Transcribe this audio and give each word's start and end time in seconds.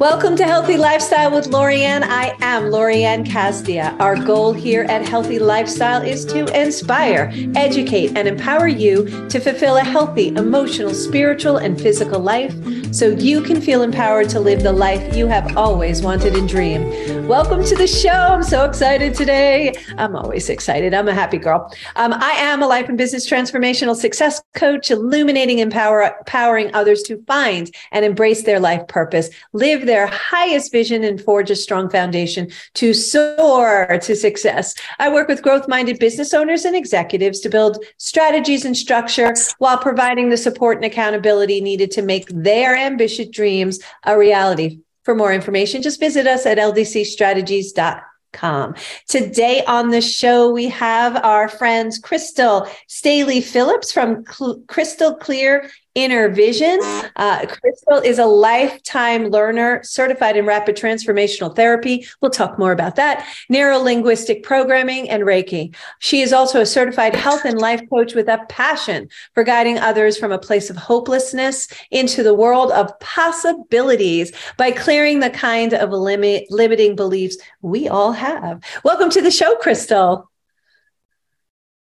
Welcome 0.00 0.34
to 0.36 0.44
Healthy 0.44 0.78
Lifestyle 0.78 1.30
with 1.30 1.50
Lorianne. 1.50 2.04
I 2.04 2.34
am 2.40 2.70
Lorianne 2.70 3.26
Casdia. 3.26 3.94
Our 4.00 4.16
goal 4.16 4.54
here 4.54 4.84
at 4.84 5.06
Healthy 5.06 5.38
Lifestyle 5.38 6.00
is 6.00 6.24
to 6.24 6.46
inspire, 6.58 7.30
educate, 7.54 8.16
and 8.16 8.26
empower 8.26 8.66
you 8.66 9.04
to 9.28 9.38
fulfill 9.38 9.76
a 9.76 9.84
healthy, 9.84 10.28
emotional, 10.28 10.94
spiritual, 10.94 11.58
and 11.58 11.78
physical 11.78 12.18
life 12.18 12.54
so 12.94 13.10
you 13.10 13.42
can 13.42 13.60
feel 13.60 13.82
empowered 13.82 14.28
to 14.30 14.40
live 14.40 14.62
the 14.62 14.72
life 14.72 15.14
you 15.14 15.26
have 15.26 15.56
always 15.56 16.02
wanted 16.02 16.34
and 16.34 16.48
dreamed. 16.48 17.28
Welcome 17.28 17.62
to 17.64 17.76
the 17.76 17.86
show. 17.86 18.08
I'm 18.08 18.42
so 18.42 18.64
excited 18.64 19.14
today. 19.14 19.74
I'm 19.98 20.16
always 20.16 20.48
excited. 20.48 20.94
I'm 20.94 21.08
a 21.08 21.14
happy 21.14 21.38
girl. 21.38 21.72
Um, 21.96 22.12
I 22.14 22.32
am 22.32 22.62
a 22.62 22.66
life 22.66 22.88
and 22.88 22.98
business 22.98 23.28
transformational 23.28 23.94
success 23.94 24.42
coach, 24.54 24.90
illuminating, 24.90 25.60
empower, 25.60 26.16
empowering 26.18 26.74
others 26.74 27.02
to 27.02 27.22
find 27.26 27.72
and 27.92 28.04
embrace 28.04 28.42
their 28.42 28.58
life 28.58 28.88
purpose, 28.88 29.30
live 29.52 29.86
their 29.90 30.06
highest 30.06 30.70
vision 30.70 31.02
and 31.02 31.20
forge 31.20 31.50
a 31.50 31.56
strong 31.56 31.90
foundation 31.90 32.48
to 32.74 32.94
soar 32.94 33.98
to 34.00 34.14
success. 34.14 34.72
I 35.00 35.12
work 35.12 35.26
with 35.26 35.42
growth 35.42 35.66
minded 35.66 35.98
business 35.98 36.32
owners 36.32 36.64
and 36.64 36.76
executives 36.76 37.40
to 37.40 37.50
build 37.50 37.84
strategies 37.98 38.64
and 38.64 38.76
structure 38.76 39.34
while 39.58 39.78
providing 39.78 40.28
the 40.28 40.36
support 40.36 40.76
and 40.76 40.84
accountability 40.84 41.60
needed 41.60 41.90
to 41.90 42.02
make 42.02 42.28
their 42.28 42.76
ambitious 42.76 43.28
dreams 43.30 43.80
a 44.04 44.16
reality. 44.16 44.78
For 45.02 45.16
more 45.16 45.32
information, 45.32 45.82
just 45.82 45.98
visit 45.98 46.28
us 46.28 46.46
at 46.46 46.58
ldcstrategies.com. 46.58 48.74
Today 49.08 49.64
on 49.66 49.90
the 49.90 50.00
show, 50.00 50.52
we 50.52 50.68
have 50.68 51.16
our 51.24 51.48
friends 51.48 51.98
Crystal 51.98 52.68
Staley 52.86 53.40
Phillips 53.40 53.90
from 53.90 54.24
Cl- 54.24 54.62
Crystal 54.68 55.16
Clear 55.16 55.68
Inner 55.94 56.28
Vision. 56.28 56.78
Uh, 57.16 57.46
Crystal 57.46 57.98
is 57.98 58.18
a 58.18 58.26
lifetime 58.26 59.26
learner 59.26 59.82
certified 59.82 60.36
in 60.36 60.46
rapid 60.46 60.76
transformational 60.76 61.54
therapy. 61.54 62.06
We'll 62.20 62.30
talk 62.30 62.58
more 62.58 62.70
about 62.70 62.96
that, 62.96 63.26
neuro 63.48 63.78
linguistic 63.78 64.44
programming, 64.44 65.10
and 65.10 65.24
Reiki. 65.24 65.74
She 65.98 66.20
is 66.20 66.32
also 66.32 66.60
a 66.60 66.66
certified 66.66 67.16
health 67.16 67.44
and 67.44 67.58
life 67.58 67.82
coach 67.90 68.14
with 68.14 68.28
a 68.28 68.44
passion 68.48 69.08
for 69.34 69.42
guiding 69.42 69.78
others 69.78 70.16
from 70.16 70.30
a 70.30 70.38
place 70.38 70.70
of 70.70 70.76
hopelessness 70.76 71.68
into 71.90 72.22
the 72.22 72.34
world 72.34 72.70
of 72.70 72.98
possibilities 73.00 74.32
by 74.56 74.70
clearing 74.70 75.18
the 75.18 75.30
kind 75.30 75.74
of 75.74 75.90
limit, 75.90 76.44
limiting 76.50 76.94
beliefs 76.94 77.36
we 77.62 77.88
all 77.88 78.12
have. 78.12 78.62
Welcome 78.84 79.10
to 79.10 79.22
the 79.22 79.30
show, 79.30 79.56
Crystal. 79.56 80.30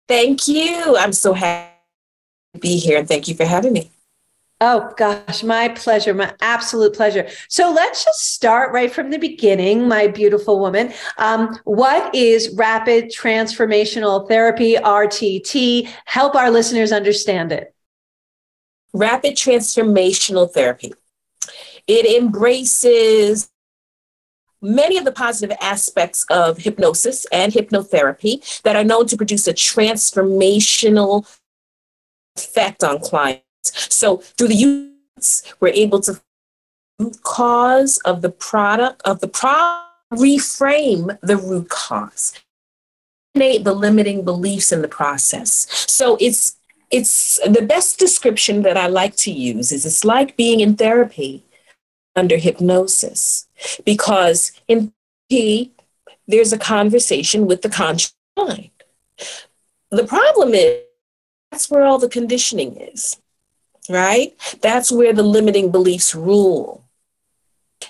Thank 0.07 0.47
you. 0.47 0.97
I'm 0.97 1.13
so 1.13 1.33
happy 1.33 1.69
to 2.55 2.59
be 2.59 2.77
here 2.77 2.97
and 2.97 3.07
thank 3.07 3.27
you 3.27 3.35
for 3.35 3.45
having 3.45 3.73
me. 3.73 3.91
Oh 4.61 4.91
gosh, 4.97 5.41
my 5.41 5.69
pleasure, 5.69 6.13
my 6.13 6.33
absolute 6.41 6.93
pleasure. 6.93 7.29
So 7.47 7.71
let's 7.71 8.03
just 8.03 8.33
start 8.33 8.73
right 8.73 8.91
from 8.91 9.09
the 9.09 9.17
beginning, 9.17 9.87
my 9.87 10.07
beautiful 10.07 10.59
woman. 10.59 10.91
Um, 11.17 11.57
what 11.63 12.13
is 12.13 12.53
rapid 12.57 13.05
transformational 13.05 14.27
therapy, 14.27 14.75
RTT? 14.75 15.89
Help 16.03 16.35
our 16.35 16.51
listeners 16.51 16.91
understand 16.91 17.53
it. 17.53 17.73
Rapid 18.91 19.35
transformational 19.35 20.51
therapy. 20.51 20.93
It 21.87 22.05
embraces 22.21 23.49
many 24.61 24.97
of 24.97 25.05
the 25.05 25.13
positive 25.13 25.55
aspects 25.61 26.25
of 26.29 26.57
hypnosis 26.57 27.25
and 27.31 27.53
hypnotherapy 27.53 28.61
that 28.63 28.75
are 28.75 28.83
known 28.83 29.07
to 29.07 29.15
produce 29.15 29.47
a 29.47 29.53
transformational 29.53 31.25
effect 32.35 32.83
on 32.83 32.99
clients 32.99 33.48
so 33.63 34.17
through 34.17 34.49
the 34.49 34.93
use, 35.17 35.43
we're 35.59 35.69
able 35.69 35.99
to 36.01 36.19
root 36.99 37.21
cause 37.23 37.97
of 37.99 38.21
the 38.21 38.29
product 38.29 39.01
of 39.05 39.19
the 39.19 39.27
problem, 39.27 39.85
reframe 40.13 41.17
the 41.21 41.37
root 41.37 41.69
cause, 41.69 42.33
eliminate 43.33 43.63
the 43.63 43.73
limiting 43.73 44.23
beliefs 44.23 44.71
in 44.71 44.81
the 44.81 44.87
process. 44.87 45.67
So 45.87 46.17
it's 46.19 46.57
it's 46.91 47.39
the 47.47 47.61
best 47.61 47.99
description 47.99 48.63
that 48.63 48.75
I 48.75 48.87
like 48.87 49.15
to 49.17 49.31
use 49.31 49.71
is 49.71 49.85
it's 49.85 50.03
like 50.03 50.35
being 50.35 50.59
in 50.59 50.75
therapy 50.75 51.45
under 52.15 52.37
hypnosis 52.37 53.47
because 53.85 54.51
in 54.67 54.91
therapy 55.29 55.71
there's 56.27 56.51
a 56.51 56.57
conversation 56.57 57.45
with 57.45 57.61
the 57.61 57.69
conscious 57.69 58.13
mind. 58.35 58.71
The 59.91 60.03
problem 60.03 60.55
is 60.55 60.81
that's 61.51 61.69
where 61.69 61.83
all 61.83 61.99
the 61.99 62.09
conditioning 62.09 62.75
is 62.77 63.17
right? 63.89 64.33
That's 64.61 64.91
where 64.91 65.13
the 65.13 65.23
limiting 65.23 65.71
beliefs 65.71 66.13
rule. 66.15 66.85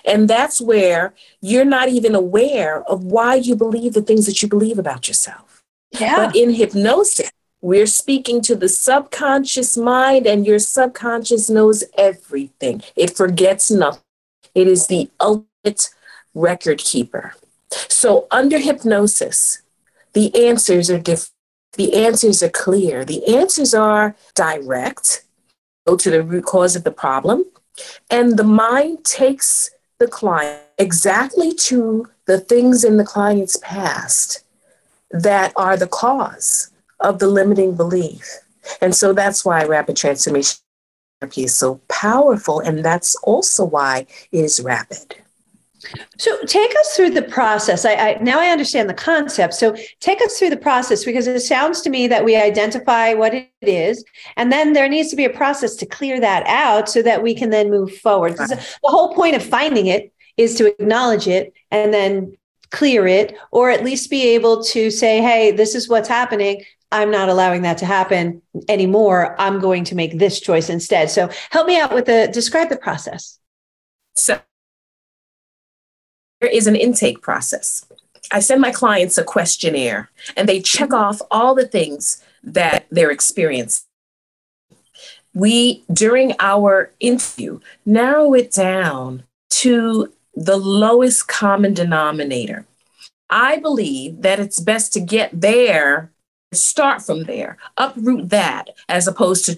And 0.04 0.28
that's 0.28 0.60
where 0.60 1.14
you're 1.40 1.64
not 1.64 1.88
even 1.88 2.14
aware 2.14 2.82
of 2.84 3.04
why 3.04 3.34
you 3.34 3.54
believe 3.54 3.92
the 3.92 4.02
things 4.02 4.26
that 4.26 4.42
you 4.42 4.48
believe 4.48 4.78
about 4.78 5.08
yourself. 5.08 5.62
Yeah. 5.92 6.16
But 6.16 6.36
in 6.36 6.54
hypnosis, 6.54 7.30
we're 7.60 7.86
speaking 7.86 8.40
to 8.42 8.56
the 8.56 8.68
subconscious 8.68 9.76
mind, 9.76 10.26
and 10.26 10.46
your 10.46 10.58
subconscious 10.58 11.50
knows 11.50 11.84
everything. 11.98 12.82
It 12.96 13.14
forgets 13.14 13.70
nothing. 13.70 14.02
It 14.54 14.66
is 14.66 14.86
the 14.86 15.10
ultimate 15.20 15.90
record 16.34 16.78
keeper. 16.78 17.34
So, 17.70 18.26
under 18.30 18.58
hypnosis, 18.58 19.60
the 20.14 20.46
answers 20.46 20.90
are 20.90 20.98
different. 20.98 21.32
The 21.74 21.94
answers 21.94 22.42
are 22.42 22.48
clear. 22.48 23.04
The 23.04 23.36
answers 23.36 23.74
are 23.74 24.16
direct 24.34 25.24
to 25.96 26.10
the 26.10 26.22
root 26.22 26.44
cause 26.44 26.76
of 26.76 26.84
the 26.84 26.90
problem. 26.90 27.44
And 28.10 28.38
the 28.38 28.44
mind 28.44 29.04
takes 29.04 29.70
the 29.98 30.08
client 30.08 30.60
exactly 30.78 31.52
to 31.54 32.08
the 32.26 32.38
things 32.40 32.84
in 32.84 32.96
the 32.96 33.04
client's 33.04 33.58
past 33.62 34.44
that 35.10 35.52
are 35.56 35.76
the 35.76 35.86
cause 35.86 36.70
of 37.00 37.18
the 37.18 37.26
limiting 37.26 37.74
belief. 37.76 38.38
And 38.80 38.94
so 38.94 39.12
that's 39.12 39.44
why 39.44 39.64
rapid 39.64 39.96
transformation 39.96 40.58
therapy 41.20 41.44
is 41.44 41.56
so 41.56 41.80
powerful. 41.88 42.60
And 42.60 42.84
that's 42.84 43.16
also 43.16 43.64
why 43.64 44.06
it 44.32 44.44
is 44.44 44.60
rapid. 44.60 45.16
So 46.18 46.42
take 46.44 46.70
us 46.78 46.94
through 46.94 47.10
the 47.10 47.22
process. 47.22 47.84
I, 47.84 47.94
I, 47.94 48.18
now 48.20 48.38
I 48.38 48.48
understand 48.48 48.88
the 48.88 48.94
concept. 48.94 49.54
So 49.54 49.74
take 50.00 50.20
us 50.20 50.38
through 50.38 50.50
the 50.50 50.56
process 50.56 51.04
because 51.04 51.26
it 51.26 51.40
sounds 51.40 51.80
to 51.82 51.90
me 51.90 52.06
that 52.08 52.24
we 52.24 52.36
identify 52.36 53.14
what 53.14 53.34
it 53.34 53.48
is, 53.62 54.04
and 54.36 54.52
then 54.52 54.72
there 54.72 54.88
needs 54.88 55.10
to 55.10 55.16
be 55.16 55.24
a 55.24 55.30
process 55.30 55.76
to 55.76 55.86
clear 55.86 56.20
that 56.20 56.46
out 56.46 56.88
so 56.88 57.02
that 57.02 57.22
we 57.22 57.34
can 57.34 57.50
then 57.50 57.70
move 57.70 57.96
forward. 57.96 58.38
Right. 58.38 58.48
The 58.50 58.78
whole 58.84 59.14
point 59.14 59.36
of 59.36 59.42
finding 59.42 59.86
it 59.86 60.12
is 60.36 60.54
to 60.56 60.66
acknowledge 60.66 61.26
it 61.26 61.52
and 61.70 61.92
then 61.92 62.36
clear 62.70 63.06
it, 63.06 63.36
or 63.50 63.70
at 63.70 63.84
least 63.84 64.10
be 64.10 64.28
able 64.28 64.62
to 64.64 64.90
say, 64.90 65.20
"Hey, 65.20 65.50
this 65.50 65.74
is 65.74 65.88
what's 65.88 66.08
happening. 66.08 66.64
I'm 66.92 67.10
not 67.10 67.28
allowing 67.28 67.62
that 67.62 67.78
to 67.78 67.86
happen 67.86 68.42
anymore. 68.68 69.34
I'm 69.38 69.60
going 69.60 69.84
to 69.84 69.94
make 69.94 70.18
this 70.18 70.40
choice 70.40 70.68
instead." 70.68 71.10
So 71.10 71.30
help 71.50 71.66
me 71.66 71.80
out 71.80 71.94
with 71.94 72.04
the 72.04 72.28
describe 72.32 72.68
the 72.68 72.76
process. 72.76 73.38
So 74.14 74.40
is 76.48 76.66
an 76.66 76.76
intake 76.76 77.20
process. 77.20 77.84
I 78.32 78.40
send 78.40 78.60
my 78.60 78.70
clients 78.70 79.18
a 79.18 79.24
questionnaire 79.24 80.10
and 80.36 80.48
they 80.48 80.60
check 80.60 80.92
off 80.92 81.20
all 81.30 81.54
the 81.54 81.66
things 81.66 82.22
that 82.42 82.86
they're 82.90 83.10
experiencing. 83.10 83.86
We, 85.34 85.84
during 85.92 86.34
our 86.40 86.92
interview, 87.00 87.60
narrow 87.84 88.34
it 88.34 88.52
down 88.52 89.24
to 89.50 90.12
the 90.34 90.56
lowest 90.56 91.28
common 91.28 91.74
denominator. 91.74 92.66
I 93.28 93.58
believe 93.58 94.22
that 94.22 94.40
it's 94.40 94.58
best 94.58 94.92
to 94.94 95.00
get 95.00 95.40
there, 95.40 96.10
start 96.52 97.02
from 97.02 97.24
there, 97.24 97.58
uproot 97.76 98.30
that, 98.30 98.70
as 98.88 99.06
opposed 99.06 99.44
to 99.46 99.54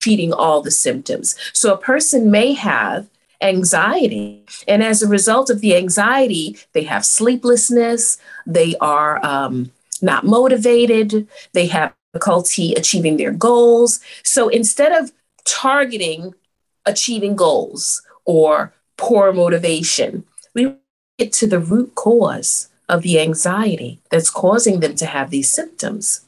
treating 0.00 0.32
all 0.32 0.62
the 0.62 0.70
symptoms. 0.70 1.36
So 1.52 1.72
a 1.72 1.78
person 1.78 2.30
may 2.30 2.54
have 2.54 3.08
anxiety. 3.40 4.44
And 4.66 4.82
as 4.82 5.02
a 5.02 5.08
result 5.08 5.50
of 5.50 5.60
the 5.60 5.76
anxiety, 5.76 6.58
they 6.72 6.84
have 6.84 7.04
sleeplessness, 7.04 8.18
they 8.46 8.74
are 8.80 9.24
um, 9.24 9.70
not 10.02 10.24
motivated, 10.24 11.28
they 11.52 11.66
have 11.68 11.94
difficulty 12.12 12.74
achieving 12.74 13.16
their 13.16 13.32
goals. 13.32 14.00
So 14.22 14.48
instead 14.48 14.92
of 14.92 15.12
targeting 15.44 16.34
achieving 16.86 17.36
goals 17.36 18.02
or 18.24 18.72
poor 18.96 19.32
motivation, 19.32 20.24
we 20.54 20.74
get 21.18 21.32
to 21.34 21.46
the 21.46 21.58
root 21.58 21.94
cause 21.94 22.68
of 22.88 23.02
the 23.02 23.20
anxiety 23.20 24.00
that's 24.10 24.30
causing 24.30 24.80
them 24.80 24.94
to 24.96 25.06
have 25.06 25.30
these 25.30 25.50
symptoms. 25.50 26.22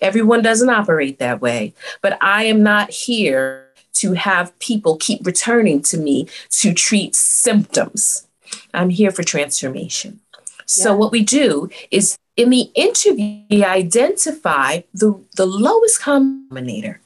Everyone 0.00 0.42
doesn't 0.42 0.68
operate 0.68 1.18
that 1.18 1.40
way, 1.40 1.74
but 2.02 2.18
I 2.20 2.44
am 2.44 2.62
not 2.62 2.90
here 2.90 3.71
to 3.94 4.12
have 4.14 4.58
people 4.58 4.96
keep 4.96 5.26
returning 5.26 5.82
to 5.82 5.98
me 5.98 6.28
to 6.50 6.72
treat 6.72 7.14
symptoms. 7.14 8.26
I'm 8.74 8.90
here 8.90 9.10
for 9.10 9.22
transformation. 9.22 10.20
So, 10.66 10.90
yeah. 10.90 10.96
what 10.96 11.12
we 11.12 11.22
do 11.22 11.68
is 11.90 12.16
in 12.36 12.50
the 12.50 12.70
interview, 12.74 13.42
we 13.50 13.64
identify 13.64 14.82
the, 14.94 15.20
the 15.36 15.46
lowest 15.46 16.00
common 16.00 16.46
denominator. 16.48 17.00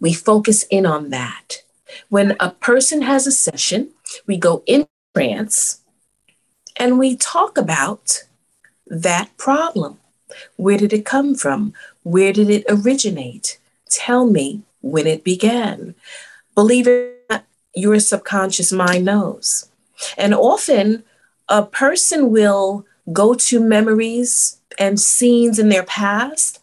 We 0.00 0.12
focus 0.12 0.64
in 0.70 0.86
on 0.86 1.10
that. 1.10 1.62
When 2.08 2.36
a 2.40 2.50
person 2.50 3.02
has 3.02 3.26
a 3.26 3.32
session, 3.32 3.90
we 4.26 4.36
go 4.36 4.62
in 4.66 4.86
trance 5.14 5.82
and 6.76 6.98
we 6.98 7.16
talk 7.16 7.56
about 7.56 8.24
that 8.86 9.36
problem. 9.36 9.98
Where 10.56 10.78
did 10.78 10.92
it 10.92 11.04
come 11.04 11.34
from? 11.34 11.74
Where 12.02 12.32
did 12.32 12.50
it 12.50 12.64
originate? 12.68 13.58
Tell 13.88 14.26
me 14.26 14.62
when 14.80 15.06
it 15.06 15.22
began. 15.22 15.94
Believe 16.54 16.86
it 16.86 16.90
or 17.30 17.36
not, 17.36 17.44
your 17.74 17.98
subconscious 18.00 18.72
mind 18.72 19.04
knows. 19.04 19.70
And 20.16 20.34
often 20.34 21.04
a 21.48 21.64
person 21.64 22.30
will 22.30 22.86
go 23.12 23.34
to 23.34 23.60
memories 23.60 24.60
and 24.78 25.00
scenes 25.00 25.58
in 25.58 25.68
their 25.68 25.82
past 25.82 26.60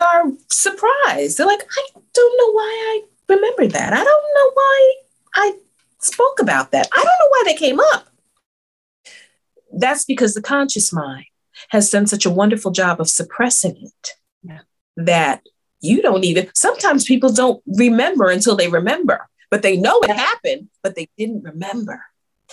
are 0.00 0.24
surprised. 0.48 1.38
They're 1.38 1.46
like, 1.46 1.62
I 1.62 2.00
don't 2.12 2.38
know 2.38 2.52
why 2.52 2.72
I 2.88 3.02
remember 3.28 3.66
that. 3.68 3.92
I 3.92 4.02
don't 4.02 4.06
know 4.06 4.50
why 4.54 4.94
I 5.34 5.52
spoke 6.00 6.40
about 6.40 6.72
that. 6.72 6.88
I 6.92 6.96
don't 6.96 7.04
know 7.04 7.28
why 7.30 7.42
they 7.46 7.54
came 7.54 7.80
up. 7.80 8.08
That's 9.72 10.04
because 10.04 10.34
the 10.34 10.42
conscious 10.42 10.92
mind 10.92 11.26
has 11.68 11.90
done 11.90 12.06
such 12.06 12.26
a 12.26 12.30
wonderful 12.30 12.70
job 12.70 13.00
of 13.00 13.08
suppressing 13.08 13.76
it 13.80 14.10
yeah. 14.42 14.60
that 14.96 15.42
you 15.80 16.02
don't 16.02 16.24
even, 16.24 16.48
sometimes 16.54 17.04
people 17.04 17.32
don't 17.32 17.62
remember 17.66 18.28
until 18.28 18.56
they 18.56 18.68
remember, 18.68 19.28
but 19.52 19.60
they 19.60 19.76
know 19.76 20.00
it 20.00 20.08
yeah. 20.08 20.14
happened, 20.14 20.70
but 20.82 20.96
they 20.96 21.10
didn't 21.18 21.42
remember. 21.42 22.02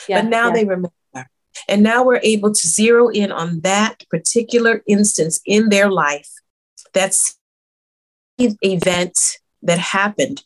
Yeah, 0.10 0.22
but 0.22 0.30
now 0.30 0.52
they 0.52 0.66
remember. 0.66 0.92
And 1.70 1.82
now 1.82 2.04
we're 2.04 2.20
able 2.24 2.54
to 2.54 2.68
zero 2.68 3.08
in 3.08 3.32
on 3.32 3.62
that 3.62 4.04
particular 4.10 4.84
instance 4.86 5.40
in 5.46 5.70
their 5.70 5.90
life 5.90 6.30
that's 6.94 7.38
event 8.38 9.18
that 9.62 9.80
happened 9.80 10.44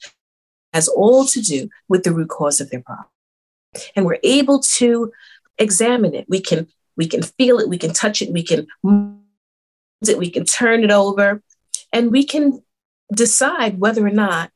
has 0.74 0.88
all 0.88 1.26
to 1.26 1.42
do 1.42 1.70
with 1.90 2.04
the 2.04 2.14
root 2.14 2.30
cause 2.30 2.62
of 2.62 2.70
their 2.70 2.82
problem. 2.82 3.08
And 3.96 4.06
we're 4.06 4.20
able 4.24 4.60
to 4.78 5.12
examine 5.58 6.14
it. 6.14 6.26
We 6.30 6.40
can 6.40 6.68
we 6.96 7.08
can 7.08 7.24
feel 7.24 7.58
it, 7.58 7.68
we 7.68 7.80
can 7.80 7.94
touch 7.94 8.22
it, 8.22 8.32
we 8.32 8.44
can 8.44 8.68
move 8.84 9.18
it, 10.08 10.20
we 10.20 10.30
can 10.30 10.46
turn 10.46 10.84
it 10.84 10.92
over, 10.92 11.42
and 11.92 12.12
we 12.12 12.24
can 12.24 12.62
decide 13.12 13.80
whether 13.80 14.06
or 14.06 14.12
not 14.12 14.52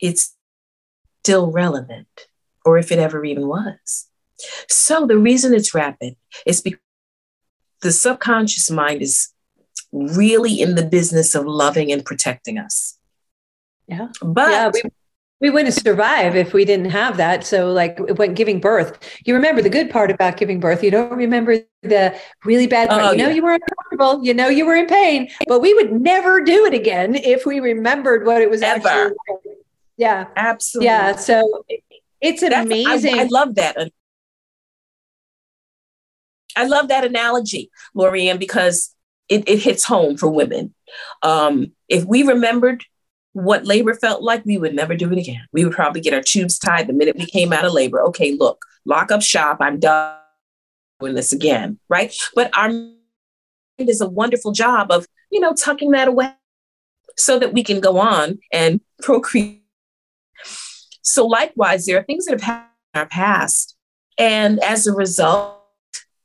it's 0.00 0.34
still 1.22 1.50
relevant 1.50 2.26
or 2.64 2.78
if 2.78 2.90
it 2.90 2.98
ever 2.98 3.24
even 3.24 3.46
was. 3.46 4.08
So 4.68 5.06
the 5.06 5.18
reason 5.18 5.54
it's 5.54 5.74
rapid 5.74 6.16
is 6.46 6.60
because 6.60 6.80
the 7.82 7.92
subconscious 7.92 8.70
mind 8.70 9.02
is 9.02 9.32
really 9.92 10.60
in 10.60 10.74
the 10.74 10.84
business 10.84 11.34
of 11.34 11.46
loving 11.46 11.90
and 11.90 12.04
protecting 12.04 12.58
us. 12.58 12.98
Yeah. 13.86 14.08
But 14.22 14.50
yeah, 14.50 14.70
we, 14.72 14.82
we 15.40 15.50
wouldn't 15.50 15.74
survive 15.74 16.36
if 16.36 16.52
we 16.52 16.64
didn't 16.64 16.90
have 16.90 17.16
that. 17.16 17.44
So, 17.44 17.72
like 17.72 17.98
when 18.18 18.34
giving 18.34 18.60
birth, 18.60 18.98
you 19.24 19.34
remember 19.34 19.62
the 19.62 19.70
good 19.70 19.90
part 19.90 20.10
about 20.10 20.36
giving 20.36 20.60
birth. 20.60 20.84
You 20.84 20.90
don't 20.90 21.16
remember 21.16 21.56
the 21.82 22.14
really 22.44 22.66
bad 22.66 22.90
part. 22.90 23.02
Oh, 23.02 23.10
you 23.12 23.18
know, 23.18 23.28
yeah. 23.28 23.34
you 23.34 23.42
were 23.42 23.54
uncomfortable. 23.54 24.24
You 24.24 24.34
know, 24.34 24.48
you 24.48 24.66
were 24.66 24.76
in 24.76 24.86
pain. 24.86 25.28
But 25.48 25.60
we 25.60 25.74
would 25.74 25.92
never 25.92 26.42
do 26.42 26.66
it 26.66 26.74
again 26.74 27.14
if 27.16 27.46
we 27.46 27.58
remembered 27.58 28.26
what 28.26 28.42
it 28.42 28.50
was 28.50 28.62
Ever. 28.62 28.86
actually. 28.86 29.16
Like. 29.28 29.56
Yeah, 30.00 30.28
absolutely. 30.34 30.86
Yeah. 30.86 31.16
So 31.16 31.62
it's 32.22 32.42
amazing. 32.42 33.18
I, 33.18 33.24
I 33.24 33.24
love 33.24 33.56
that. 33.56 33.92
I 36.56 36.64
love 36.64 36.88
that 36.88 37.04
analogy, 37.04 37.70
Lorianne, 37.94 38.38
because 38.38 38.94
it, 39.28 39.46
it 39.46 39.58
hits 39.58 39.84
home 39.84 40.16
for 40.16 40.30
women. 40.30 40.74
Um, 41.22 41.72
if 41.86 42.04
we 42.06 42.22
remembered 42.22 42.82
what 43.34 43.66
labor 43.66 43.92
felt 43.92 44.22
like, 44.22 44.42
we 44.46 44.56
would 44.56 44.74
never 44.74 44.96
do 44.96 45.12
it 45.12 45.18
again. 45.18 45.46
We 45.52 45.66
would 45.66 45.74
probably 45.74 46.00
get 46.00 46.14
our 46.14 46.22
tubes 46.22 46.58
tied 46.58 46.86
the 46.86 46.94
minute 46.94 47.16
we 47.18 47.26
came 47.26 47.52
out 47.52 47.66
of 47.66 47.74
labor. 47.74 48.00
Okay, 48.04 48.32
look, 48.32 48.64
lock 48.86 49.12
up 49.12 49.20
shop. 49.20 49.58
I'm 49.60 49.78
done 49.78 50.16
doing 50.98 51.14
this 51.14 51.34
again, 51.34 51.78
right? 51.90 52.14
But 52.34 52.56
our 52.56 52.70
mind 52.70 52.96
does 53.84 54.00
a 54.00 54.08
wonderful 54.08 54.52
job 54.52 54.90
of, 54.90 55.06
you 55.30 55.40
know, 55.40 55.52
tucking 55.52 55.90
that 55.90 56.08
away 56.08 56.32
so 57.18 57.38
that 57.38 57.52
we 57.52 57.62
can 57.62 57.80
go 57.80 57.98
on 57.98 58.38
and 58.50 58.80
procreate. 59.02 59.58
So 61.02 61.26
likewise, 61.26 61.86
there 61.86 61.98
are 61.98 62.02
things 62.02 62.26
that 62.26 62.32
have 62.32 62.42
happened 62.42 62.70
in 62.94 63.00
our 63.00 63.06
past. 63.06 63.76
And 64.18 64.62
as 64.62 64.86
a 64.86 64.92
result, 64.92 65.62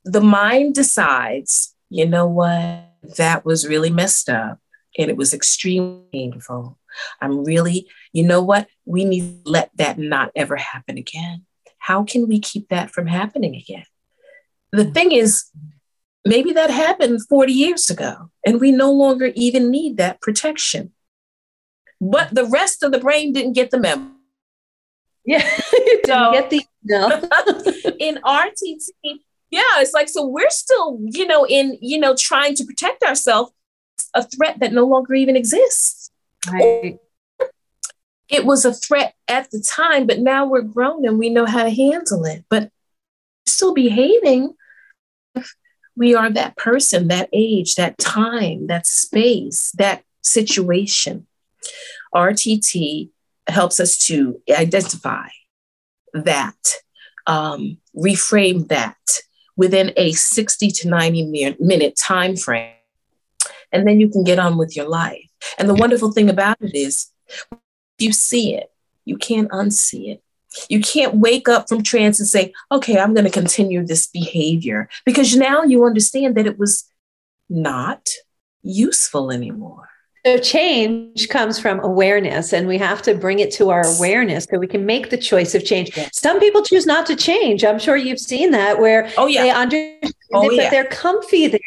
the 0.04 0.20
mind 0.20 0.74
decides, 0.74 1.74
you 1.88 2.06
know 2.06 2.26
what, 2.26 2.84
that 3.16 3.44
was 3.44 3.66
really 3.66 3.90
messed 3.90 4.28
up 4.28 4.58
and 4.98 5.10
it 5.10 5.16
was 5.16 5.34
extremely 5.34 6.02
painful. 6.12 6.78
I'm 7.20 7.44
really, 7.44 7.88
you 8.12 8.24
know 8.24 8.42
what? 8.42 8.68
We 8.84 9.04
need 9.04 9.44
to 9.44 9.50
let 9.50 9.70
that 9.76 9.98
not 9.98 10.30
ever 10.34 10.56
happen 10.56 10.96
again. 10.96 11.44
How 11.78 12.04
can 12.04 12.28
we 12.28 12.40
keep 12.40 12.68
that 12.68 12.90
from 12.90 13.06
happening 13.06 13.54
again? 13.54 13.84
The 14.72 14.82
mm-hmm. 14.82 14.92
thing 14.92 15.12
is, 15.12 15.44
maybe 16.24 16.52
that 16.52 16.70
happened 16.70 17.20
40 17.28 17.52
years 17.52 17.90
ago, 17.90 18.30
and 18.44 18.60
we 18.60 18.72
no 18.72 18.90
longer 18.90 19.30
even 19.34 19.70
need 19.70 19.96
that 19.98 20.20
protection. 20.20 20.92
But 22.00 22.34
the 22.34 22.44
rest 22.44 22.82
of 22.82 22.92
the 22.92 22.98
brain 22.98 23.32
didn't 23.32 23.54
get 23.54 23.70
the 23.70 23.78
memo. 23.78 24.10
Yeah, 25.26 25.46
so, 26.06 26.32
get 26.32 26.50
the 26.50 26.62
no. 26.84 27.08
in 27.98 28.16
RTT, 28.16 29.18
yeah, 29.50 29.60
it's 29.78 29.92
like 29.92 30.08
so 30.08 30.26
we're 30.26 30.50
still, 30.50 30.98
you 31.02 31.26
know, 31.26 31.44
in 31.46 31.78
you 31.80 31.98
know 31.98 32.14
trying 32.16 32.54
to 32.56 32.64
protect 32.64 33.02
ourselves 33.02 33.52
a 34.14 34.22
threat 34.22 34.60
that 34.60 34.72
no 34.72 34.86
longer 34.86 35.14
even 35.14 35.36
exists. 35.36 36.10
Right. 36.50 36.98
It 38.28 38.44
was 38.44 38.64
a 38.64 38.72
threat 38.72 39.14
at 39.28 39.50
the 39.50 39.60
time, 39.60 40.06
but 40.06 40.18
now 40.18 40.46
we're 40.46 40.62
grown 40.62 41.06
and 41.06 41.18
we 41.18 41.30
know 41.30 41.46
how 41.46 41.62
to 41.62 41.70
handle 41.70 42.24
it. 42.24 42.44
But 42.48 42.70
still 43.46 43.72
behaving 43.72 44.54
we 45.96 46.14
are 46.14 46.30
that 46.30 46.56
person, 46.56 47.08
that 47.08 47.30
age, 47.32 47.74
that 47.74 47.98
time, 47.98 48.66
that 48.66 48.86
space, 48.86 49.72
that 49.78 50.04
situation. 50.22 51.26
RTT 52.14 53.10
helps 53.48 53.80
us 53.80 53.98
to 54.06 54.40
identify 54.50 55.28
that, 56.12 56.74
um, 57.26 57.78
reframe 57.96 58.68
that 58.68 58.96
within 59.56 59.92
a 59.96 60.12
60 60.12 60.70
to 60.70 60.88
90 60.88 61.56
minute 61.58 61.96
time 61.96 62.36
frame 62.36 62.72
and 63.72 63.86
then 63.86 64.00
you 64.00 64.08
can 64.08 64.24
get 64.24 64.38
on 64.38 64.56
with 64.56 64.76
your 64.76 64.88
life. 64.88 65.28
And 65.58 65.68
the 65.68 65.74
wonderful 65.74 66.12
thing 66.12 66.30
about 66.30 66.56
it 66.60 66.74
is, 66.74 67.10
you 67.98 68.12
see 68.12 68.54
it, 68.54 68.70
you 69.04 69.16
can't 69.16 69.50
unsee 69.50 70.08
it. 70.08 70.22
You 70.70 70.80
can't 70.80 71.16
wake 71.16 71.48
up 71.48 71.68
from 71.68 71.82
trance 71.82 72.18
and 72.18 72.28
say, 72.28 72.52
okay, 72.72 72.98
I'm 72.98 73.12
going 73.12 73.26
to 73.26 73.30
continue 73.30 73.84
this 73.84 74.06
behavior 74.06 74.88
because 75.04 75.36
now 75.36 75.62
you 75.62 75.84
understand 75.84 76.34
that 76.36 76.46
it 76.46 76.58
was 76.58 76.84
not 77.50 78.08
useful 78.62 79.30
anymore. 79.30 79.90
So 80.26 80.38
change 80.38 81.28
comes 81.28 81.56
from 81.56 81.78
awareness, 81.84 82.52
and 82.52 82.66
we 82.66 82.78
have 82.78 83.00
to 83.02 83.14
bring 83.14 83.38
it 83.38 83.52
to 83.52 83.70
our 83.70 83.86
awareness 83.96 84.48
so 84.50 84.58
we 84.58 84.66
can 84.66 84.84
make 84.84 85.10
the 85.10 85.16
choice 85.16 85.54
of 85.54 85.64
change. 85.64 85.96
Some 86.12 86.40
people 86.40 86.62
choose 86.62 86.84
not 86.84 87.06
to 87.06 87.14
change. 87.14 87.64
I'm 87.64 87.78
sure 87.78 87.96
you've 87.96 88.18
seen 88.18 88.50
that 88.50 88.80
where 88.80 89.08
oh, 89.18 89.28
yeah. 89.28 89.42
they 89.42 89.50
understand 89.52 90.14
oh, 90.34 90.42
it, 90.42 90.48
but 90.48 90.56
yeah. 90.56 90.70
they're 90.70 90.86
comfy 90.86 91.46
there 91.46 91.60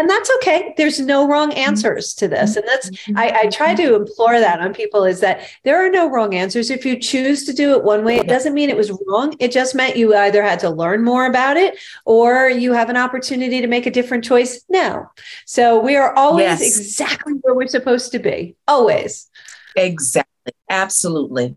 and 0.00 0.08
that's 0.08 0.30
okay. 0.36 0.72
There's 0.78 0.98
no 0.98 1.28
wrong 1.28 1.52
answers 1.52 2.14
to 2.14 2.26
this. 2.26 2.56
And 2.56 2.66
that's 2.66 2.90
I, 3.14 3.42
I, 3.42 3.46
try 3.48 3.74
to 3.74 3.94
implore 3.96 4.40
that 4.40 4.58
on 4.58 4.72
people 4.72 5.04
is 5.04 5.20
that 5.20 5.46
there 5.62 5.76
are 5.76 5.90
no 5.90 6.08
wrong 6.08 6.34
answers. 6.34 6.70
If 6.70 6.86
you 6.86 6.98
choose 6.98 7.44
to 7.44 7.52
do 7.52 7.72
it 7.72 7.84
one 7.84 8.02
way 8.02 8.16
it 8.16 8.26
doesn't 8.26 8.54
mean 8.54 8.70
it 8.70 8.78
was 8.78 8.90
wrong. 9.06 9.36
It 9.38 9.52
just 9.52 9.74
meant 9.74 9.96
you 9.96 10.14
either 10.14 10.42
had 10.42 10.58
to 10.60 10.70
learn 10.70 11.04
more 11.04 11.26
about 11.26 11.58
it 11.58 11.78
or 12.06 12.48
you 12.48 12.72
have 12.72 12.88
an 12.88 12.96
opportunity 12.96 13.60
to 13.60 13.66
make 13.66 13.84
a 13.84 13.90
different 13.90 14.24
choice 14.24 14.64
now. 14.70 15.10
So 15.44 15.78
we 15.78 15.96
are 15.96 16.14
always 16.14 16.60
yes. 16.60 16.78
exactly 16.78 17.34
where 17.42 17.54
we're 17.54 17.68
supposed 17.68 18.10
to 18.12 18.18
be. 18.18 18.56
Always. 18.66 19.28
Exactly. 19.76 20.54
Absolutely. 20.70 21.56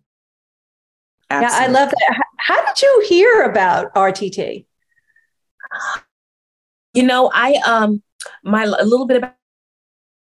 Absolutely. 1.30 1.64
Yeah, 1.64 1.66
I 1.66 1.72
love 1.72 1.92
that. 1.92 2.24
How 2.40 2.66
did 2.66 2.82
you 2.82 3.06
hear 3.08 3.44
about 3.44 3.94
RTT? 3.94 4.66
You 6.94 7.04
know, 7.04 7.32
I 7.34 7.54
um 7.66 8.04
my 8.44 8.64
a 8.64 8.86
little 8.86 9.06
bit 9.06 9.18
about 9.18 9.36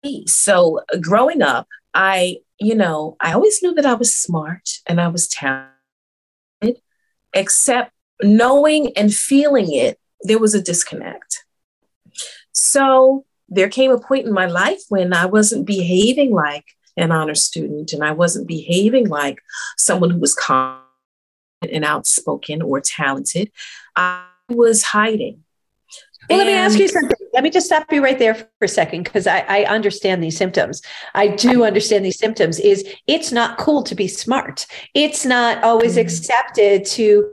me. 0.03 0.25
So 0.27 0.81
uh, 0.93 0.97
growing 0.97 1.41
up, 1.41 1.67
I, 1.93 2.37
you 2.59 2.75
know, 2.75 3.17
I 3.19 3.33
always 3.33 3.61
knew 3.61 3.73
that 3.75 3.85
I 3.85 3.93
was 3.93 4.15
smart 4.15 4.69
and 4.85 4.99
I 5.01 5.07
was 5.07 5.27
talented, 5.27 6.81
except 7.33 7.91
knowing 8.21 8.95
and 8.97 9.13
feeling 9.13 9.73
it, 9.73 9.99
there 10.21 10.39
was 10.39 10.53
a 10.53 10.61
disconnect. 10.61 11.45
So 12.51 13.25
there 13.47 13.69
came 13.69 13.91
a 13.91 13.99
point 13.99 14.27
in 14.27 14.33
my 14.33 14.45
life 14.45 14.81
when 14.89 15.13
I 15.13 15.25
wasn't 15.25 15.65
behaving 15.65 16.31
like 16.31 16.65
an 16.97 17.11
honor 17.11 17.35
student 17.35 17.93
and 17.93 18.03
I 18.03 18.11
wasn't 18.11 18.47
behaving 18.47 19.07
like 19.07 19.41
someone 19.77 20.09
who 20.09 20.19
was 20.19 20.35
calm 20.35 20.81
and 21.61 21.83
outspoken 21.83 22.61
or 22.61 22.79
talented, 22.79 23.51
I 23.95 24.25
was 24.49 24.83
hiding. 24.83 25.43
Well, 26.29 26.39
and 26.39 26.47
let 26.47 26.53
me 26.53 26.57
ask 26.57 26.77
you 26.77 26.87
something. 26.87 27.17
Let 27.33 27.43
me 27.43 27.49
just 27.49 27.65
stop 27.65 27.91
you 27.91 28.03
right 28.03 28.19
there 28.19 28.35
for 28.35 28.47
a 28.61 28.67
second 28.67 29.03
because 29.03 29.25
I, 29.25 29.39
I, 29.47 29.63
understand 29.63 30.23
these 30.23 30.37
symptoms. 30.37 30.81
I 31.15 31.27
do 31.27 31.63
understand 31.63 32.05
these 32.05 32.19
symptoms. 32.19 32.59
Is 32.59 32.87
it's 33.07 33.31
not 33.31 33.57
cool 33.57 33.81
to 33.83 33.95
be 33.95 34.07
smart. 34.07 34.67
It's 34.93 35.25
not 35.25 35.63
always 35.63 35.93
mm-hmm. 35.93 36.01
accepted 36.01 36.85
to 36.85 37.31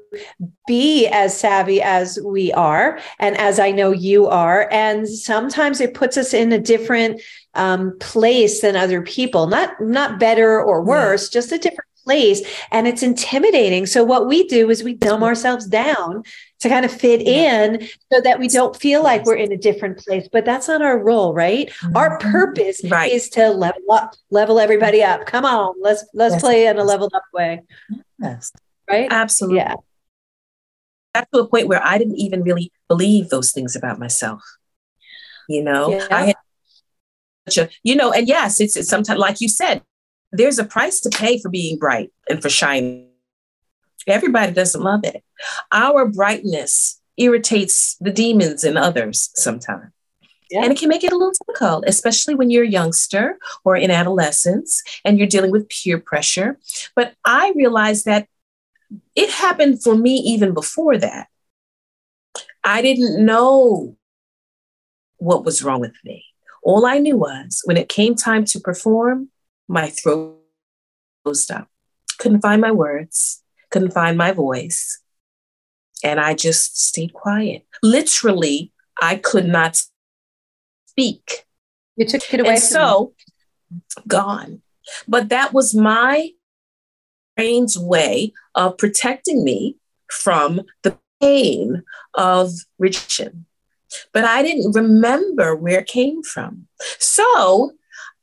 be 0.66 1.08
as 1.08 1.38
savvy 1.38 1.82
as 1.82 2.18
we 2.24 2.52
are, 2.52 2.98
and 3.18 3.36
as 3.36 3.58
I 3.58 3.70
know 3.70 3.90
you 3.90 4.28
are. 4.28 4.68
And 4.70 5.08
sometimes 5.08 5.80
it 5.80 5.94
puts 5.94 6.16
us 6.16 6.32
in 6.32 6.52
a 6.52 6.58
different 6.58 7.20
um, 7.54 7.98
place 7.98 8.60
than 8.62 8.76
other 8.76 9.02
people. 9.02 9.46
Not 9.46 9.78
not 9.80 10.18
better 10.18 10.60
or 10.60 10.82
worse, 10.82 11.28
just 11.28 11.52
a 11.52 11.58
different 11.58 11.88
place 12.06 12.40
and 12.70 12.86
it's 12.86 13.02
intimidating. 13.02 13.84
So 13.84 14.04
what 14.04 14.26
we 14.26 14.46
do 14.46 14.70
is 14.70 14.82
we 14.82 14.94
dumb 14.94 15.22
ourselves 15.22 15.66
down 15.66 16.22
to 16.60 16.68
kind 16.68 16.84
of 16.84 16.92
fit 16.92 17.20
in 17.20 17.86
so 18.12 18.20
that 18.22 18.38
we 18.38 18.48
don't 18.48 18.74
feel 18.76 19.02
like 19.02 19.24
we're 19.24 19.34
in 19.34 19.52
a 19.52 19.56
different 19.56 19.98
place. 19.98 20.28
But 20.30 20.44
that's 20.44 20.68
not 20.68 20.80
our 20.80 20.98
role, 20.98 21.34
right? 21.34 21.68
Mm-hmm. 21.68 21.96
Our 21.96 22.18
purpose 22.18 22.80
right. 22.88 23.12
is 23.12 23.28
to 23.30 23.50
level 23.50 23.82
up, 23.90 24.14
level 24.30 24.58
everybody 24.60 25.02
up. 25.02 25.26
Come 25.26 25.44
on, 25.44 25.74
let's 25.80 26.04
let's 26.14 26.34
yes. 26.34 26.42
play 26.42 26.66
in 26.66 26.78
a 26.78 26.84
leveled 26.84 27.12
up 27.14 27.24
way. 27.34 27.62
Yes. 28.20 28.52
Right? 28.88 29.08
Absolutely. 29.10 29.58
Yeah. 29.58 29.74
Got 31.14 31.28
to 31.32 31.40
a 31.40 31.48
point 31.48 31.68
where 31.68 31.84
I 31.84 31.98
didn't 31.98 32.16
even 32.16 32.42
really 32.42 32.70
believe 32.88 33.28
those 33.28 33.50
things 33.50 33.74
about 33.74 33.98
myself. 33.98 34.42
You 35.48 35.62
know, 35.62 35.90
yeah. 35.90 36.06
I 36.10 36.26
had 36.26 36.36
a, 37.56 37.68
you 37.82 37.94
know, 37.96 38.12
and 38.12 38.26
yes, 38.26 38.60
it's, 38.60 38.76
it's 38.76 38.88
sometimes 38.88 39.18
like 39.18 39.40
you 39.40 39.48
said, 39.48 39.82
there's 40.32 40.58
a 40.58 40.64
price 40.64 41.00
to 41.00 41.10
pay 41.10 41.38
for 41.38 41.48
being 41.48 41.78
bright 41.78 42.12
and 42.28 42.42
for 42.42 42.48
shining 42.48 43.06
Everybody 44.06 44.52
doesn't 44.52 44.82
love 44.82 45.00
it. 45.04 45.24
Our 45.72 46.06
brightness 46.06 47.00
irritates 47.16 47.96
the 48.00 48.12
demons 48.12 48.62
in 48.62 48.76
others 48.76 49.30
sometimes. 49.34 49.90
Yeah. 50.50 50.62
And 50.62 50.70
it 50.70 50.78
can 50.78 50.88
make 50.88 51.02
it 51.02 51.12
a 51.12 51.16
little 51.16 51.32
difficult, 51.32 51.84
especially 51.88 52.36
when 52.36 52.50
you're 52.50 52.62
a 52.62 52.68
youngster 52.68 53.36
or 53.64 53.74
in 53.76 53.90
adolescence 53.90 54.82
and 55.04 55.18
you're 55.18 55.26
dealing 55.26 55.50
with 55.50 55.68
peer 55.68 55.98
pressure. 55.98 56.56
But 56.94 57.14
I 57.24 57.52
realized 57.56 58.04
that 58.04 58.28
it 59.16 59.30
happened 59.30 59.82
for 59.82 59.96
me 59.96 60.14
even 60.18 60.54
before 60.54 60.98
that. 60.98 61.26
I 62.62 62.80
didn't 62.80 63.24
know 63.24 63.96
what 65.16 65.44
was 65.44 65.64
wrong 65.64 65.80
with 65.80 65.96
me. 66.04 66.24
All 66.62 66.86
I 66.86 66.98
knew 66.98 67.16
was 67.16 67.62
when 67.64 67.76
it 67.76 67.88
came 67.88 68.14
time 68.14 68.44
to 68.46 68.60
perform, 68.60 69.30
my 69.68 69.88
throat 69.88 70.38
closed 71.24 71.50
up. 71.50 71.68
Couldn't 72.18 72.40
find 72.40 72.60
my 72.60 72.72
words 72.72 73.42
couldn't 73.70 73.92
find 73.92 74.16
my 74.16 74.32
voice. 74.32 75.02
And 76.04 76.20
I 76.20 76.34
just 76.34 76.78
stayed 76.80 77.12
quiet. 77.12 77.66
Literally, 77.82 78.72
I 79.00 79.16
could 79.16 79.46
not 79.46 79.82
speak. 80.86 81.46
You 81.96 82.06
took 82.06 82.32
it 82.32 82.40
away. 82.40 82.50
And 82.50 82.58
so, 82.58 83.12
me. 83.70 84.02
gone. 84.06 84.62
But 85.08 85.30
that 85.30 85.52
was 85.52 85.74
my 85.74 86.30
brain's 87.36 87.78
way 87.78 88.32
of 88.54 88.78
protecting 88.78 89.42
me 89.42 89.76
from 90.10 90.62
the 90.82 90.98
pain 91.20 91.82
of 92.14 92.52
rejection. 92.78 93.46
But 94.12 94.24
I 94.24 94.42
didn't 94.42 94.72
remember 94.72 95.56
where 95.56 95.80
it 95.80 95.86
came 95.86 96.22
from. 96.22 96.66
So 96.98 97.72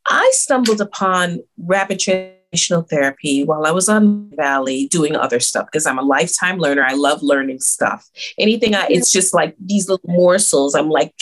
I 0.08 0.30
stumbled 0.34 0.82
upon 0.82 1.40
rapid 1.58 2.00
transition 2.00 2.84
therapy 2.86 3.44
while 3.44 3.66
I 3.66 3.72
was 3.72 3.90
on 3.90 4.30
Valley 4.36 4.88
doing 4.90 5.16
other 5.16 5.40
stuff 5.40 5.66
because 5.66 5.86
I'm 5.86 5.98
a 5.98 6.04
lifetime 6.04 6.58
learner. 6.60 6.86
I 6.86 6.94
love 6.94 7.24
learning 7.24 7.60
stuff. 7.60 8.08
Anything 8.38 8.76
I, 8.76 8.88
it's 8.90 9.12
just 9.12 9.34
like 9.34 9.56
these 9.64 9.90
little 9.90 10.08
morsels. 10.08 10.76
I'm 10.76 10.90
like, 10.90 11.14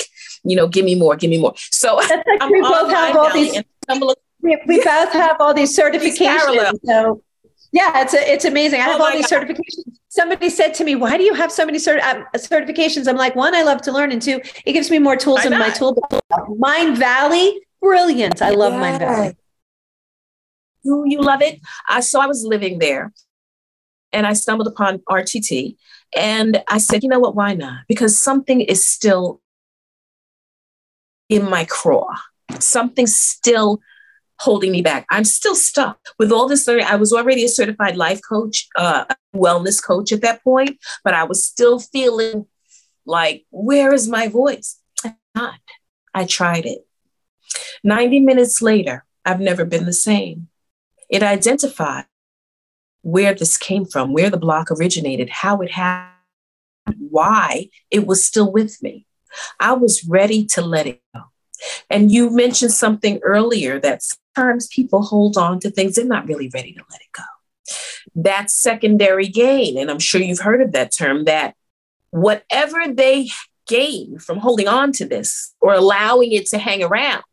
you 0.43 0.55
know, 0.55 0.67
give 0.67 0.85
me 0.85 0.95
more, 0.95 1.15
give 1.15 1.29
me 1.29 1.38
more. 1.38 1.53
So 1.57 2.00
we 2.00 2.61
both 2.61 2.91
have 2.91 3.15
all 3.15 3.33
these. 3.33 3.61
We, 4.43 4.59
we 4.65 4.77
both 4.77 5.13
have 5.13 5.35
all 5.39 5.53
these 5.53 5.77
certifications. 5.77 6.79
so 6.83 7.21
yeah, 7.71 8.01
it's 8.01 8.13
a, 8.13 8.33
it's 8.33 8.45
amazing. 8.45 8.81
I 8.81 8.83
have 8.83 9.00
oh 9.00 9.05
all 9.05 9.11
these 9.11 9.29
God. 9.29 9.43
certifications. 9.43 9.97
Somebody 10.09 10.50
said 10.50 10.73
to 10.75 10.83
me, 10.83 10.95
"Why 10.95 11.15
do 11.17 11.23
you 11.23 11.33
have 11.33 11.51
so 11.51 11.65
many 11.65 11.77
cert- 11.77 12.01
uh, 12.01 12.23
certifications?" 12.35 13.07
I'm 13.07 13.15
like, 13.15 13.35
one, 13.35 13.55
I 13.55 13.63
love 13.63 13.81
to 13.83 13.91
learn, 13.91 14.11
and 14.11 14.21
two, 14.21 14.41
it 14.65 14.73
gives 14.73 14.91
me 14.91 15.00
more 15.00 15.15
tools 15.15 15.45
in 15.45 15.51
my 15.51 15.69
toolbox. 15.69 16.19
Mindvalley, 16.31 17.59
brilliant. 17.81 18.41
I 18.41 18.51
love 18.51 18.73
yeah. 18.73 19.00
Mindvalley 19.00 19.35
you, 20.83 21.03
you 21.05 21.21
love 21.21 21.41
it. 21.41 21.59
I, 21.88 22.00
so 22.01 22.19
I 22.19 22.27
was 22.27 22.43
living 22.43 22.79
there 22.79 23.13
and 24.11 24.25
I 24.25 24.33
stumbled 24.33 24.67
upon 24.67 25.00
RTT 25.09 25.75
and 26.15 26.63
I 26.67 26.77
said, 26.77 27.03
you 27.03 27.09
know 27.09 27.19
what, 27.19 27.35
why 27.35 27.53
not? 27.53 27.79
Because 27.88 28.21
something 28.21 28.61
is 28.61 28.88
still 28.88 29.41
in 31.29 31.50
my 31.50 31.65
craw. 31.65 32.07
Something's 32.59 33.17
still 33.17 33.79
holding 34.39 34.71
me 34.71 34.81
back. 34.81 35.05
I'm 35.09 35.23
still 35.23 35.55
stuck 35.55 36.00
with 36.17 36.31
all 36.31 36.47
this 36.47 36.67
learning. 36.67 36.88
I 36.88 36.95
was 36.95 37.13
already 37.13 37.45
a 37.45 37.50
certified 37.50 37.95
life 37.95 38.19
coach, 38.27 38.67
uh, 38.75 39.05
wellness 39.35 39.81
coach 39.81 40.11
at 40.11 40.21
that 40.21 40.43
point, 40.43 40.79
but 41.03 41.13
I 41.13 41.23
was 41.23 41.45
still 41.45 41.79
feeling 41.79 42.47
like, 43.05 43.45
where 43.51 43.93
is 43.93 44.07
my 44.07 44.27
voice? 44.27 44.79
I'm 45.05 45.15
not. 45.35 45.59
I 46.13 46.25
tried 46.25 46.65
it. 46.65 46.85
90 47.84 48.20
minutes 48.22 48.62
later, 48.62 49.05
I've 49.25 49.39
never 49.39 49.65
been 49.65 49.86
the 49.86 49.93
same. 49.93 50.48
It 51.10 51.24
identified 51.24 52.05
where 53.01 53.34
this 53.34 53.58
came 53.58 53.86
from, 53.86 54.13
where 54.13 54.29
the 54.29 54.38
block 54.38 54.72
originated, 54.72 55.29
how 55.29 55.62
it 55.62 55.72
happened, 55.72 56.15
why 57.00 57.70
it 57.89 58.05
was 58.05 58.24
still 58.24 58.51
with 58.51 58.81
me. 58.81 59.05
I 59.60 59.74
was 59.74 60.05
ready 60.05 60.46
to 60.48 60.62
let 60.62 60.88
it 60.88 61.01
go. 61.13 61.22
And 61.89 62.12
you 62.12 62.29
mentioned 62.29 62.72
something 62.72 63.20
earlier 63.24 63.79
that 63.79 64.03
sometimes 64.03 64.67
people 64.67 65.03
hold 65.03 65.38
on 65.38 65.60
to 65.60 65.70
things 65.70 65.96
they're 65.96 66.05
not 66.05 66.27
really 66.27 66.50
ready 66.53 66.74
to 66.74 66.84
let 66.89 67.01
it 67.01 67.12
go. 67.13 67.24
That's 68.15 68.53
secondary 68.53 69.27
gain. 69.27 69.77
And 69.77 69.89
I'm 69.89 70.00
sure 70.00 70.22
you've 70.22 70.39
heard 70.39 70.62
of 70.62 70.72
that 70.72 70.93
term 70.93 71.25
that 71.25 71.55
whatever 72.10 72.88
they 72.91 73.29
gain 73.67 74.17
from 74.20 74.39
holding 74.39 74.67
on 74.67 74.91
to 74.93 75.05
this 75.05 75.53
or 75.62 75.74
allowing 75.74 76.31
it 76.31 76.48
to 76.48 76.58
hang 76.58 76.84
around, 76.84 77.24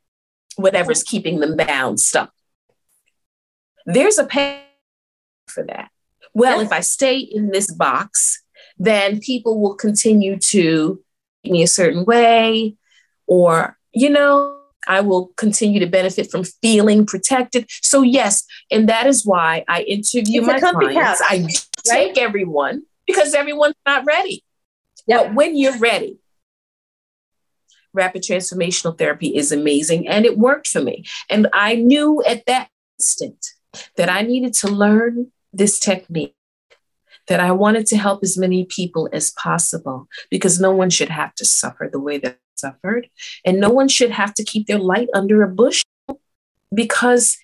whatever's 0.59 1.03
keeping 1.03 1.41
them 1.41 1.57
bound, 1.57 2.01
stuck, 2.01 2.33
there's 3.87 4.19
a 4.19 4.25
pay 4.25 4.63
for 5.47 5.65
that. 5.65 5.91
Well, 6.35 6.61
if 6.61 6.73
I 6.73 6.81
stay 6.81 7.19
in 7.19 7.51
this 7.51 7.73
box, 7.73 8.43
then 8.77 9.21
people 9.21 9.61
will 9.61 9.75
continue 9.75 10.39
to 10.39 11.03
me 11.45 11.63
a 11.63 11.67
certain 11.67 12.05
way, 12.05 12.77
or, 13.27 13.79
you 13.93 14.11
know, 14.11 14.59
I 14.87 15.01
will 15.01 15.33
continue 15.37 15.81
to 15.81 15.87
benefit 15.87 16.31
from 16.31 16.45
feeling 16.45 17.07
protected. 17.07 17.67
So, 17.83 18.03
yes, 18.03 18.45
and 18.71 18.89
that 18.89 19.07
is 19.07 19.25
why 19.25 19.65
I 19.69 19.83
interview 19.83 20.43
it's 20.43 20.47
my 20.47 20.61
clients. 20.61 21.23
I 21.23 21.39
right? 21.39 21.69
take 21.85 22.19
everyone 22.19 22.83
because 23.07 23.35
everyone's 23.35 23.75
not 23.87 24.05
ready. 24.05 24.45
Yep. 25.07 25.21
But 25.21 25.35
when 25.35 25.57
you're 25.57 25.79
ready, 25.79 26.19
rapid 27.93 28.23
transformational 28.23 28.97
therapy 28.97 29.37
is 29.37 29.53
amazing 29.53 30.09
and 30.09 30.25
it 30.25 30.39
worked 30.39 30.69
for 30.69 30.81
me. 30.81 31.05
And 31.29 31.49
I 31.53 31.75
knew 31.75 32.23
at 32.27 32.47
that 32.47 32.69
instant 32.99 33.47
that 33.97 34.09
I 34.09 34.23
needed 34.23 34.55
to 34.55 34.69
learn 34.69 35.31
this 35.53 35.79
technique, 35.79 36.35
that 37.29 37.41
I 37.41 37.53
wanted 37.53 37.87
to 37.87 37.97
help 37.97 38.23
as 38.23 38.39
many 38.39 38.65
people 38.65 39.09
as 39.13 39.31
possible 39.31 40.09
because 40.31 40.61
no 40.61 40.73
one 40.73 40.91
should 40.91 41.11
have 41.11 41.35
to 41.37 41.45
suffer 41.45 41.89
the 41.91 42.01
way 42.01 42.19
that 42.19 42.33
I 42.33 42.37
suffered. 42.57 43.09
And 43.45 43.61
no 43.61 43.71
one 43.71 43.89
should 43.89 44.11
have 44.11 44.35
to 44.35 44.45
keep 44.45 44.67
their 44.67 44.79
light 44.79 45.09
under 45.15 45.43
a 45.43 45.49
bush 45.49 45.85
because 46.75 47.37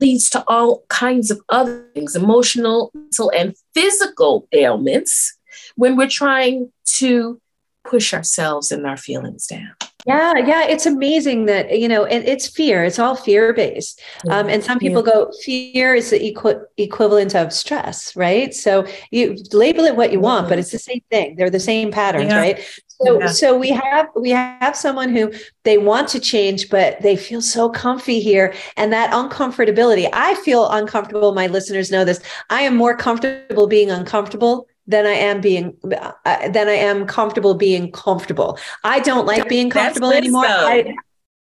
leads 0.00 0.28
to 0.30 0.44
all 0.48 0.84
kinds 0.88 1.30
of 1.30 1.40
other 1.48 1.86
things 1.94 2.16
emotional 2.16 2.90
mental 2.94 3.30
and 3.34 3.54
physical 3.74 4.48
ailments 4.52 5.38
when 5.76 5.96
we're 5.96 6.08
trying 6.08 6.70
to 6.84 7.40
push 7.84 8.14
ourselves 8.14 8.72
and 8.72 8.86
our 8.86 8.96
feelings 8.96 9.46
down 9.46 9.74
yeah, 10.06 10.36
yeah, 10.36 10.64
it's 10.64 10.84
amazing 10.84 11.46
that 11.46 11.78
you 11.78 11.88
know, 11.88 12.04
and 12.04 12.24
it's 12.28 12.46
fear. 12.46 12.84
It's 12.84 12.98
all 12.98 13.16
fear 13.16 13.54
based, 13.54 14.02
um, 14.28 14.50
and 14.50 14.62
some 14.62 14.78
people 14.78 15.02
yeah. 15.06 15.12
go, 15.12 15.32
fear 15.42 15.94
is 15.94 16.10
the 16.10 16.22
equi- 16.22 16.60
equivalent 16.76 17.34
of 17.34 17.54
stress, 17.54 18.14
right? 18.14 18.52
So 18.52 18.86
you 19.10 19.36
label 19.52 19.84
it 19.84 19.96
what 19.96 20.12
you 20.12 20.20
want, 20.20 20.50
but 20.50 20.58
it's 20.58 20.72
the 20.72 20.78
same 20.78 21.00
thing. 21.10 21.36
They're 21.36 21.48
the 21.48 21.58
same 21.58 21.90
patterns, 21.90 22.30
yeah. 22.30 22.38
right? 22.38 22.82
So, 22.88 23.18
yeah. 23.18 23.26
so 23.28 23.58
we 23.58 23.70
have 23.70 24.08
we 24.14 24.30
have 24.30 24.76
someone 24.76 25.08
who 25.08 25.32
they 25.62 25.78
want 25.78 26.08
to 26.08 26.20
change, 26.20 26.68
but 26.68 27.00
they 27.00 27.16
feel 27.16 27.40
so 27.40 27.70
comfy 27.70 28.20
here, 28.20 28.52
and 28.76 28.92
that 28.92 29.10
uncomfortability. 29.10 30.10
I 30.12 30.34
feel 30.34 30.68
uncomfortable. 30.70 31.32
My 31.32 31.46
listeners 31.46 31.90
know 31.90 32.04
this. 32.04 32.20
I 32.50 32.60
am 32.60 32.76
more 32.76 32.94
comfortable 32.94 33.66
being 33.66 33.90
uncomfortable 33.90 34.68
than 34.86 35.06
I 35.06 35.12
am 35.12 35.40
being 35.40 35.76
uh, 35.84 36.48
than 36.48 36.68
I 36.68 36.74
am 36.74 37.06
comfortable 37.06 37.54
being 37.54 37.90
comfortable. 37.92 38.58
I 38.82 39.00
don't 39.00 39.26
like 39.26 39.48
being 39.48 39.70
comfortable 39.70 40.12
anymore. 40.12 40.44
I, 40.46 40.94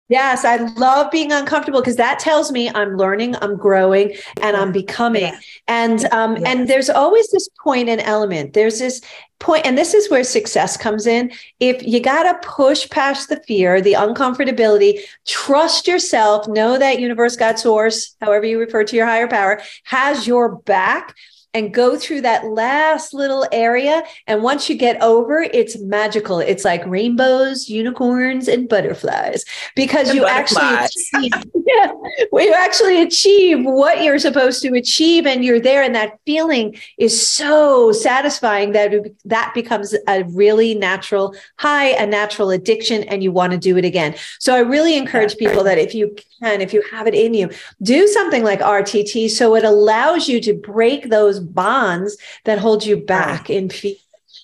Yes, 0.09 0.45
I 0.45 0.55
love 0.55 1.11
being 1.11 1.33
uncomfortable 1.33 1.81
because 1.81 1.97
that 1.97 2.19
tells 2.19 2.49
me 2.49 2.69
I'm 2.69 2.95
learning, 2.95 3.35
I'm 3.41 3.57
growing, 3.57 4.15
and 4.41 4.55
I'm 4.55 4.71
becoming. 4.71 5.23
Yeah. 5.23 5.39
And 5.67 6.05
um, 6.13 6.37
and 6.45 6.69
there's 6.69 6.89
always 6.89 7.29
this 7.31 7.49
point 7.61 7.89
and 7.89 7.99
element. 7.99 8.53
There's 8.53 8.79
this 8.79 9.01
point, 9.39 9.65
and 9.65 9.77
this 9.77 9.93
is 9.93 10.09
where 10.09 10.23
success 10.23 10.77
comes 10.77 11.07
in. 11.07 11.33
If 11.59 11.85
you 11.85 11.99
gotta 11.99 12.39
push 12.41 12.89
past 12.89 13.27
the 13.27 13.43
fear, 13.47 13.81
the 13.81 13.93
uncomfortability, 13.93 15.01
trust 15.25 15.87
yourself, 15.87 16.47
know 16.47 16.77
that 16.77 17.01
universe, 17.01 17.35
God, 17.35 17.59
source, 17.59 18.15
however 18.21 18.45
you 18.45 18.59
refer 18.59 18.85
to 18.85 18.95
your 18.95 19.05
higher 19.05 19.27
power, 19.27 19.61
has 19.83 20.25
your 20.25 20.55
back 20.55 21.15
and 21.53 21.73
go 21.73 21.97
through 21.97 22.21
that 22.21 22.45
last 22.45 23.13
little 23.13 23.45
area. 23.51 24.03
And 24.27 24.43
once 24.43 24.69
you 24.69 24.75
get 24.75 25.01
over, 25.01 25.41
it's 25.41 25.79
magical. 25.79 26.39
It's 26.39 26.65
like 26.65 26.85
rainbows, 26.85 27.69
unicorns, 27.69 28.47
and 28.47 28.69
butterflies 28.69 29.43
because 29.75 30.09
and 30.09 30.17
you 30.17 30.23
butterflies. 30.23 30.89
actually 31.13 31.27
achieve, 31.27 31.51
yeah, 31.65 31.91
you 32.33 32.53
actually 32.53 33.01
achieve 33.01 33.63
what 33.63 34.03
you're 34.03 34.19
supposed 34.19 34.61
to 34.61 34.73
achieve, 34.73 35.25
and 35.25 35.43
you're 35.43 35.59
there. 35.59 35.83
And 35.83 35.95
that 35.95 36.19
feeling 36.25 36.77
is 36.97 37.27
so 37.27 37.91
satisfying 37.91 38.73
that 38.73 38.93
it, 38.93 39.15
that 39.25 39.53
becomes 39.53 39.95
a 40.07 40.23
really 40.25 40.75
natural 40.75 41.35
high, 41.57 41.89
a 41.89 42.05
natural 42.05 42.51
addiction, 42.51 43.03
and 43.03 43.23
you 43.23 43.31
want 43.31 43.51
to 43.51 43.57
do 43.57 43.77
it 43.77 43.85
again. 43.85 44.15
So 44.39 44.55
I 44.55 44.59
really 44.59 44.97
encourage 44.97 45.37
people 45.37 45.63
that 45.63 45.77
if 45.77 45.95
you 45.95 46.15
can, 46.41 46.61
if 46.61 46.73
you 46.73 46.83
have 46.91 47.07
it 47.07 47.13
in 47.13 47.33
you, 47.33 47.49
do 47.81 48.07
something 48.07 48.43
like 48.43 48.59
RTT 48.59 49.29
so 49.29 49.55
it 49.55 49.63
allows 49.63 50.27
you 50.27 50.39
to 50.41 50.53
break 50.53 51.09
those 51.09 51.36
bonds 51.39 52.17
that 52.45 52.59
hold 52.59 52.85
you 52.85 52.97
back 52.97 53.49
in 53.49 53.69
fear. 53.69 53.95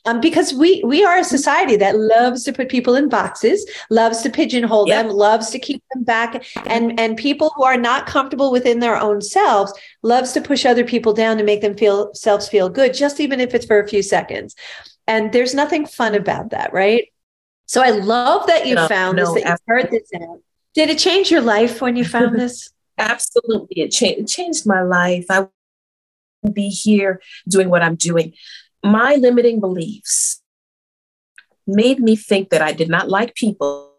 Um, 0.06 0.20
because 0.20 0.54
we 0.54 0.84
we 0.84 1.06
are 1.06 1.18
a 1.18 1.24
society 1.24 1.78
that 1.78 1.98
loves 1.98 2.44
to 2.44 2.52
put 2.52 2.68
people 2.68 2.96
in 2.96 3.08
boxes, 3.08 3.66
loves 3.90 4.22
to 4.22 4.30
pigeonhole 4.30 4.88
yep. 4.88 5.06
them, 5.06 5.16
loves 5.16 5.50
to 5.52 5.60
keep 5.60 5.82
them 5.94 6.04
back, 6.04 6.46
and 6.66 7.00
and 7.00 7.16
people 7.16 7.54
who 7.56 7.64
are 7.64 7.78
not 7.78 8.06
comfortable 8.06 8.52
within 8.52 8.80
their 8.80 8.98
own 8.98 9.22
selves 9.22 9.72
loves 10.02 10.34
to 10.34 10.42
push 10.42 10.66
other 10.66 10.84
people 10.84 11.14
down 11.14 11.38
to 11.38 11.44
make 11.44 11.62
them 11.62 11.78
feel 11.78 12.14
selves 12.14 12.50
feel 12.50 12.68
good, 12.68 12.94
just 12.94 13.22
even 13.22 13.40
if 13.40 13.54
it's 13.54 13.66
for 13.66 13.80
a 13.80 13.88
few 13.88 14.04
seconds. 14.04 14.56
And 15.08 15.32
there's 15.32 15.54
nothing 15.54 15.86
fun 15.86 16.16
about 16.16 16.50
that, 16.50 16.74
right? 16.74 17.08
So 17.66 17.82
I 17.82 17.92
love 17.92 18.48
that 18.48 18.68
you 18.68 18.76
no, 18.76 18.88
found 18.88 19.18
no, 19.18 19.34
this, 19.34 19.44
that 19.44 19.50
you 19.50 19.74
heard 19.74 19.90
this 19.90 20.10
out. 20.22 20.42
Did 20.74 20.90
it 20.90 20.98
change 20.98 21.32
your 21.32 21.42
life 21.42 21.82
when 21.82 21.96
you 21.96 22.04
found 22.04 22.36
this? 22.40 22.70
Absolutely, 22.98 23.84
it, 23.84 23.90
cha- 23.90 24.08
it 24.08 24.28
changed 24.28 24.66
my 24.66 24.82
life. 24.82 25.26
I 25.30 25.48
be 26.52 26.70
here 26.70 27.22
doing 27.48 27.70
what 27.70 27.84
I'm 27.84 27.96
doing. 27.96 28.34
My 28.84 29.16
limiting 29.16 29.60
beliefs 29.60 30.42
made 31.66 32.00
me 32.00 32.16
think 32.16 32.50
that 32.50 32.62
I 32.62 32.74
did 32.74 32.90
not 32.90 33.10
like 33.10 33.36
people, 33.36 33.94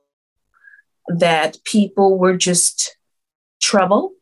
that 1.09 1.59
people 1.65 2.19
were 2.19 2.37
just 2.37 2.97
trouble, 3.61 4.13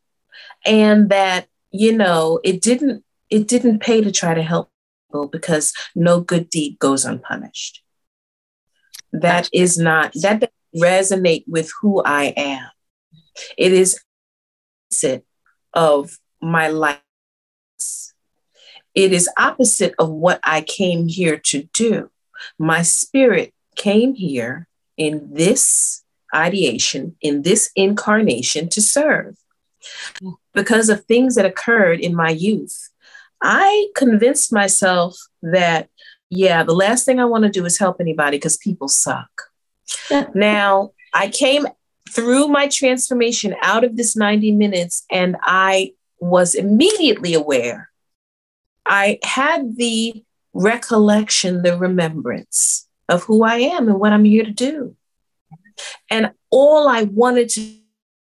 and 0.65 1.09
that, 1.09 1.47
you 1.71 1.95
know, 1.95 2.39
it 2.43 2.61
didn't 2.61 3.03
it 3.29 3.47
didn't 3.47 3.79
pay 3.79 3.99
to 4.01 4.11
try 4.11 4.33
to 4.33 4.43
help 4.43 4.69
people 5.07 5.27
because 5.27 5.73
no 5.95 6.21
good 6.21 6.49
deed 6.49 6.77
goes 6.79 7.03
unpunished. 7.03 7.83
That 9.11 9.49
is 9.51 9.77
not 9.77 10.13
that 10.21 10.39
doesn't 10.39 10.81
resonate 10.81 11.43
with 11.47 11.71
who 11.81 12.01
I 12.03 12.33
am. 12.37 12.69
It 13.57 13.73
is 13.73 13.99
opposite 14.91 15.25
of 15.73 16.17
my 16.41 16.67
life 16.67 16.99
it 18.95 19.11
is 19.11 19.29
opposite 19.37 19.93
of 19.97 20.09
what 20.09 20.39
I 20.43 20.61
came 20.61 21.07
here 21.07 21.37
to 21.37 21.63
do. 21.73 22.09
My 22.59 22.81
spirit 22.81 23.53
came 23.75 24.13
here 24.13 24.67
in 24.97 25.33
this 25.33 26.03
ideation, 26.33 27.15
in 27.21 27.41
this 27.41 27.71
incarnation 27.75 28.69
to 28.69 28.81
serve. 28.81 29.37
Because 30.53 30.89
of 30.89 31.03
things 31.05 31.35
that 31.35 31.45
occurred 31.45 31.99
in 31.99 32.15
my 32.15 32.29
youth, 32.29 32.89
I 33.41 33.87
convinced 33.95 34.53
myself 34.53 35.17
that, 35.41 35.89
yeah, 36.29 36.63
the 36.63 36.73
last 36.73 37.05
thing 37.05 37.19
I 37.19 37.25
want 37.25 37.43
to 37.43 37.49
do 37.49 37.65
is 37.65 37.77
help 37.77 37.99
anybody 37.99 38.37
because 38.37 38.57
people 38.57 38.87
suck. 38.87 39.29
now, 40.33 40.91
I 41.13 41.27
came 41.27 41.67
through 42.09 42.47
my 42.47 42.67
transformation 42.67 43.55
out 43.61 43.83
of 43.83 43.97
this 43.97 44.15
90 44.15 44.51
minutes 44.53 45.05
and 45.11 45.35
I 45.41 45.93
was 46.19 46.55
immediately 46.55 47.33
aware 47.33 47.89
I 48.85 49.19
had 49.23 49.77
the 49.77 50.23
recollection, 50.53 51.61
the 51.63 51.77
remembrance 51.77 52.87
of 53.09 53.23
who 53.23 53.43
I 53.43 53.57
am 53.57 53.87
and 53.87 53.99
what 53.99 54.13
I'm 54.13 54.25
here 54.25 54.43
to 54.43 54.51
do. 54.51 54.95
And 56.09 56.31
all 56.49 56.87
I 56.87 57.03
wanted 57.03 57.49
to 57.49 57.75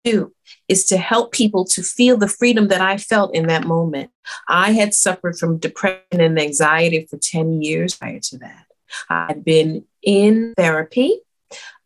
do 0.05 0.33
is 0.69 0.85
to 0.87 0.97
help 0.97 1.33
people 1.33 1.65
to 1.65 1.83
feel 1.83 2.17
the 2.17 2.29
freedom 2.29 2.69
that 2.69 2.81
I 2.81 2.97
felt 2.97 3.35
in 3.35 3.47
that 3.49 3.65
moment. 3.65 4.11
I 4.49 4.73
had 4.73 4.95
suffered 4.95 5.39
from 5.39 5.59
depression 5.59 6.21
and 6.21 6.39
anxiety 6.39 7.07
for 7.09 7.19
10 7.19 7.63
years 7.63 7.95
prior 7.95 8.21
to 8.21 8.39
that. 8.39 8.67
I 9.09 9.27
had 9.29 9.45
been 9.45 9.85
in 10.03 10.55
therapy, 10.57 11.21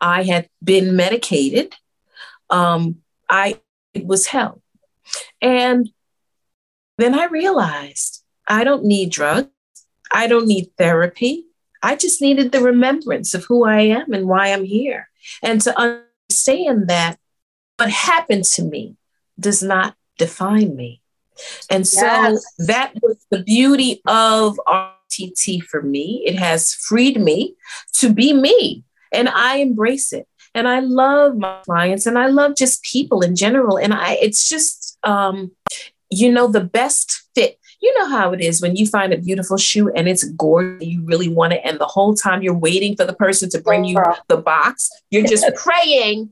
I 0.01 0.23
had 0.23 0.49
been 0.63 0.97
medicated. 0.97 1.75
Um, 2.51 2.97
I 3.29 3.61
it 3.95 4.07
was 4.07 4.27
hell. 4.27 4.63
And 5.41 5.91
then 6.99 7.19
I 7.19 7.25
realized 7.27 8.23
I 8.49 8.65
don't 8.65 8.85
need 8.85 9.11
drugs. 9.11 9.49
I 10.13 10.27
don't 10.27 10.47
need 10.47 10.71
therapy. 10.79 11.47
I 11.83 11.97
just 11.97 12.23
needed 12.23 12.53
the 12.53 12.61
remembrance 12.61 13.35
of 13.35 13.45
who 13.45 13.65
I 13.65 13.81
am 13.81 14.13
and 14.13 14.27
why 14.27 14.53
I'm 14.53 14.65
here. 14.65 15.09
And 15.43 15.61
to 15.63 15.79
understand 15.79 16.89
that 16.89 17.19
what 17.77 17.91
happened 17.91 18.45
to 18.45 18.63
me 18.63 18.97
does 19.39 19.63
not 19.63 19.97
define 20.19 20.77
me. 20.77 21.01
And 21.71 21.87
so 21.87 22.01
yes. 22.01 22.45
that 22.67 22.95
was 23.03 23.19
the 23.31 23.43
beauty 23.43 24.01
of 24.07 24.59
RTT 24.67 25.63
for 25.65 25.83
me. 25.83 26.23
It 26.25 26.37
has 26.37 26.73
freed 26.73 27.21
me 27.21 27.55
to 27.95 28.13
be 28.13 28.33
me, 28.33 28.85
and 29.13 29.29
I 29.29 29.57
embrace 29.57 30.13
it. 30.13 30.27
And 30.55 30.67
I 30.67 30.81
love 30.81 31.37
my 31.37 31.61
clients 31.67 32.07
and 32.07 32.19
I 32.19 32.29
love 32.29 32.57
just 32.57 32.83
people 32.83 33.21
in 33.21 33.37
general. 33.37 33.77
And 33.77 33.93
I, 33.93 34.15
it's 34.15 34.49
just, 34.49 34.97
um, 35.03 35.51
you 36.09 36.33
know, 36.33 36.47
the 36.47 36.65
best 36.65 37.25
fit 37.35 37.59
you 37.81 37.99
know 37.99 38.09
how 38.09 38.33
it 38.33 38.41
is 38.41 38.61
when 38.61 38.77
you 38.77 38.87
find 38.87 39.13
a 39.13 39.19
beautiful 39.19 39.57
shoe 39.57 39.91
and 39.91 40.09
it's 40.09 40.25
gorgeous, 40.25 40.87
you 40.87 41.05
really 41.05 41.29
want 41.29 41.53
it, 41.53 41.61
and 41.65 41.79
the 41.79 41.87
whole 41.87 42.15
time 42.15 42.43
you're 42.43 42.55
waiting 42.59 42.97
for 42.97 43.05
the 43.05 43.15
person 43.15 43.49
to 43.51 43.61
bring 43.61 43.85
you 43.85 44.03
the 44.29 44.37
box, 44.37 44.91
you're 45.11 45.27
just 45.27 45.47
praying 45.57 46.31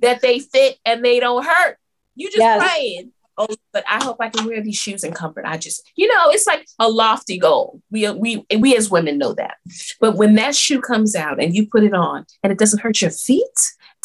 that 0.00 0.20
they 0.20 0.40
fit 0.40 0.78
and 0.84 1.04
they 1.04 1.20
don't 1.20 1.44
hurt. 1.44 1.78
You 2.14 2.28
just 2.28 2.38
yes. 2.38 2.62
praying. 2.62 3.12
Oh, 3.38 3.46
but 3.72 3.84
I 3.88 4.04
hope 4.04 4.18
I 4.20 4.28
can 4.28 4.46
wear 4.46 4.60
these 4.60 4.76
shoes 4.76 5.02
in 5.02 5.14
comfort. 5.14 5.46
I 5.46 5.56
just, 5.56 5.82
you 5.96 6.06
know, 6.08 6.24
it's 6.26 6.46
like 6.46 6.66
a 6.78 6.90
lofty 6.90 7.38
goal. 7.38 7.80
We 7.90 8.10
we 8.10 8.44
we 8.58 8.76
as 8.76 8.90
women 8.90 9.16
know 9.16 9.32
that. 9.32 9.54
But 9.98 10.16
when 10.16 10.34
that 10.34 10.54
shoe 10.54 10.82
comes 10.82 11.16
out 11.16 11.42
and 11.42 11.54
you 11.54 11.66
put 11.66 11.84
it 11.84 11.94
on 11.94 12.26
and 12.42 12.52
it 12.52 12.58
doesn't 12.58 12.80
hurt 12.80 13.00
your 13.00 13.10
feet 13.10 13.44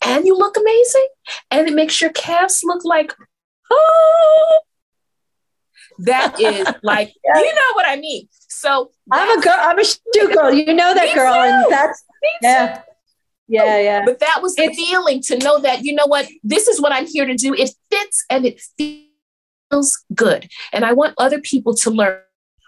and 0.06 0.26
you 0.26 0.38
look 0.38 0.56
amazing 0.56 1.08
and 1.52 1.67
it 1.67 1.74
makes 1.74 2.00
your 2.00 2.12
calves 2.12 2.62
look 2.63 2.86
like 2.86 3.13
oh 3.71 4.60
that 5.99 6.39
is 6.39 6.67
like 6.84 7.13
yes. 7.23 7.38
you 7.38 7.53
know 7.53 7.73
what 7.73 7.86
I 7.88 7.95
mean. 7.97 8.27
So 8.31 8.91
I'm 9.12 9.38
a 9.38 9.41
girl. 9.41 9.58
I'm 9.58 9.79
a 9.79 9.84
shoe 9.84 10.34
girl. 10.34 10.51
You 10.51 10.73
know 10.73 10.93
that 10.93 11.15
girl, 11.15 11.34
too. 11.34 11.39
and 11.39 11.71
that's 11.71 12.03
yeah. 12.41 12.81
Yeah, 13.47 13.62
oh, 13.63 13.79
yeah. 13.79 14.05
But 14.05 14.19
that 14.21 14.39
was 14.41 14.55
the 14.55 14.63
it's, 14.63 14.75
feeling 14.75 15.21
to 15.23 15.38
know 15.38 15.60
that, 15.60 15.84
you 15.84 15.93
know 15.93 16.08
what, 16.08 16.27
this 16.43 16.67
is 16.67 16.81
what 16.81 16.91
I'm 16.91 17.05
here 17.05 17.25
to 17.25 17.36
do. 17.36 17.53
It 17.53 17.69
fits 17.91 18.25
and 18.27 18.43
it 18.43 18.60
feels 18.75 20.03
good. 20.15 20.49
And 20.73 20.84
I 20.84 20.93
want 20.93 21.13
other 21.19 21.39
people 21.39 21.75
to 21.75 21.91
learn 21.91 22.19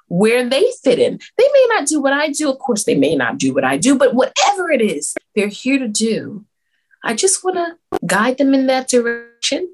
where 0.08 0.48
they 0.48 0.72
fit 0.84 1.00
in. 1.00 1.20
They 1.38 1.48
may 1.52 1.66
not 1.70 1.88
do 1.88 2.02
what 2.02 2.14
I 2.14 2.30
do. 2.30 2.50
Of 2.50 2.60
course, 2.60 2.84
they 2.84 2.96
may 2.96 3.16
not 3.16 3.38
do 3.38 3.54
what 3.54 3.64
I 3.64 3.78
do, 3.78 3.98
but 3.98 4.14
whatever 4.14 4.72
it 4.72 4.82
is 4.82 5.16
they're 5.36 5.48
here 5.48 5.80
to 5.80 5.88
do, 5.88 6.46
I 7.04 7.14
just 7.14 7.44
want 7.44 7.58
to 7.58 7.98
guide 8.06 8.38
them 8.38 8.54
in 8.54 8.68
that 8.68 8.88
direction 8.88 9.70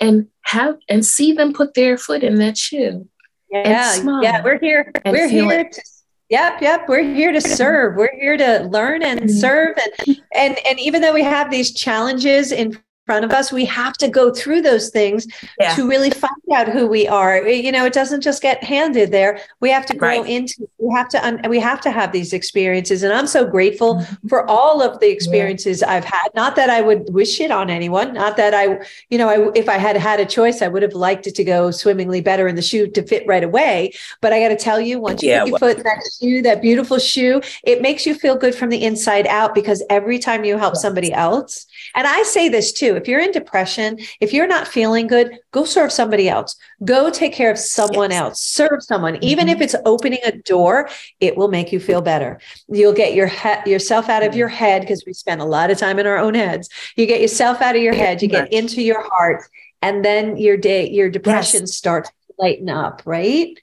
and 0.00 0.26
have 0.42 0.76
and 0.88 1.04
see 1.04 1.32
them 1.32 1.52
put 1.52 1.74
their 1.74 1.96
foot 1.96 2.22
in 2.22 2.36
that 2.36 2.56
shoe. 2.56 3.08
Yeah, 3.50 3.96
yeah, 4.22 4.42
we're 4.44 4.58
here. 4.58 4.92
We're 5.04 5.28
here 5.28 5.64
to 5.64 5.82
Yep, 6.30 6.62
yep. 6.62 6.88
We're 6.88 7.02
here 7.02 7.32
to 7.32 7.40
serve. 7.40 7.96
We're 7.96 8.14
here 8.14 8.36
to 8.36 8.68
learn 8.70 9.02
and 9.02 9.22
mm-hmm. 9.22 9.28
serve. 9.30 9.76
And 10.06 10.20
and 10.32 10.58
and 10.64 10.78
even 10.78 11.02
though 11.02 11.12
we 11.12 11.24
have 11.24 11.50
these 11.50 11.74
challenges 11.74 12.52
in 12.52 12.78
front 13.10 13.24
of 13.24 13.32
us 13.32 13.50
we 13.50 13.64
have 13.64 13.94
to 13.94 14.06
go 14.06 14.32
through 14.32 14.62
those 14.62 14.88
things 14.90 15.26
yeah. 15.58 15.74
to 15.74 15.88
really 15.88 16.10
find 16.10 16.30
out 16.54 16.68
who 16.68 16.86
we 16.86 17.08
are 17.08 17.44
you 17.48 17.72
know 17.72 17.84
it 17.84 17.92
doesn't 17.92 18.20
just 18.20 18.40
get 18.40 18.62
handed 18.62 19.10
there 19.10 19.40
we 19.58 19.68
have 19.68 19.84
to 19.84 19.96
grow 19.96 20.20
right. 20.20 20.30
into 20.30 20.68
we 20.78 20.94
have 20.94 21.08
to 21.08 21.18
un, 21.26 21.42
we 21.48 21.58
have 21.58 21.80
to 21.80 21.90
have 21.90 22.12
these 22.12 22.32
experiences 22.32 23.02
and 23.02 23.12
i'm 23.12 23.26
so 23.26 23.44
grateful 23.44 23.96
mm-hmm. 23.96 24.28
for 24.28 24.48
all 24.48 24.80
of 24.80 25.00
the 25.00 25.10
experiences 25.10 25.80
yeah. 25.80 25.92
i've 25.92 26.04
had 26.04 26.28
not 26.36 26.54
that 26.54 26.70
i 26.70 26.80
would 26.80 27.12
wish 27.12 27.40
it 27.40 27.50
on 27.50 27.68
anyone 27.68 28.14
not 28.14 28.36
that 28.36 28.54
i 28.54 28.78
you 29.08 29.18
know 29.18 29.28
I, 29.28 29.50
if 29.56 29.68
i 29.68 29.76
had 29.76 29.96
had 29.96 30.20
a 30.20 30.24
choice 30.24 30.62
i 30.62 30.68
would 30.68 30.82
have 30.82 30.94
liked 30.94 31.26
it 31.26 31.34
to 31.34 31.42
go 31.42 31.72
swimmingly 31.72 32.20
better 32.20 32.46
in 32.46 32.54
the 32.54 32.62
shoe 32.62 32.86
to 32.86 33.02
fit 33.02 33.26
right 33.26 33.42
away 33.42 33.92
but 34.20 34.32
i 34.32 34.38
got 34.38 34.50
to 34.50 34.56
tell 34.56 34.80
you 34.80 35.00
once 35.00 35.20
you 35.20 35.30
yeah, 35.30 35.42
put 35.42 35.60
well, 35.60 35.74
that 35.74 36.00
shoe 36.20 36.42
that 36.42 36.62
beautiful 36.62 37.00
shoe 37.00 37.42
it 37.64 37.82
makes 37.82 38.06
you 38.06 38.14
feel 38.14 38.36
good 38.36 38.54
from 38.54 38.68
the 38.68 38.84
inside 38.84 39.26
out 39.26 39.52
because 39.52 39.82
every 39.90 40.20
time 40.20 40.44
you 40.44 40.56
help 40.56 40.76
somebody 40.76 41.12
else 41.12 41.66
and 41.96 42.06
i 42.06 42.22
say 42.22 42.48
this 42.48 42.72
too 42.72 42.99
If 43.00 43.08
you're 43.08 43.20
in 43.20 43.32
depression, 43.32 43.98
if 44.20 44.32
you're 44.32 44.46
not 44.46 44.68
feeling 44.68 45.06
good, 45.06 45.38
go 45.52 45.64
serve 45.64 45.92
somebody 45.92 46.28
else. 46.28 46.56
Go 46.84 47.10
take 47.10 47.32
care 47.32 47.50
of 47.50 47.58
someone 47.58 48.10
yes. 48.10 48.20
else. 48.20 48.42
Serve 48.42 48.82
someone. 48.82 49.14
Mm-hmm. 49.14 49.24
Even 49.24 49.48
if 49.48 49.60
it's 49.60 49.74
opening 49.84 50.20
a 50.24 50.32
door, 50.32 50.88
it 51.20 51.36
will 51.36 51.48
make 51.48 51.72
you 51.72 51.80
feel 51.80 52.02
better. 52.02 52.40
You'll 52.68 52.92
get 52.92 53.14
your 53.14 53.26
he- 53.26 53.70
yourself 53.70 54.08
out 54.08 54.22
of 54.22 54.34
your 54.34 54.48
head 54.48 54.82
because 54.82 55.04
we 55.06 55.12
spend 55.12 55.40
a 55.40 55.44
lot 55.44 55.70
of 55.70 55.78
time 55.78 55.98
in 55.98 56.06
our 56.06 56.18
own 56.18 56.34
heads. 56.34 56.68
You 56.96 57.06
get 57.06 57.20
yourself 57.20 57.60
out 57.60 57.76
of 57.76 57.82
your 57.82 57.94
head, 57.94 58.22
you 58.22 58.28
get 58.28 58.52
into 58.52 58.82
your 58.82 59.02
heart, 59.02 59.42
and 59.82 60.04
then 60.04 60.36
your 60.36 60.56
day, 60.56 60.88
your 60.88 61.08
depression 61.08 61.60
yes. 61.60 61.74
starts 61.74 62.10
to 62.10 62.34
lighten 62.38 62.68
up, 62.68 63.02
right? 63.04 63.58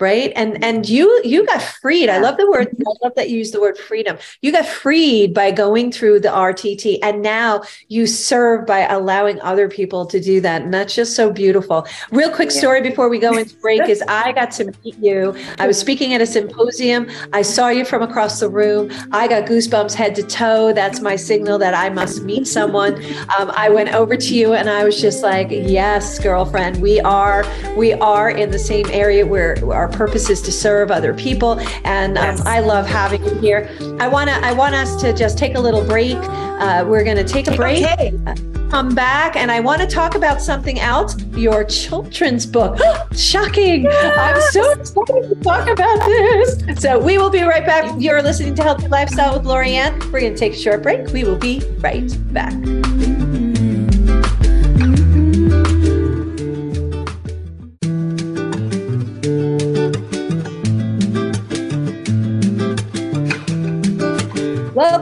Right? 0.00 0.32
And 0.36 0.62
and 0.62 0.88
you 0.88 1.20
you 1.24 1.44
got 1.46 1.62
freed. 1.62 2.08
I 2.08 2.18
love 2.18 2.36
the 2.36 2.48
word 2.48 2.68
i 2.68 2.92
love 3.02 3.14
that 3.16 3.30
you 3.30 3.38
use 3.38 3.50
the 3.50 3.60
word 3.60 3.76
freedom. 3.76 4.18
You 4.42 4.52
got 4.52 4.66
freed 4.66 5.34
by 5.34 5.50
going 5.50 5.92
through 5.92 6.20
the 6.20 6.28
rtt 6.28 6.98
and 7.02 7.22
now 7.22 7.62
you 7.88 8.06
serve 8.06 8.66
by 8.66 8.86
allowing 8.86 9.40
other 9.40 9.68
people 9.68 10.06
to 10.06 10.20
do 10.20 10.40
that 10.40 10.62
and 10.62 10.72
that's 10.72 10.94
just 10.94 11.16
so 11.16 11.30
beautiful. 11.32 11.86
Real 12.10 12.30
quick 12.30 12.50
story 12.50 12.80
before 12.80 13.08
we 13.08 13.18
go 13.18 13.36
into 13.36 13.56
break 13.56 13.88
is 13.88 14.02
i 14.08 14.32
got 14.32 14.50
to 14.52 14.72
meet 14.84 14.98
you. 14.98 15.36
I 15.58 15.66
was 15.66 15.78
speaking 15.78 16.14
at 16.14 16.20
a 16.20 16.26
symposium. 16.26 17.08
I 17.32 17.42
saw 17.42 17.68
you 17.68 17.84
from 17.84 18.02
across 18.02 18.40
the 18.40 18.48
room. 18.48 18.90
I 19.12 19.28
got 19.28 19.46
goosebumps 19.48 19.94
head 19.94 20.14
to 20.16 20.22
toe. 20.22 20.72
That's 20.72 21.00
my 21.00 21.16
signal 21.16 21.58
that 21.58 21.74
i 21.74 21.88
must 21.88 22.22
meet 22.22 22.46
someone. 22.46 22.94
Um, 23.38 23.50
i 23.54 23.68
went 23.68 23.94
over 23.94 24.16
to 24.16 24.34
you 24.34 24.54
and 24.54 24.70
i 24.70 24.84
was 24.84 25.00
just 25.00 25.22
like 25.22 25.48
yes 25.50 26.18
girlfriend 26.18 26.80
we 26.80 27.00
are 27.00 27.44
we 27.76 27.92
are 27.94 28.30
in 28.30 28.50
the 28.50 28.58
same 28.58 28.86
area. 28.90 29.26
Where 29.26 29.56
our 29.72 29.87
purpose 29.88 30.30
is 30.30 30.40
to 30.42 30.52
serve 30.52 30.90
other 30.90 31.14
people. 31.14 31.60
And 31.84 32.18
um, 32.18 32.36
I 32.44 32.60
love 32.60 32.86
having 32.86 33.24
you 33.24 33.34
here. 33.36 33.68
I 33.98 34.08
want 34.08 34.30
to, 34.30 34.36
I 34.36 34.52
want 34.52 34.74
us 34.74 35.00
to 35.02 35.12
just 35.12 35.38
take 35.38 35.54
a 35.54 35.60
little 35.60 35.84
break. 35.84 36.16
Uh, 36.16 36.84
we're 36.86 37.04
going 37.04 37.16
to 37.16 37.24
take 37.24 37.46
a 37.46 37.56
break. 37.56 37.84
Okay. 37.84 38.12
Uh, 38.26 38.34
come 38.70 38.94
back 38.94 39.34
and 39.36 39.50
I 39.50 39.60
want 39.60 39.80
to 39.80 39.86
talk 39.86 40.14
about 40.14 40.42
something 40.42 40.78
else 40.78 41.16
your 41.32 41.64
children's 41.64 42.46
book. 42.46 42.78
Shocking. 43.12 43.84
Yes. 43.84 44.16
I'm 44.18 44.52
so 44.52 44.72
excited 44.72 45.28
to 45.30 45.34
talk 45.42 45.68
about 45.68 45.98
this. 46.06 46.80
So 46.80 46.98
we 46.98 47.18
will 47.18 47.30
be 47.30 47.42
right 47.42 47.64
back. 47.64 47.94
You're 47.98 48.22
listening 48.22 48.54
to 48.56 48.62
Healthy 48.62 48.88
Lifestyle 48.88 49.38
with 49.38 49.46
Lorianne. 49.46 50.12
We're 50.12 50.20
going 50.20 50.34
to 50.34 50.38
take 50.38 50.52
a 50.54 50.58
short 50.58 50.82
break. 50.82 51.08
We 51.12 51.24
will 51.24 51.38
be 51.38 51.62
right 51.80 52.10
back. 52.32 52.54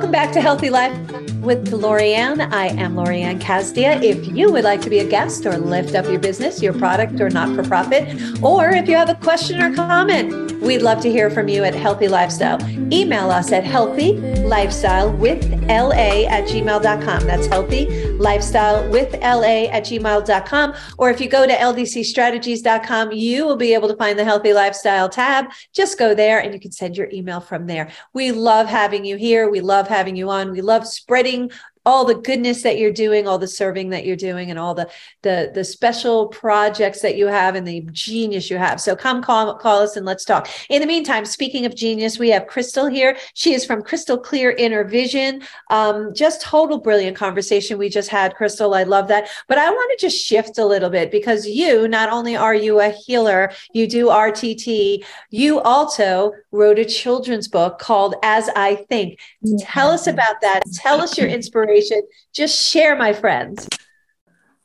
Welcome 0.06 0.22
back 0.22 0.32
to 0.34 0.40
Healthy 0.40 0.70
Life 0.70 0.96
with 1.40 1.72
Lorianne. 1.72 2.52
I 2.52 2.68
am 2.68 2.94
Lorianne 2.94 3.40
Casdia. 3.40 4.00
If 4.00 4.28
you 4.28 4.52
would 4.52 4.62
like 4.62 4.80
to 4.82 4.88
be 4.88 5.00
a 5.00 5.04
guest 5.04 5.44
or 5.46 5.58
lift 5.58 5.96
up 5.96 6.04
your 6.04 6.20
business, 6.20 6.62
your 6.62 6.74
product, 6.74 7.20
or 7.20 7.28
not 7.28 7.56
for 7.56 7.64
profit, 7.64 8.16
or 8.40 8.70
if 8.70 8.88
you 8.88 8.94
have 8.94 9.08
a 9.08 9.16
question 9.16 9.60
or 9.60 9.74
comment, 9.74 10.62
we'd 10.62 10.82
love 10.82 11.00
to 11.00 11.10
hear 11.10 11.28
from 11.28 11.48
you 11.48 11.64
at 11.64 11.74
Healthy 11.74 12.06
Lifestyle. 12.06 12.58
Email 12.92 13.30
us 13.30 13.52
at 13.52 13.64
healthy 13.64 14.14
lifestyle 14.46 15.12
with 15.12 15.44
la 15.64 15.90
at 15.90 16.44
gmail.com. 16.44 17.26
That's 17.26 17.46
healthy 17.46 18.06
lifestyle 18.12 18.88
with 18.90 19.12
la 19.14 19.66
at 19.70 19.84
gmail.com. 19.84 20.74
Or 20.98 21.10
if 21.10 21.20
you 21.20 21.28
go 21.28 21.46
to 21.46 21.52
ldcstrategies.com, 21.52 23.12
you 23.12 23.44
will 23.44 23.56
be 23.56 23.74
able 23.74 23.88
to 23.88 23.96
find 23.96 24.18
the 24.18 24.24
Healthy 24.24 24.52
Lifestyle 24.52 25.08
tab. 25.08 25.46
Just 25.72 25.98
go 25.98 26.14
there 26.14 26.38
and 26.38 26.54
you 26.54 26.60
can 26.60 26.72
send 26.72 26.96
your 26.96 27.08
email 27.12 27.40
from 27.40 27.66
there. 27.66 27.90
We 28.12 28.32
love 28.32 28.66
having 28.66 29.04
you 29.04 29.16
here. 29.16 29.50
We 29.50 29.60
love 29.60 29.88
having 29.88 30.16
you 30.16 30.30
on. 30.30 30.52
We 30.52 30.60
love 30.60 30.86
spreading 30.86 31.50
all 31.86 32.04
the 32.04 32.16
goodness 32.16 32.62
that 32.62 32.78
you're 32.78 32.92
doing, 32.92 33.26
all 33.26 33.38
the 33.38 33.46
serving 33.46 33.90
that 33.90 34.04
you're 34.04 34.16
doing, 34.16 34.50
and 34.50 34.58
all 34.58 34.74
the 34.74 34.90
the 35.22 35.52
the 35.54 35.64
special 35.64 36.26
projects 36.26 37.00
that 37.00 37.16
you 37.16 37.28
have 37.28 37.54
and 37.54 37.66
the 37.66 37.80
genius 37.92 38.50
you 38.50 38.58
have. 38.58 38.80
So 38.80 38.94
come 38.96 39.22
call 39.22 39.54
call 39.54 39.82
us 39.82 39.96
and 39.96 40.04
let's 40.04 40.24
talk. 40.24 40.48
In 40.68 40.80
the 40.80 40.86
meantime, 40.86 41.24
speaking 41.24 41.64
of 41.64 41.74
genius, 41.74 42.18
we 42.18 42.28
have 42.30 42.48
Crystal 42.48 42.86
here. 42.86 43.16
She 43.34 43.54
is 43.54 43.64
from 43.64 43.82
Crystal 43.82 44.18
Clear 44.18 44.50
Inner 44.50 44.84
Vision. 44.84 45.42
Um, 45.70 46.12
just 46.12 46.42
total 46.42 46.78
brilliant 46.78 47.16
conversation 47.16 47.78
we 47.78 47.88
just 47.88 48.08
had, 48.08 48.34
Crystal. 48.34 48.74
I 48.74 48.82
love 48.82 49.08
that. 49.08 49.28
But 49.46 49.58
I 49.58 49.70
want 49.70 49.98
to 49.98 50.06
just 50.06 50.18
shift 50.18 50.58
a 50.58 50.66
little 50.66 50.90
bit 50.90 51.12
because 51.12 51.46
you 51.46 51.86
not 51.86 52.10
only 52.10 52.36
are 52.36 52.54
you 52.54 52.80
a 52.80 52.90
healer, 52.90 53.52
you 53.72 53.86
do 53.86 54.06
RTT. 54.06 55.04
You 55.30 55.60
also 55.60 56.32
wrote 56.50 56.78
a 56.80 56.84
children's 56.84 57.46
book 57.46 57.78
called 57.78 58.16
As 58.22 58.48
I 58.56 58.76
Think. 58.88 59.20
Tell 59.60 59.90
us 59.90 60.08
about 60.08 60.40
that. 60.40 60.62
Tell 60.74 61.00
us 61.00 61.16
your 61.16 61.28
inspiration 61.76 62.08
just 62.32 62.60
share, 62.70 62.96
my 62.96 63.12
friends. 63.12 63.68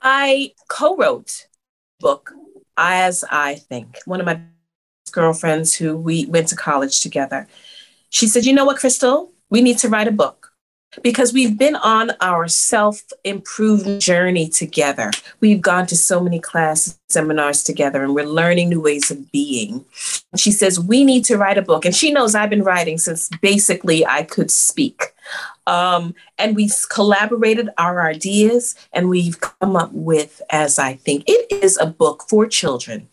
I 0.02 0.54
co-wrote 0.67 1.47
book 2.00 2.34
as 2.78 3.24
I 3.30 3.56
think. 3.56 4.00
One 4.06 4.19
of 4.19 4.26
my 4.26 4.41
girlfriends 5.12 5.76
who 5.76 5.97
we 5.97 6.26
went 6.26 6.47
to 6.47 6.56
college 6.56 7.02
together. 7.02 7.47
She 8.10 8.28
said, 8.28 8.45
"You 8.45 8.54
know 8.54 8.65
what, 8.65 8.78
Crystal? 8.78 9.32
We 9.50 9.62
need 9.62 9.78
to 9.80 9.89
write 9.89 10.08
a 10.08 10.12
book." 10.12 10.52
because 11.04 11.32
we've 11.32 11.58
been 11.58 11.76
on 11.78 12.12
our 12.19 12.47
self 12.47 13.02
improvement 13.24 14.02
journey 14.02 14.50
together. 14.50 15.12
We've 15.39 15.62
gone 15.62 15.88
to 15.88 15.95
so 15.95 16.19
many 16.19 16.39
classes, 16.39 17.00
seminars 17.10 17.63
together, 17.63 18.04
and 18.04 18.13
we're 18.13 18.26
learning 18.26 18.69
new 18.69 18.82
ways 18.82 19.10
of 19.12 19.32
being. 19.32 19.86
She 20.36 20.52
says, 20.52 20.80
We 20.80 21.04
need 21.04 21.26
to 21.26 21.38
write 21.38 21.58
a 21.58 21.62
book. 21.62 21.86
And 21.86 21.95
she 21.95 22.12
knows 22.12 22.36
I've 22.36 22.50
been 22.50 22.63
writing 22.63 22.97
since 22.97 23.30
basically 23.41 24.06
I 24.06 24.24
could 24.24 24.52
speak. 24.52 25.13
Um, 25.67 26.15
and 26.38 26.56
we've 26.56 26.76
collaborated 26.89 27.69
our 27.78 28.02
ideas 28.02 28.76
and 28.93 29.10
we've 29.10 29.39
come 29.39 29.76
up 29.76 29.91
with, 29.93 30.41
as 30.50 30.80
I 30.80 30.95
think, 30.95 31.24
it 31.28 31.52
is 31.52 31.78
a 31.78 31.86
book 31.86 32.26
for 32.28 32.47
children. 32.47 33.08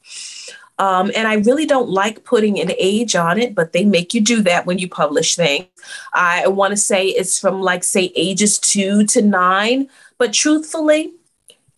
Um, 0.79 1.11
and 1.17 1.27
I 1.27 1.35
really 1.35 1.67
don't 1.67 1.89
like 1.89 2.25
putting 2.25 2.61
an 2.61 2.71
age 2.79 3.17
on 3.17 3.39
it, 3.39 3.55
but 3.55 3.73
they 3.73 3.85
make 3.85 4.15
you 4.15 4.21
do 4.21 4.43
that 4.43 4.65
when 4.65 4.79
you 4.79 4.89
publish 4.89 5.35
things. 5.35 5.67
I 6.13 6.47
want 6.47 6.71
to 6.71 6.77
say 6.77 7.09
it's 7.09 7.39
from 7.39 7.61
like, 7.61 7.83
say, 7.83 8.13
ages 8.15 8.59
two 8.59 9.05
to 9.07 9.23
nine. 9.23 9.89
But 10.19 10.33
truthfully, 10.33 11.13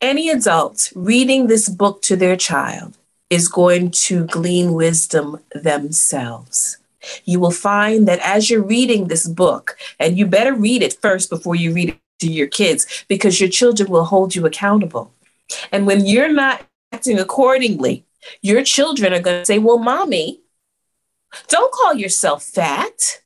any 0.00 0.28
adult 0.28 0.92
reading 0.94 1.46
this 1.46 1.68
book 1.68 2.02
to 2.02 2.16
their 2.16 2.36
child 2.36 2.96
is 3.30 3.48
going 3.48 3.90
to 3.92 4.26
glean 4.26 4.74
wisdom 4.74 5.38
themselves. 5.54 6.76
You 7.24 7.40
will 7.40 7.50
find 7.50 8.06
that 8.08 8.20
as 8.20 8.50
you're 8.50 8.62
reading 8.62 9.08
this 9.08 9.26
book, 9.26 9.76
and 9.98 10.18
you 10.18 10.26
better 10.26 10.54
read 10.54 10.82
it 10.82 10.94
first 11.00 11.30
before 11.30 11.54
you 11.54 11.72
read 11.72 11.90
it 11.90 11.98
to 12.20 12.30
your 12.30 12.46
kids, 12.46 13.04
because 13.08 13.40
your 13.40 13.48
children 13.48 13.90
will 13.90 14.04
hold 14.04 14.34
you 14.34 14.46
accountable. 14.46 15.12
And 15.72 15.86
when 15.86 16.06
you're 16.06 16.32
not 16.32 16.64
acting 16.92 17.18
accordingly, 17.18 18.04
your 18.42 18.62
children 18.62 19.12
are 19.12 19.20
going 19.20 19.40
to 19.40 19.46
say, 19.46 19.58
Well, 19.58 19.78
mommy, 19.78 20.40
don't 21.48 21.72
call 21.72 21.94
yourself 21.94 22.42
fat. 22.42 23.22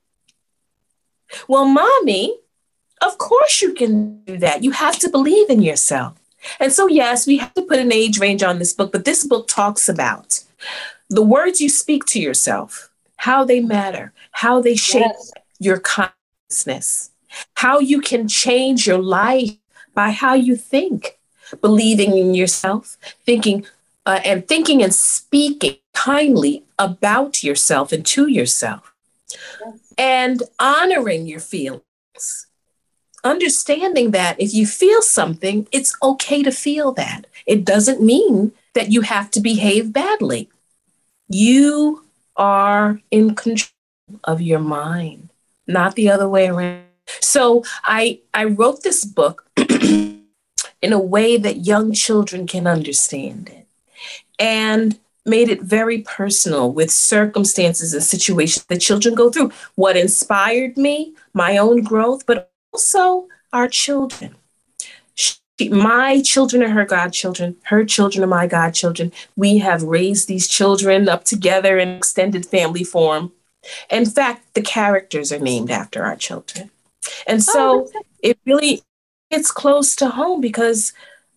Well, 1.48 1.64
mommy, 1.64 2.38
of 3.02 3.18
course 3.18 3.60
you 3.60 3.74
can 3.74 4.22
do 4.24 4.38
that. 4.38 4.62
You 4.62 4.70
have 4.70 4.98
to 5.00 5.08
believe 5.08 5.50
in 5.50 5.62
yourself. 5.62 6.14
And 6.60 6.72
so, 6.72 6.87
yes, 6.87 7.26
we 7.26 7.38
have 7.38 7.54
to 7.54 7.62
put 7.62 7.78
an 7.78 7.92
age 7.92 8.18
range 8.18 8.42
on 8.42 8.58
this 8.58 8.72
book, 8.72 8.92
but 8.92 9.04
this 9.04 9.24
book 9.24 9.48
talks 9.48 9.88
about 9.88 10.44
the 11.08 11.22
words 11.22 11.60
you 11.60 11.68
speak 11.68 12.04
to 12.06 12.20
yourself, 12.20 12.90
how 13.16 13.44
they 13.44 13.61
matter, 13.61 14.12
how 14.33 14.61
they 14.61 14.77
shape 14.77 15.03
yes. 15.07 15.33
your 15.59 15.79
consciousness, 15.79 17.11
how 17.55 17.79
you 17.79 18.00
can 18.00 18.29
change 18.29 18.87
your 18.87 18.98
life 18.98 19.57
by 19.94 20.11
how 20.11 20.35
you 20.35 20.57
think, 20.57 21.18
believing 21.61 22.16
in 22.16 22.35
yourself, 22.35 22.96
thinking, 23.24 23.66
uh, 24.07 24.20
and 24.24 24.46
thinking 24.46 24.83
and 24.83 24.94
speaking 24.94 25.77
kindly 25.94 26.64
about 26.79 27.42
yourself 27.42 27.92
and 27.92 28.05
to 28.05 28.29
yourself 28.29 28.94
and 29.96 30.42
honoring 30.59 31.27
your 31.27 31.40
feelings. 31.40 31.83
Understanding 33.22 34.11
that 34.11 34.38
if 34.38 34.53
you 34.53 34.66
feel 34.66 35.00
something, 35.00 35.66
it's 35.72 35.96
okay 36.03 36.42
to 36.42 36.50
feel 36.50 36.92
that. 36.92 37.27
It 37.46 37.64
doesn't 37.64 38.03
mean 38.03 38.53
that 38.74 38.92
you 38.92 39.00
have 39.00 39.31
to 39.33 39.40
behave 39.40 39.92
badly. 39.92 40.50
You 41.29 42.03
are 42.37 43.01
in 43.11 43.35
control 43.35 43.70
of 44.25 44.40
your 44.40 44.61
mind, 44.61 45.31
not 45.66 45.94
the 45.94 46.11
other 46.11 46.29
way 46.29 46.49
around. 46.49 46.85
So 47.20 47.64
I, 47.85 48.20
I 48.33 48.44
wrote 48.44 48.83
this 48.83 49.05
book 49.05 49.47
in 49.57 50.23
a 50.83 50.99
way 50.99 51.37
that 51.37 51.66
young 51.66 51.92
children 51.92 52.47
can 52.47 52.66
understand 52.66 53.49
it 53.49 53.66
and 54.38 54.99
made 55.27 55.49
it 55.49 55.62
very 55.62 56.03
personal 56.03 56.70
with 56.70 56.90
circumstances 56.90 57.94
and 57.94 58.03
situations 58.03 58.64
that 58.66 58.81
children 58.81 59.14
go 59.14 59.31
through. 59.31 59.51
What 59.75 59.97
inspired 59.97 60.77
me, 60.77 61.14
my 61.33 61.57
own 61.57 61.83
growth, 61.83 62.27
but 62.27 62.51
also 62.73 63.29
our 63.53 63.68
children. 63.68 64.37
My 65.60 66.20
children 66.20 66.62
are 66.64 66.70
her 66.70 66.84
godchildren, 66.84 67.56
her 67.64 67.84
children 67.84 68.24
are 68.24 68.28
my 68.28 68.46
godchildren. 68.46 69.12
We 69.36 69.58
have 69.58 69.82
raised 69.82 70.26
these 70.26 70.48
children 70.48 71.08
up 71.08 71.24
together 71.24 71.78
in 71.78 71.90
extended 71.90 72.44
family 72.44 72.82
form. 72.82 73.32
In 73.88 74.04
fact, 74.04 74.54
the 74.54 74.62
characters 74.62 75.30
are 75.32 75.38
named 75.38 75.70
after 75.70 76.02
our 76.02 76.16
children. 76.16 76.70
And 77.26 77.38
oh, 77.38 77.52
so 77.52 77.88
oh, 77.94 78.02
it 78.20 78.38
really 78.44 78.82
it's 79.30 79.52
close 79.52 79.94
to 79.96 80.08
home 80.08 80.40
because 80.40 80.92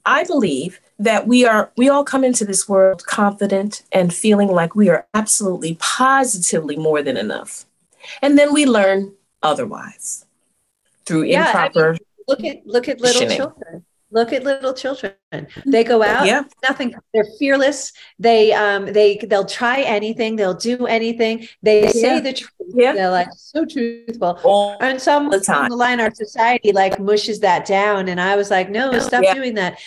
I 0.06 0.24
believe 0.24 0.80
that 0.98 1.28
we 1.28 1.46
are 1.46 1.72
we 1.78 1.88
all 1.88 2.04
come 2.04 2.24
into 2.24 2.44
this 2.44 2.68
world 2.68 3.06
confident 3.06 3.84
and 3.92 4.14
feeling 4.14 4.48
like 4.48 4.76
we 4.76 4.90
are 4.90 5.06
absolutely 5.14 5.78
positively 5.80 6.76
more 6.76 7.04
than 7.04 7.18
enough. 7.18 7.66
And 8.24 8.38
then 8.38 8.52
we 8.52 8.66
learn 8.66 9.14
otherwise 9.44 10.26
through 11.06 11.24
yeah, 11.24 11.48
improper 11.48 11.90
I 11.90 11.92
mean, 11.92 12.00
look 12.28 12.44
at 12.44 12.66
look 12.66 12.88
at 12.88 13.00
little 13.00 13.30
children 13.30 13.86
look 14.12 14.32
at 14.32 14.44
little 14.44 14.74
children 14.74 15.14
they 15.66 15.84
go 15.84 16.02
out 16.02 16.26
yeah. 16.26 16.44
nothing 16.68 16.96
they're 17.14 17.26
fearless 17.38 17.92
they 18.20 18.54
um 18.54 18.86
they 18.86 19.18
they'll 19.28 19.46
try 19.46 19.82
anything 19.82 20.36
they'll 20.36 20.54
do 20.54 20.86
anything 20.88 21.46
they 21.62 21.84
yeah. 21.84 21.90
say 21.90 22.20
the 22.20 22.34
truth 22.34 22.52
yeah. 22.74 22.94
they're 22.94 23.12
like 23.12 23.28
so 23.36 23.66
truthful 23.66 24.40
All 24.44 24.78
and 24.80 25.02
some 25.02 25.30
the 25.30 25.40
time. 25.40 25.70
the 25.70 25.76
line 25.76 26.00
our 26.00 26.14
society 26.14 26.72
like 26.72 27.00
mushes 27.00 27.42
that 27.42 27.66
down 27.66 28.08
and 28.08 28.22
i 28.22 28.36
was 28.36 28.50
like 28.50 28.70
no 28.70 28.98
stop 29.00 29.24
yeah. 29.24 29.34
doing 29.34 29.56
that 29.56 29.80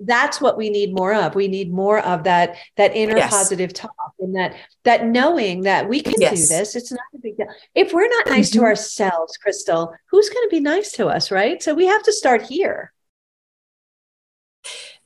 that's 0.00 0.40
what 0.40 0.56
we 0.58 0.68
need 0.68 0.94
more 0.94 1.14
of 1.14 1.34
we 1.34 1.48
need 1.48 1.72
more 1.72 2.00
of 2.00 2.24
that 2.24 2.56
that 2.76 2.94
inner 2.94 3.16
yes. 3.16 3.30
positive 3.30 3.72
talk 3.72 3.90
and 4.20 4.34
that 4.36 4.54
that 4.84 5.06
knowing 5.06 5.62
that 5.62 5.88
we 5.88 6.00
can 6.00 6.14
yes. 6.18 6.40
do 6.40 6.54
this 6.54 6.76
it's 6.76 6.92
not 6.92 7.00
a 7.14 7.18
big 7.18 7.36
deal 7.36 7.46
if 7.74 7.92
we're 7.92 8.08
not 8.08 8.26
nice 8.26 8.50
mm-hmm. 8.50 8.60
to 8.60 8.66
ourselves 8.66 9.36
crystal 9.38 9.94
who's 10.10 10.28
going 10.28 10.46
to 10.46 10.50
be 10.50 10.60
nice 10.60 10.92
to 10.92 11.06
us 11.06 11.30
right 11.30 11.62
so 11.62 11.74
we 11.74 11.86
have 11.86 12.02
to 12.02 12.12
start 12.12 12.42
here 12.42 12.92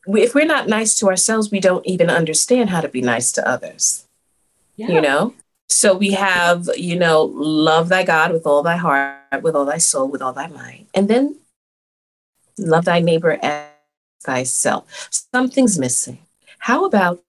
we, 0.07 0.23
if 0.23 0.35
we're 0.35 0.47
not 0.47 0.69
nice 0.69 0.95
to 0.97 1.09
ourselves, 1.09 1.51
we 1.51 1.61
don't 1.61 1.87
even 1.87 2.11
understand 2.11 2.71
how 2.71 2.81
to 2.81 2.89
be 2.89 3.03
nice 3.03 3.33
to 3.33 3.47
others. 3.47 4.07
Yeah. 4.77 4.89
You 4.89 5.01
know? 5.01 5.35
So 5.69 5.95
we 5.95 6.13
have, 6.13 6.69
you 6.77 6.99
know, 6.99 7.25
love 7.25 7.89
thy 7.91 8.03
God 8.03 8.33
with 8.33 8.47
all 8.47 8.63
thy 8.63 8.77
heart, 8.77 9.43
with 9.43 9.55
all 9.55 9.67
thy 9.67 9.79
soul, 9.79 10.09
with 10.09 10.23
all 10.23 10.33
thy 10.33 10.47
mind. 10.47 10.87
And 10.95 11.09
then 11.09 11.37
love 12.59 12.87
thy 12.87 13.01
neighbor 13.01 13.39
as 13.43 13.67
thyself. 14.23 15.09
Something's 15.33 15.79
missing. 15.79 16.19
How 16.59 16.87
about 16.87 17.23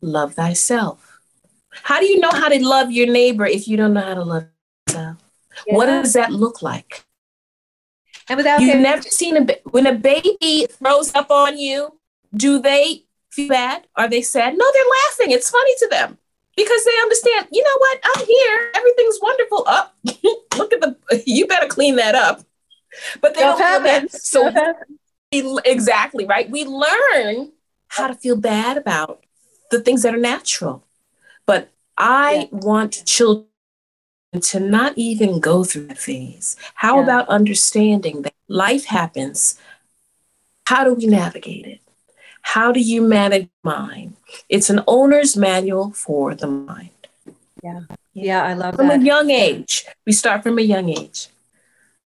love 0.00 0.34
thyself? 0.34 1.20
How 1.70 2.00
do 2.00 2.06
you 2.06 2.20
know 2.20 2.30
how 2.30 2.48
to 2.48 2.64
love 2.64 2.90
your 2.90 3.10
neighbor 3.10 3.46
if 3.46 3.66
you 3.66 3.76
don't 3.76 3.94
know 3.94 4.00
how 4.00 4.14
to 4.14 4.22
love 4.22 4.46
yourself? 4.88 5.16
Yeah. 5.66 5.74
What 5.74 5.86
does 5.86 6.12
that 6.12 6.32
look 6.32 6.62
like? 6.62 7.04
And 8.28 8.36
without 8.36 8.60
you've 8.60 8.80
never 8.80 9.02
seen 9.02 9.36
a 9.36 9.56
when 9.70 9.86
a 9.86 9.94
baby 9.94 10.66
throws 10.70 11.14
up 11.14 11.30
on 11.30 11.58
you, 11.58 11.98
do 12.34 12.60
they 12.60 13.04
feel 13.30 13.48
bad? 13.48 13.86
Are 13.96 14.08
they 14.08 14.22
sad? 14.22 14.54
No, 14.56 14.64
they're 14.72 14.84
laughing. 15.02 15.30
It's 15.30 15.50
funny 15.50 15.72
to 15.78 15.88
them 15.90 16.18
because 16.56 16.84
they 16.84 16.98
understand. 17.02 17.48
You 17.52 17.62
know 17.62 17.76
what? 17.78 17.98
I'm 18.04 18.26
here. 18.26 18.70
Everything's 18.74 19.18
wonderful. 19.20 19.64
Up, 19.66 19.94
oh, 20.08 20.42
look 20.56 20.72
at 20.72 20.80
the. 20.80 20.96
You 21.26 21.46
better 21.46 21.66
clean 21.66 21.96
that 21.96 22.14
up. 22.14 22.40
But 23.20 23.34
they 23.34 23.40
don't 23.40 23.58
feel 23.58 23.80
bad. 23.80 24.10
So 24.10 24.52
exactly 25.32 26.24
right. 26.26 26.48
We 26.48 26.64
learn 26.64 27.52
how 27.88 28.06
to 28.06 28.14
feel 28.14 28.36
bad 28.36 28.76
about 28.76 29.24
the 29.70 29.80
things 29.80 30.02
that 30.02 30.14
are 30.14 30.18
natural. 30.18 30.84
But 31.46 31.70
I 31.96 32.48
yeah. 32.52 32.58
want 32.58 33.04
children 33.04 33.46
to 34.40 34.60
not 34.60 34.92
even 34.96 35.40
go 35.40 35.64
through 35.64 35.86
that 35.88 35.98
phase? 35.98 36.56
How 36.74 36.96
yeah. 36.96 37.04
about 37.04 37.28
understanding 37.28 38.22
that 38.22 38.34
life 38.48 38.86
happens? 38.86 39.58
How 40.66 40.84
do 40.84 40.94
we 40.94 41.06
navigate 41.06 41.66
it? 41.66 41.80
How 42.42 42.72
do 42.72 42.80
you 42.80 43.02
manage 43.02 43.48
mind? 43.62 44.16
It's 44.48 44.70
an 44.70 44.82
owner's 44.86 45.36
manual 45.36 45.92
for 45.92 46.34
the 46.34 46.46
mind. 46.46 46.90
Yeah. 47.62 47.80
Yeah, 48.12 48.44
I 48.44 48.54
love 48.54 48.76
from 48.76 48.88
that. 48.88 48.94
From 48.94 49.02
a 49.02 49.04
young 49.04 49.30
age. 49.30 49.86
We 50.06 50.12
start 50.12 50.42
from 50.42 50.58
a 50.58 50.62
young 50.62 50.88
age. 50.88 51.28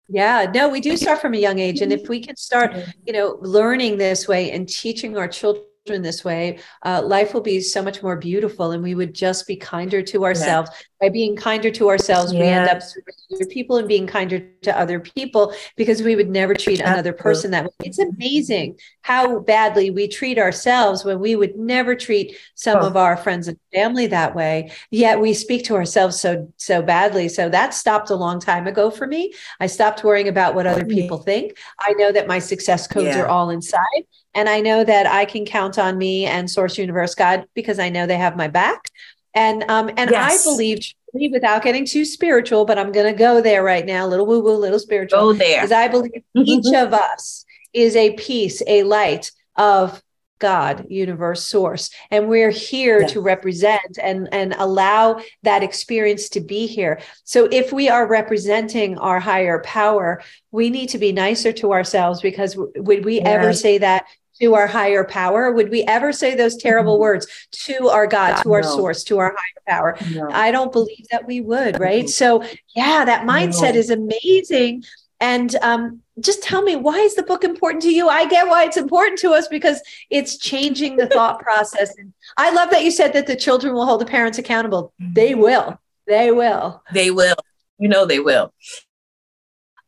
Yeah, 0.08 0.52
no, 0.54 0.70
we 0.70 0.82
do 0.82 0.98
start 0.98 1.20
from 1.20 1.34
a 1.34 1.38
young 1.38 1.60
age. 1.60 1.82
And 1.82 1.92
if 1.92 2.10
we 2.10 2.20
can 2.20 2.36
start, 2.36 2.76
you 3.06 3.14
know, 3.14 3.38
learning 3.42 3.98
this 3.98 4.28
way 4.28 4.52
and 4.52 4.68
teaching 4.68 5.18
our 5.18 5.28
children 5.28 5.66
this 5.86 6.26
way, 6.26 6.60
uh, 6.84 7.02
life 7.04 7.34
will 7.34 7.42
be 7.42 7.62
so 7.62 7.82
much 7.82 8.02
more 8.02 8.16
beautiful 8.16 8.72
and 8.72 8.82
we 8.82 8.96
would 8.96 9.14
just 9.14 9.46
be 9.46 9.56
kinder 9.56 10.02
to 10.02 10.26
ourselves. 10.26 10.70
Yeah. 10.74 11.08
By 11.08 11.10
being 11.10 11.36
kinder 11.36 11.70
to 11.72 11.90
ourselves, 11.90 12.34
yeah. 12.34 12.40
we 12.40 12.48
end 12.48 12.70
up 12.70 12.82
serving 12.82 13.50
people 13.50 13.78
and 13.78 13.88
being 13.88 14.08
kinder 14.08 14.48
to 14.64 14.78
other 14.78 15.00
people 15.00 15.54
because 15.76 16.02
we 16.02 16.16
would 16.16 16.30
never 16.30 16.56
treat 16.56 16.80
Absolutely. 16.80 16.94
another 16.94 17.14
person 17.14 17.52
that 17.52 17.66
way. 17.66 17.70
It's 17.84 18.00
amazing 18.00 18.80
how 19.02 19.40
badly 19.40 19.92
we 19.92 20.08
treat 20.08 20.40
ourselves 20.40 21.06
when 21.06 21.20
we 21.20 21.36
would 21.36 21.56
never 21.56 21.96
treat 21.96 22.38
some 22.56 22.80
oh. 22.80 22.88
of 22.88 22.98
our 22.98 23.18
friends 23.18 23.48
and 23.48 23.60
family 23.74 24.08
that 24.08 24.34
way. 24.34 24.72
Yet 24.90 25.20
we 25.20 25.34
speak 25.34 25.66
to 25.66 25.76
ourselves 25.76 26.20
so 26.20 26.52
so 26.58 26.82
badly. 26.82 27.28
So 27.30 27.50
that 27.50 27.74
stopped 27.74 28.10
a 28.10 28.16
long 28.16 28.40
time 28.40 28.66
ago 28.66 28.90
for 28.90 29.06
me. 29.06 29.34
I 29.60 29.68
stopped 29.68 30.04
worrying 30.04 30.30
about 30.30 30.56
what 30.56 30.66
other 30.66 30.86
people 30.86 31.20
think. 31.20 31.58
I 31.80 31.94
know 31.94 32.12
that 32.12 32.28
my 32.28 32.40
success 32.40 32.88
codes 32.88 33.08
yeah. 33.08 33.22
are 33.22 33.28
all 33.28 33.50
inside 33.52 34.06
and 34.36 34.50
I 34.50 34.62
know 34.62 34.84
that 34.84 35.08
I 35.08 35.26
can 35.26 35.46
count 35.46 35.80
on 35.80 35.98
me 35.98 36.26
and 36.26 36.50
Source 36.50 36.78
Universe 36.78 37.16
God 37.16 37.46
because 37.56 37.80
I 37.80 37.90
know 37.90 38.06
they 38.06 38.18
have 38.18 38.36
my 38.36 38.48
back. 38.48 38.90
And 39.34 39.64
um, 39.70 39.90
and 39.98 40.12
yes. 40.12 40.46
I 40.46 40.50
believe 40.50 40.94
without 41.32 41.64
getting 41.64 41.86
too 41.86 42.06
spiritual, 42.06 42.66
but 42.66 42.78
I'm 42.78 42.92
going 42.92 43.12
to 43.12 43.18
go 43.18 43.42
there 43.42 43.64
right 43.64 43.86
now, 43.86 44.06
little 44.06 44.26
woo 44.26 44.42
woo, 44.42 44.56
little 44.58 44.80
spiritual. 44.80 45.20
Go 45.20 45.34
there. 45.34 45.58
Because 45.58 45.72
I 45.72 45.88
believe 45.88 46.24
each 46.36 46.74
of 46.74 46.94
us 46.94 47.46
is 47.74 47.96
a 47.96 48.14
piece, 48.14 48.62
a 48.68 48.84
light 48.84 49.32
of 49.56 50.02
God, 50.40 50.86
universe, 50.90 51.46
source. 51.46 51.90
And 52.12 52.28
we're 52.28 52.50
here 52.50 53.02
yes. 53.02 53.14
to 53.14 53.22
represent 53.22 53.98
and, 54.02 54.28
and 54.34 54.54
allow 54.58 55.22
that 55.44 55.64
experience 55.64 56.30
to 56.30 56.42
be 56.42 56.68
here. 56.68 57.00
So 57.24 57.46
if 57.52 57.72
we 57.72 57.90
are 57.90 58.06
representing 58.06 58.98
our 58.98 59.20
higher 59.20 59.60
power, 59.60 60.22
we 60.52 60.70
need 60.70 60.90
to 60.90 60.98
be 60.98 61.14
nicer 61.14 61.54
to 61.54 61.72
ourselves 61.72 62.22
because 62.22 62.58
would 62.58 63.06
we 63.06 63.16
yes. 63.16 63.28
ever 63.28 63.54
say 63.54 63.78
that 63.78 64.06
to 64.40 64.54
our 64.56 64.68
higher 64.68 65.04
power? 65.04 65.52
Would 65.52 65.70
we 65.70 65.84
ever 65.84 66.12
say 66.12 66.36
those 66.36 66.58
terrible 66.58 66.96
mm-hmm. 66.96 67.02
words 67.02 67.28
to 67.52 67.90
our 67.90 68.08
God, 68.08 68.42
to 68.44 68.54
our 68.54 68.62
no. 68.62 68.76
source, 68.76 69.04
to 69.06 69.20
our 69.20 69.36
higher 69.36 69.64
power? 69.68 69.98
No. 70.14 70.30
I 70.32 70.52
don't 70.52 70.72
believe 70.72 71.06
that 71.12 71.26
we 71.26 71.42
would, 71.42 71.80
right? 71.80 72.10
So, 72.10 72.44
yeah, 72.76 73.06
that 73.06 73.26
mindset 73.26 73.74
no. 73.74 73.80
is 73.80 73.90
amazing. 73.90 74.84
And 75.20 75.56
um, 75.62 76.02
just 76.20 76.44
tell 76.44 76.62
me, 76.62 76.76
why 76.76 76.98
is 76.98 77.16
the 77.16 77.24
book 77.24 77.44
important 77.44 77.82
to 77.84 77.94
you? 77.94 78.10
I 78.10 78.28
get 78.28 78.48
why 78.48 78.66
it's 78.66 78.78
important 78.78 79.20
to 79.20 79.32
us 79.32 79.48
because 79.48 79.82
it's 80.10 80.38
changing 80.38 80.98
the 80.98 81.08
thought 81.14 81.40
process. 81.40 81.96
And 81.98 82.14
I 82.38 82.52
love 82.52 82.70
that 82.72 82.84
you 82.84 82.92
said 82.92 83.14
that 83.14 83.28
the 83.28 83.36
children 83.36 83.74
will 83.74 83.86
hold 83.86 84.02
the 84.02 84.06
parents 84.06 84.38
accountable. 84.38 84.94
They 85.00 85.32
mm-hmm. 85.32 85.42
will. 85.42 85.80
They 86.08 86.32
will. 86.32 86.84
They 86.94 87.12
will. 87.12 87.36
You 87.80 87.90
know, 87.90 88.06
they 88.06 88.20
will. 88.20 88.54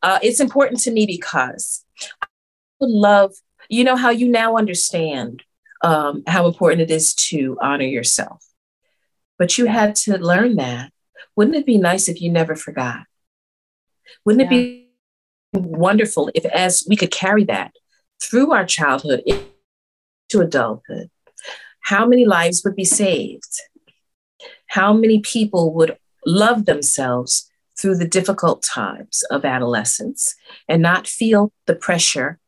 Uh, 0.02 0.18
it's 0.22 0.40
important 0.40 0.80
to 0.80 0.90
me 0.90 1.06
because 1.06 1.84
I 2.22 2.26
would 2.80 2.90
love 2.90 3.34
you 3.68 3.84
know 3.84 3.96
how 3.96 4.10
you 4.10 4.28
now 4.28 4.56
understand 4.56 5.42
um, 5.82 6.22
how 6.26 6.46
important 6.46 6.82
it 6.82 6.90
is 6.90 7.14
to 7.14 7.56
honor 7.60 7.84
yourself. 7.84 8.44
But 9.38 9.58
you 9.58 9.66
had 9.66 9.94
to 9.96 10.18
learn 10.18 10.56
that. 10.56 10.90
Wouldn't 11.36 11.56
it 11.56 11.66
be 11.66 11.78
nice 11.78 12.08
if 12.08 12.20
you 12.20 12.30
never 12.30 12.56
forgot? 12.56 13.04
Wouldn't 14.24 14.50
yeah. 14.50 14.58
it 14.58 14.60
be 14.60 14.88
wonderful 15.52 16.30
if, 16.34 16.44
as 16.46 16.84
we 16.88 16.96
could 16.96 17.10
carry 17.10 17.44
that 17.44 17.72
through 18.20 18.52
our 18.52 18.64
childhood 18.64 19.22
to 20.30 20.40
adulthood, 20.40 21.10
how 21.82 22.06
many 22.06 22.24
lives 22.24 22.62
would 22.64 22.74
be 22.74 22.84
saved? 22.84 23.60
How 24.68 24.92
many 24.92 25.20
people 25.20 25.72
would 25.74 25.96
love 26.26 26.66
themselves 26.66 27.48
through 27.80 27.96
the 27.96 28.08
difficult 28.08 28.62
times 28.62 29.22
of 29.30 29.44
adolescence 29.44 30.34
and 30.68 30.82
not 30.82 31.06
feel 31.06 31.52
the 31.66 31.76
pressure 31.76 32.40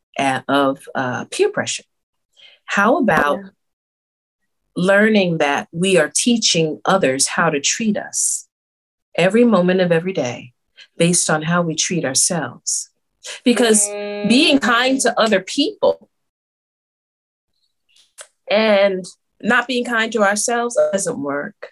of 0.47 0.87
uh, 0.95 1.25
peer 1.25 1.49
pressure. 1.49 1.83
How 2.65 2.97
about 2.97 3.39
yeah. 3.39 3.49
learning 4.75 5.39
that 5.39 5.67
we 5.71 5.97
are 5.97 6.11
teaching 6.13 6.79
others 6.85 7.27
how 7.27 7.49
to 7.49 7.59
treat 7.59 7.97
us 7.97 8.47
every 9.15 9.43
moment 9.43 9.81
of 9.81 9.91
every 9.91 10.13
day 10.13 10.53
based 10.97 11.29
on 11.29 11.41
how 11.41 11.61
we 11.61 11.75
treat 11.75 12.05
ourselves? 12.05 12.89
Because 13.43 13.87
mm. 13.87 14.29
being 14.29 14.59
kind 14.59 14.99
to 15.01 15.19
other 15.19 15.41
people 15.41 16.09
and 18.49 19.05
not 19.41 19.67
being 19.67 19.85
kind 19.85 20.11
to 20.11 20.23
ourselves 20.23 20.77
doesn't 20.91 21.21
work. 21.21 21.71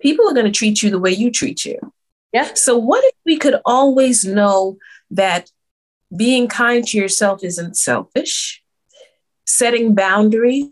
People 0.00 0.28
are 0.28 0.34
going 0.34 0.46
to 0.46 0.52
treat 0.52 0.82
you 0.82 0.90
the 0.90 0.98
way 0.98 1.10
you 1.10 1.30
treat 1.30 1.64
you. 1.64 1.78
Yeah. 2.32 2.52
So, 2.54 2.76
what 2.76 3.04
if 3.04 3.14
we 3.24 3.38
could 3.38 3.60
always 3.64 4.24
know 4.24 4.76
that 5.10 5.50
being 6.14 6.48
kind 6.48 6.86
to 6.86 6.98
yourself 6.98 7.42
isn't 7.42 7.76
selfish. 7.76 8.62
Setting 9.44 9.94
boundaries 9.94 10.66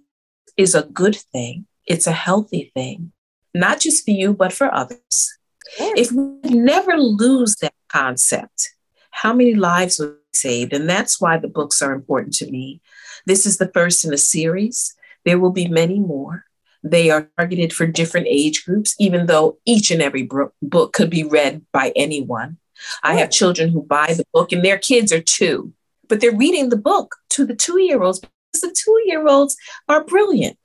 is 0.56 0.74
a 0.74 0.82
good 0.82 1.16
thing, 1.16 1.66
it's 1.86 2.06
a 2.06 2.12
healthy 2.12 2.70
thing, 2.74 3.12
not 3.52 3.80
just 3.80 4.04
for 4.04 4.10
you, 4.10 4.32
but 4.34 4.52
for 4.52 4.72
others. 4.72 5.38
If 5.78 6.12
we 6.12 6.50
never 6.50 6.96
lose 6.96 7.56
that 7.56 7.74
concept, 7.88 8.74
how 9.10 9.32
many 9.32 9.54
lives 9.54 9.98
would 9.98 10.16
be 10.16 10.38
saved? 10.38 10.72
And 10.72 10.88
that's 10.88 11.20
why 11.20 11.38
the 11.38 11.48
books 11.48 11.82
are 11.82 11.92
important 11.92 12.34
to 12.34 12.50
me. 12.50 12.80
This 13.26 13.46
is 13.46 13.58
the 13.58 13.70
first 13.72 14.04
in 14.04 14.12
a 14.12 14.18
series. 14.18 14.94
There 15.24 15.38
will 15.38 15.52
be 15.52 15.68
many 15.68 15.98
more. 15.98 16.44
They 16.82 17.10
are 17.10 17.30
targeted 17.38 17.72
for 17.72 17.86
different 17.86 18.26
age 18.28 18.64
groups, 18.64 18.94
even 18.98 19.26
though 19.26 19.58
each 19.64 19.90
and 19.90 20.02
every 20.02 20.28
book 20.60 20.92
could 20.92 21.10
be 21.10 21.24
read 21.24 21.62
by 21.72 21.92
anyone. 21.96 22.58
I 23.02 23.14
have 23.16 23.30
children 23.30 23.70
who 23.70 23.82
buy 23.82 24.14
the 24.16 24.26
book 24.32 24.52
and 24.52 24.64
their 24.64 24.78
kids 24.78 25.12
are 25.12 25.22
two. 25.22 25.72
but 26.08 26.20
they're 26.20 26.36
reading 26.36 26.68
the 26.68 26.76
book 26.76 27.16
to 27.30 27.46
the 27.46 27.54
two 27.54 27.80
year 27.80 28.02
olds 28.02 28.20
because 28.20 28.60
the 28.60 28.76
two 28.76 29.00
year 29.06 29.26
olds 29.26 29.56
are 29.88 30.04
brilliant. 30.04 30.58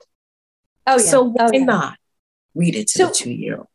Oh, 0.86 0.96
yeah. 0.96 0.98
So 0.98 1.22
why 1.22 1.46
oh, 1.46 1.50
yeah. 1.52 1.64
not 1.64 1.98
read 2.54 2.74
it 2.74 2.88
to 2.88 2.98
so, 2.98 3.06
the 3.06 3.14
two 3.14 3.32
year 3.32 3.56
old? 3.58 3.69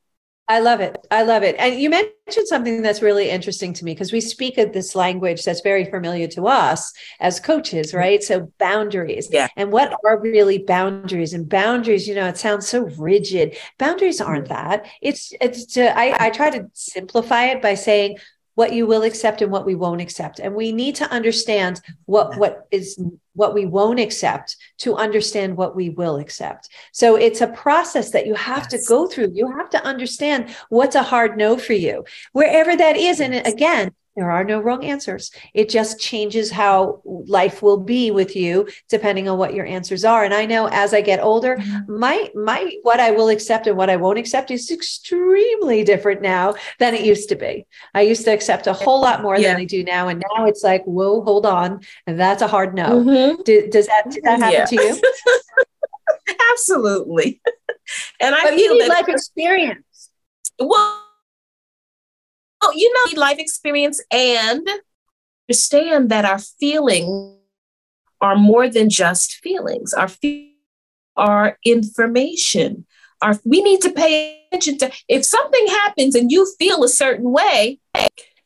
I 0.48 0.60
love 0.60 0.80
it. 0.80 0.96
I 1.10 1.24
love 1.24 1.42
it. 1.42 1.56
And 1.58 1.80
you 1.80 1.90
mentioned 1.90 2.48
something 2.48 2.84
that's 2.84 3.02
really 3.02 3.32
interesting 3.32 3.74
to 3.74 3.86
me 3.86 3.94
because 3.94 4.14
we 4.14 4.22
speak 4.22 4.60
of 4.60 4.74
this 4.74 4.96
language 4.96 5.44
that's 5.44 5.62
very 5.62 5.86
familiar 5.86 6.28
to 6.30 6.48
us 6.48 6.94
as 7.20 7.40
coaches, 7.40 7.88
mm-hmm. 7.88 7.98
right? 7.98 8.24
So 8.24 8.52
boundaries. 8.60 9.28
Yeah. 9.32 9.48
And 9.56 9.72
what 9.72 9.96
are 10.06 10.20
really 10.20 10.60
boundaries? 10.60 11.34
And 11.34 11.50
boundaries, 11.50 12.08
you 12.08 12.14
know, 12.14 12.28
it 12.28 12.38
sounds 12.38 12.68
so 12.68 12.84
rigid. 12.98 13.58
Boundaries 13.80 14.22
aren't 14.22 14.50
mm-hmm. 14.50 14.70
that. 14.70 14.86
It's 15.02 15.34
it's 15.42 15.66
to 15.74 15.98
I, 15.98 16.28
I 16.28 16.30
try 16.30 16.52
to 16.52 16.70
simplify 16.74 17.46
it 17.46 17.62
by 17.62 17.74
saying 17.74 18.18
what 18.54 18.72
you 18.72 18.86
will 18.86 19.04
accept 19.04 19.42
and 19.42 19.52
what 19.52 19.66
we 19.66 19.76
won't 19.76 20.00
accept 20.00 20.40
and 20.40 20.56
we 20.56 20.72
need 20.72 20.96
to 20.96 21.12
understand 21.12 21.82
what 22.06 22.38
what 22.38 22.68
is 22.72 22.98
what 23.36 23.54
we 23.54 23.66
won't 23.66 24.00
accept 24.00 24.58
to 24.80 24.96
understand 24.96 25.56
what 25.56 25.76
we 25.76 25.90
will 25.90 26.18
accept. 26.18 26.70
So 26.92 27.16
it's 27.16 27.42
a 27.42 27.48
process 27.48 28.12
that 28.12 28.26
you 28.26 28.34
have 28.34 28.68
yes. 28.72 28.84
to 28.84 28.90
go 28.90 29.08
through. 29.08 29.32
You 29.34 29.52
have 29.52 29.70
to 29.72 29.84
understand 29.86 30.56
what's 30.70 30.96
a 30.96 31.04
hard 31.04 31.38
no 31.38 31.58
for 31.58 31.74
you. 31.74 32.06
Wherever 32.34 32.76
that 32.76 32.98
is 32.98 33.20
and 33.20 33.36
again 33.46 33.92
there 34.16 34.32
are 34.32 34.44
no 34.44 34.62
wrong 34.62 34.86
answers. 34.86 35.32
It 35.54 35.70
just 35.70 36.00
changes 36.00 36.50
how 36.50 37.02
life 37.04 37.62
will 37.62 37.78
be 37.78 38.12
with 38.12 38.36
you 38.36 38.68
depending 38.90 39.28
on 39.28 39.38
what 39.38 39.54
your 39.54 39.66
answers 39.66 40.06
are. 40.06 40.24
And 40.24 40.34
I 40.34 40.46
know 40.46 40.68
as 40.72 40.94
I 40.94 41.02
get 41.02 41.22
older, 41.22 41.58
mm-hmm. 41.58 42.00
my 42.00 42.32
my 42.34 42.72
what 42.84 43.00
I 43.00 43.12
will 43.12 43.30
accept 43.30 43.68
and 43.68 43.78
what 43.78 43.90
I 43.90 43.98
won't 43.98 44.18
accept 44.18 44.52
is 44.52 44.72
extremely 44.72 45.84
different 45.84 46.22
now 46.22 46.56
than 46.80 46.94
it 46.94 47.06
used 47.06 47.30
to 47.30 47.36
be. 47.36 47.66
I 47.94 48.02
used 48.02 48.24
to 48.26 48.32
accept 48.32 48.68
a 48.68 48.74
whole 48.74 49.02
lot 49.02 49.22
more 49.22 49.38
yeah. 49.38 49.54
than 49.54 49.62
I 49.62 49.66
do 49.66 49.84
now, 49.84 50.08
and 50.08 50.24
now 50.34 50.46
it's 50.46 50.64
like, 50.64 50.84
whoa, 50.86 51.22
hold 51.22 51.46
on, 51.46 51.82
and 52.08 52.20
that's 52.20 52.42
a 52.42 52.48
hard 52.48 52.74
no. 52.74 53.04
Mm-hmm. 53.04 53.42
Do, 53.44 53.68
does 53.70 53.88
that 53.88 54.10
did 54.10 54.24
that 54.24 54.40
happen 54.40 54.54
yeah. 54.54 54.66
to 54.66 54.76
you? 54.76 55.02
Absolutely. 56.52 57.42
And 58.20 58.34
I 58.34 58.46
but 58.46 58.56
feel 58.56 58.60
you 58.62 58.74
need 58.74 58.82
that 58.90 58.90
life 58.90 59.10
experience. 59.10 60.10
Well 60.58 61.05
you 62.74 62.94
know, 62.94 63.20
life 63.22 63.40
experience 63.40 64.02
and 64.12 64.68
understand 65.48 66.10
that 66.10 66.26
our 66.26 66.40
feelings 66.40 67.38
are 68.22 68.36
more 68.36 68.70
than 68.70 68.90
just 68.90 69.36
feelings. 69.36 69.94
Our 69.94 70.08
feelings 70.08 70.54
are 71.16 71.58
information. 71.64 72.86
Our, 73.22 73.40
we 73.46 73.62
need 73.62 73.82
to 73.82 73.92
pay 73.92 74.46
attention 74.48 74.78
to 74.80 74.92
if 75.08 75.26
something 75.26 75.68
happens 75.68 76.16
and 76.16 76.32
you 76.32 76.52
feel 76.60 76.84
a 76.84 76.90
certain 76.90 77.32
way, 77.32 77.80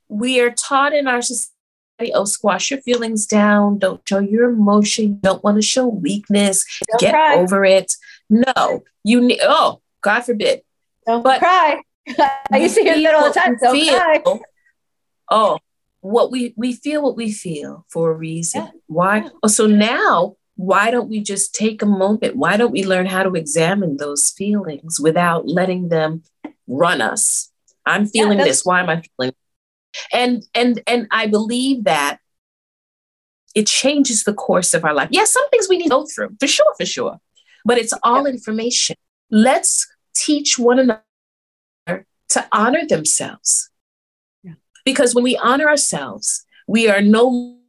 we 0.08 0.40
are 0.40 0.52
taught 0.52 0.94
in 0.94 1.08
our 1.08 1.22
society 1.22 1.54
oh, 2.14 2.26
squash 2.26 2.72
your 2.72 2.82
feelings 2.82 3.26
down. 3.26 3.78
Don't 3.78 4.02
show 4.08 4.20
your 4.20 4.50
emotion. 4.50 5.20
Don't 5.22 5.44
want 5.44 5.58
to 5.58 5.62
show 5.62 5.88
weakness. 5.88 6.66
Don't 6.92 7.02
Get 7.02 7.14
cry. 7.14 7.36
over 7.36 7.66
it. 7.66 7.94
No, 8.30 8.84
you 9.04 9.22
need, 9.22 9.40
oh, 9.44 9.82
God 10.02 10.22
forbid. 10.22 10.62
Don't 11.06 11.24
but 11.24 11.40
cry. 11.40 11.82
I 12.52 12.58
used 12.58 12.76
to 12.76 12.84
hear 12.84 13.02
that 13.02 13.16
all 13.16 13.32
the 13.32 13.40
time. 13.40 13.58
So 13.60 13.72
feel, 13.72 14.42
oh, 15.30 15.60
what 16.02 16.32
we 16.32 16.54
we 16.56 16.74
feel 16.74 17.02
what 17.02 17.16
we 17.16 17.32
feel 17.32 17.86
for 17.90 18.12
a 18.12 18.14
reason. 18.14 18.64
Yeah. 18.64 18.72
Why? 18.88 19.30
Oh, 19.44 19.48
so 19.48 19.68
now 19.68 20.36
why 20.56 20.92
don't 20.92 21.10
we 21.10 21.22
just 21.22 21.56
take 21.56 21.82
a 21.82 21.86
moment? 21.86 22.36
Why 22.36 22.58
don't 22.58 22.72
we 22.72 22.84
learn 22.84 23.06
how 23.06 23.24
to 23.24 23.36
examine 23.36 23.98
those 23.98 24.30
feelings 24.30 25.00
without 25.00 25.48
letting 25.48 25.90
them 25.90 26.24
run 26.68 27.02
us? 27.02 27.52
I'm 27.86 28.06
feeling 28.06 28.40
yeah, 28.40 28.46
this. 28.46 28.66
Why 28.66 28.82
am 28.82 28.90
I 28.90 29.02
feeling? 29.18 29.34
And 30.14 30.46
and 30.54 30.82
and 30.86 31.08
I 31.12 31.28
believe 31.28 31.86
that 31.86 32.20
it 33.56 33.68
changes 33.68 34.24
the 34.24 34.34
course 34.34 34.74
of 34.74 34.86
our 34.86 34.94
life. 34.94 35.10
Yes, 35.12 35.32
some 35.32 35.50
things 35.50 35.68
we 35.70 35.78
need 35.78 35.86
to 35.86 35.90
go 35.90 36.06
through 36.06 36.36
for 36.40 36.48
sure, 36.48 36.74
for 36.78 36.86
sure. 36.86 37.18
But 37.66 37.78
it's 37.78 37.94
all 38.04 38.28
yeah. 38.28 38.34
information. 38.34 38.96
Let's 39.32 39.88
teach 40.14 40.60
one 40.60 40.80
another 40.80 41.04
to 42.30 42.48
honor 42.52 42.86
themselves. 42.86 43.70
Yeah. 44.44 44.54
Because 44.86 45.14
when 45.14 45.24
we 45.24 45.38
honor 45.38 45.68
ourselves, 45.68 46.46
we 46.68 46.88
are 46.88 47.02
no 47.02 47.60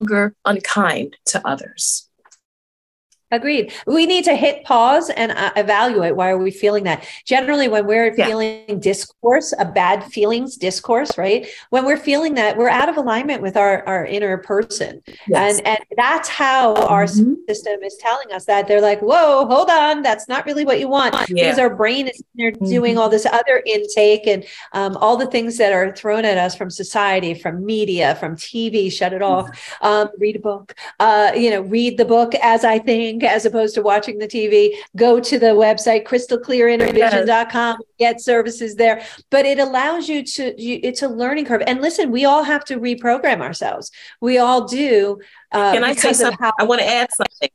longer 0.00 0.34
unkind 0.44 1.16
to 1.26 1.46
others. 1.46 2.09
Agreed. 3.32 3.72
We 3.86 4.06
need 4.06 4.24
to 4.24 4.34
hit 4.34 4.64
pause 4.64 5.08
and 5.10 5.30
uh, 5.30 5.52
evaluate 5.54 6.16
why 6.16 6.30
are 6.30 6.38
we 6.38 6.50
feeling 6.50 6.82
that. 6.84 7.06
Generally, 7.24 7.68
when 7.68 7.86
we're 7.86 8.12
yeah. 8.16 8.26
feeling 8.26 8.80
discourse, 8.80 9.54
a 9.56 9.64
bad 9.64 10.04
feelings 10.04 10.56
discourse, 10.56 11.16
right? 11.16 11.46
When 11.70 11.84
we're 11.84 11.96
feeling 11.96 12.34
that, 12.34 12.56
we're 12.56 12.68
out 12.68 12.88
of 12.88 12.96
alignment 12.96 13.40
with 13.40 13.56
our, 13.56 13.86
our 13.86 14.04
inner 14.04 14.38
person. 14.38 15.00
Yes. 15.28 15.58
And, 15.58 15.66
and 15.68 15.78
that's 15.96 16.28
how 16.28 16.74
our 16.74 17.04
mm-hmm. 17.04 17.34
system 17.48 17.80
is 17.84 17.96
telling 18.00 18.32
us 18.32 18.46
that 18.46 18.66
they're 18.66 18.80
like, 18.80 19.00
whoa, 19.00 19.46
hold 19.46 19.70
on, 19.70 20.02
that's 20.02 20.26
not 20.26 20.44
really 20.44 20.64
what 20.64 20.80
you 20.80 20.88
want. 20.88 21.14
Yeah. 21.28 21.44
Because 21.44 21.60
our 21.60 21.74
brain 21.74 22.08
is 22.08 22.20
there 22.34 22.50
mm-hmm. 22.50 22.64
doing 22.64 22.98
all 22.98 23.08
this 23.08 23.26
other 23.26 23.62
intake 23.64 24.26
and 24.26 24.44
um, 24.72 24.96
all 24.96 25.16
the 25.16 25.26
things 25.26 25.56
that 25.58 25.72
are 25.72 25.94
thrown 25.94 26.24
at 26.24 26.36
us 26.36 26.56
from 26.56 26.68
society, 26.68 27.34
from 27.34 27.64
media, 27.64 28.16
from 28.16 28.34
TV, 28.34 28.92
shut 28.92 29.12
it 29.12 29.22
off, 29.22 29.48
mm-hmm. 29.48 29.86
um, 29.86 30.08
read 30.18 30.34
a 30.34 30.40
book, 30.40 30.74
uh, 30.98 31.30
you 31.36 31.50
know, 31.50 31.60
read 31.60 31.96
the 31.96 32.04
book 32.04 32.34
as 32.42 32.64
I 32.64 32.80
think 32.80 33.19
as 33.22 33.44
opposed 33.44 33.74
to 33.74 33.82
watching 33.82 34.18
the 34.18 34.26
TV. 34.26 34.74
Go 34.96 35.20
to 35.20 35.38
the 35.38 35.46
website, 35.46 36.06
crystalclearinnervision.com, 36.06 37.78
get 37.98 38.20
services 38.20 38.76
there. 38.76 39.04
But 39.30 39.46
it 39.46 39.58
allows 39.58 40.08
you 40.08 40.24
to, 40.24 40.60
you, 40.60 40.80
it's 40.82 41.02
a 41.02 41.08
learning 41.08 41.46
curve. 41.46 41.62
And 41.66 41.80
listen, 41.80 42.10
we 42.10 42.24
all 42.24 42.42
have 42.42 42.64
to 42.66 42.78
reprogram 42.78 43.40
ourselves. 43.40 43.90
We 44.20 44.38
all 44.38 44.66
do. 44.66 45.20
Uh, 45.52 45.72
Can 45.72 45.84
I 45.84 45.94
say 45.94 46.12
something? 46.12 46.38
How- 46.40 46.52
I 46.58 46.64
want 46.64 46.80
to 46.80 46.86
add 46.86 47.08
something. 47.14 47.50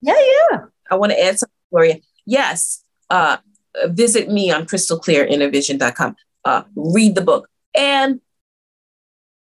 Yeah, 0.00 0.14
yeah. 0.50 0.58
I 0.90 0.94
want 0.94 1.12
to 1.12 1.22
add 1.22 1.38
something, 1.38 1.54
Gloria. 1.70 1.96
Yes. 2.24 2.82
Uh, 3.10 3.38
visit 3.86 4.30
me 4.30 4.50
on 4.50 4.66
crystalclearinnervision.com. 4.66 6.16
Uh, 6.44 6.62
read 6.76 7.14
the 7.14 7.20
book 7.20 7.48
and 7.74 8.20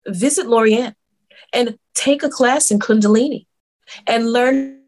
visit 0.07 0.47
Lorianne 0.47 0.95
and 1.53 1.77
take 1.93 2.23
a 2.23 2.29
class 2.29 2.71
in 2.71 2.79
Kundalini 2.79 3.45
and 4.07 4.31
learn 4.31 4.80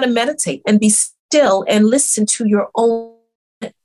to 0.00 0.06
meditate 0.06 0.62
and 0.66 0.80
be 0.80 0.88
still 0.88 1.64
and 1.68 1.86
listen 1.86 2.26
to 2.26 2.46
your 2.46 2.70
own 2.74 3.16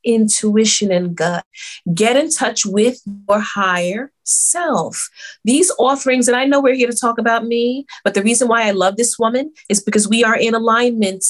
intuition 0.04 0.91
and 0.91 1.15
gut. 1.15 1.46
Get 1.93 2.15
in 2.15 2.30
touch 2.30 2.65
with 2.65 3.00
your 3.06 3.39
higher 3.39 4.12
self. 4.24 5.10
These 5.43 5.72
offerings, 5.78 6.28
and 6.28 6.38
I 6.38 6.46
know 6.46 6.62
we're 6.62 6.76
here 6.76 6.89
to 6.89 6.98
talk 6.98 7.17
about 7.17 7.46
me, 7.46 7.86
but 8.04 8.13
the 8.13 8.24
reason 8.24 8.48
why 8.48 8.67
I 8.67 8.72
love 8.72 8.98
this 8.98 9.20
woman 9.20 9.54
is 9.70 9.84
because 9.84 10.08
we 10.08 10.24
are 10.24 10.36
in 10.36 10.56
alignment 10.56 11.26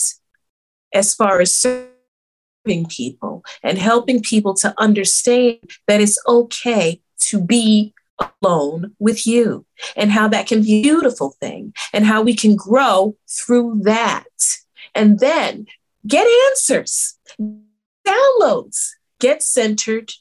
as 0.94 1.14
far 1.14 1.42
as 1.42 1.56
serving 1.56 2.86
people 2.90 3.44
and 3.64 3.78
helping 3.78 4.22
people 4.22 4.54
to 4.56 4.74
understand 4.78 5.60
that 5.88 6.02
it's 6.02 6.20
okay 6.28 7.02
to 7.20 7.42
be 7.42 7.94
alone 8.42 8.96
with 9.00 9.28
you 9.28 9.66
and 9.96 10.12
how 10.12 10.28
that 10.28 10.48
can 10.48 10.64
be 10.64 10.80
a 10.80 10.82
beautiful 10.82 11.36
thing 11.40 11.74
and 11.94 12.06
how 12.06 12.22
we 12.22 12.36
can 12.36 12.56
grow 12.56 13.16
through 13.28 13.80
that 13.84 14.26
and 14.94 15.20
then 15.20 15.68
get 16.06 16.28
answers, 16.50 17.18
downloads, 18.08 18.90
get 19.20 19.44
centered, 19.44 20.12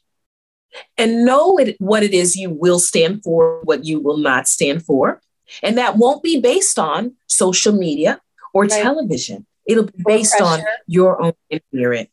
and 0.99 1.25
know 1.25 1.59
it, 1.59 1.77
what 1.79 2.03
it 2.03 2.13
is 2.13 2.37
you 2.37 2.51
will 2.51 2.79
stand 2.79 3.23
for, 3.23 3.61
what 3.65 3.85
you 3.85 4.01
will 4.01 4.19
not 4.19 4.49
stand 4.49 4.85
for. 4.85 5.21
And 5.63 5.79
that 5.79 5.97
won't 5.97 6.23
be 6.23 6.41
based 6.41 6.79
on 6.79 7.15
social 7.27 7.73
media 7.73 8.21
or 8.53 8.63
right. 8.63 8.83
television. 8.83 9.47
It'll 9.67 9.85
be 9.85 10.03
based 10.05 10.41
on 10.41 10.61
your 10.87 11.23
own 11.23 11.33
spirit. 11.49 12.11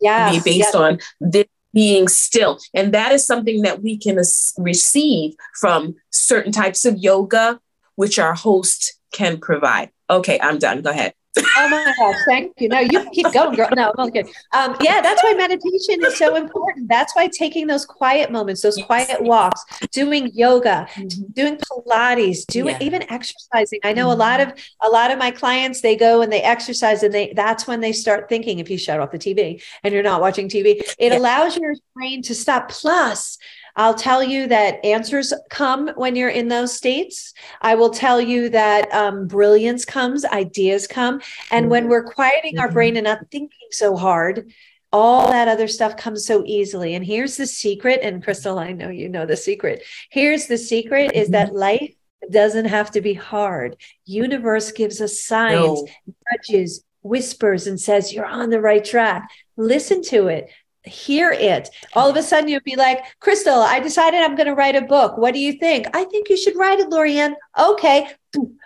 Yeah. 0.00 0.30
Be 0.30 0.38
based 0.38 0.58
yes. 0.58 0.74
on 0.74 0.98
this 1.20 1.46
being 1.72 2.06
still. 2.06 2.60
And 2.72 2.94
that 2.94 3.12
is 3.12 3.26
something 3.26 3.62
that 3.62 3.82
we 3.82 3.96
can 3.96 4.16
receive 4.58 5.34
from 5.58 5.96
certain 6.10 6.52
types 6.52 6.84
of 6.84 6.98
yoga, 6.98 7.58
which 7.96 8.18
our 8.18 8.34
host 8.34 8.94
can 9.12 9.38
provide. 9.38 9.90
Okay, 10.08 10.38
I'm 10.40 10.58
done. 10.58 10.82
Go 10.82 10.90
ahead 10.90 11.14
oh 11.36 11.68
my 11.68 11.94
gosh, 11.98 12.16
thank 12.26 12.52
you. 12.60 12.68
No, 12.68 12.80
you 12.80 13.08
keep 13.10 13.32
going, 13.32 13.54
girl. 13.54 13.68
No, 13.74 13.92
I'm 13.96 14.08
okay. 14.08 14.24
Um, 14.52 14.76
yeah, 14.80 15.00
that's 15.00 15.22
why 15.22 15.34
meditation 15.34 16.04
is 16.04 16.16
so 16.16 16.36
important. 16.36 16.88
That's 16.88 17.14
why 17.14 17.28
taking 17.28 17.66
those 17.66 17.84
quiet 17.84 18.30
moments, 18.30 18.62
those 18.62 18.76
quiet 18.76 19.22
walks, 19.22 19.64
doing 19.92 20.30
yoga, 20.34 20.86
mm-hmm. 20.94 21.32
doing 21.32 21.56
Pilates, 21.56 22.46
doing 22.46 22.76
yeah. 22.80 22.86
even 22.86 23.10
exercising. 23.10 23.80
I 23.84 23.92
know 23.92 24.08
mm-hmm. 24.08 24.20
a 24.20 24.24
lot 24.24 24.40
of 24.40 24.52
a 24.82 24.88
lot 24.88 25.10
of 25.10 25.18
my 25.18 25.30
clients, 25.30 25.80
they 25.80 25.96
go 25.96 26.22
and 26.22 26.32
they 26.32 26.42
exercise 26.42 27.02
and 27.02 27.12
they 27.12 27.32
that's 27.34 27.66
when 27.66 27.80
they 27.80 27.92
start 27.92 28.28
thinking 28.28 28.58
if 28.58 28.70
you 28.70 28.78
shut 28.78 29.00
off 29.00 29.10
the 29.10 29.18
TV 29.18 29.62
and 29.82 29.92
you're 29.92 30.02
not 30.02 30.20
watching 30.20 30.48
TV, 30.48 30.80
it 30.98 31.12
yeah. 31.12 31.18
allows 31.18 31.56
your 31.56 31.74
brain 31.94 32.22
to 32.22 32.34
stop. 32.34 32.68
Plus, 32.68 33.38
I'll 33.76 33.94
tell 33.94 34.22
you 34.22 34.46
that 34.48 34.84
answers 34.84 35.32
come 35.50 35.88
when 35.96 36.14
you're 36.14 36.28
in 36.28 36.48
those 36.48 36.74
states. 36.74 37.34
I 37.60 37.74
will 37.74 37.90
tell 37.90 38.20
you 38.20 38.48
that 38.50 38.92
um, 38.92 39.26
brilliance 39.26 39.84
comes, 39.84 40.24
ideas 40.24 40.86
come. 40.86 41.20
And 41.50 41.68
when 41.70 41.84
mm-hmm. 41.84 41.90
we're 41.90 42.04
quieting 42.04 42.58
our 42.58 42.70
brain 42.70 42.90
mm-hmm. 42.90 42.98
and 42.98 43.04
not 43.04 43.30
thinking 43.30 43.68
so 43.70 43.96
hard, 43.96 44.52
all 44.92 45.26
that 45.26 45.48
other 45.48 45.66
stuff 45.66 45.96
comes 45.96 46.24
so 46.24 46.44
easily. 46.46 46.94
And 46.94 47.04
here's 47.04 47.36
the 47.36 47.48
secret. 47.48 48.00
And 48.02 48.22
Crystal, 48.22 48.60
I 48.60 48.72
know 48.72 48.90
you 48.90 49.08
know 49.08 49.26
the 49.26 49.36
secret. 49.36 49.82
Here's 50.10 50.46
the 50.46 50.58
secret 50.58 51.12
is 51.14 51.30
that 51.30 51.48
mm-hmm. 51.48 51.56
life 51.56 51.94
doesn't 52.30 52.66
have 52.66 52.92
to 52.92 53.00
be 53.00 53.14
hard. 53.14 53.76
Universe 54.04 54.70
gives 54.70 55.00
us 55.00 55.20
signs, 55.20 55.82
no. 55.82 55.86
nudges, 56.30 56.84
whispers, 57.02 57.66
and 57.66 57.80
says, 57.80 58.12
You're 58.12 58.24
on 58.24 58.50
the 58.50 58.60
right 58.60 58.84
track. 58.84 59.28
Listen 59.56 60.02
to 60.04 60.28
it 60.28 60.48
hear 60.84 61.32
it. 61.32 61.70
All 61.94 62.08
of 62.08 62.16
a 62.16 62.22
sudden, 62.22 62.48
you'd 62.48 62.64
be 62.64 62.76
like, 62.76 63.02
Crystal, 63.20 63.60
I 63.60 63.80
decided 63.80 64.20
I'm 64.20 64.36
going 64.36 64.46
to 64.46 64.54
write 64.54 64.76
a 64.76 64.82
book. 64.82 65.16
What 65.16 65.34
do 65.34 65.40
you 65.40 65.54
think? 65.54 65.86
I 65.94 66.04
think 66.04 66.28
you 66.28 66.36
should 66.36 66.56
write 66.56 66.78
it, 66.78 66.90
Lorianne. 66.90 67.34
Okay. 67.58 68.08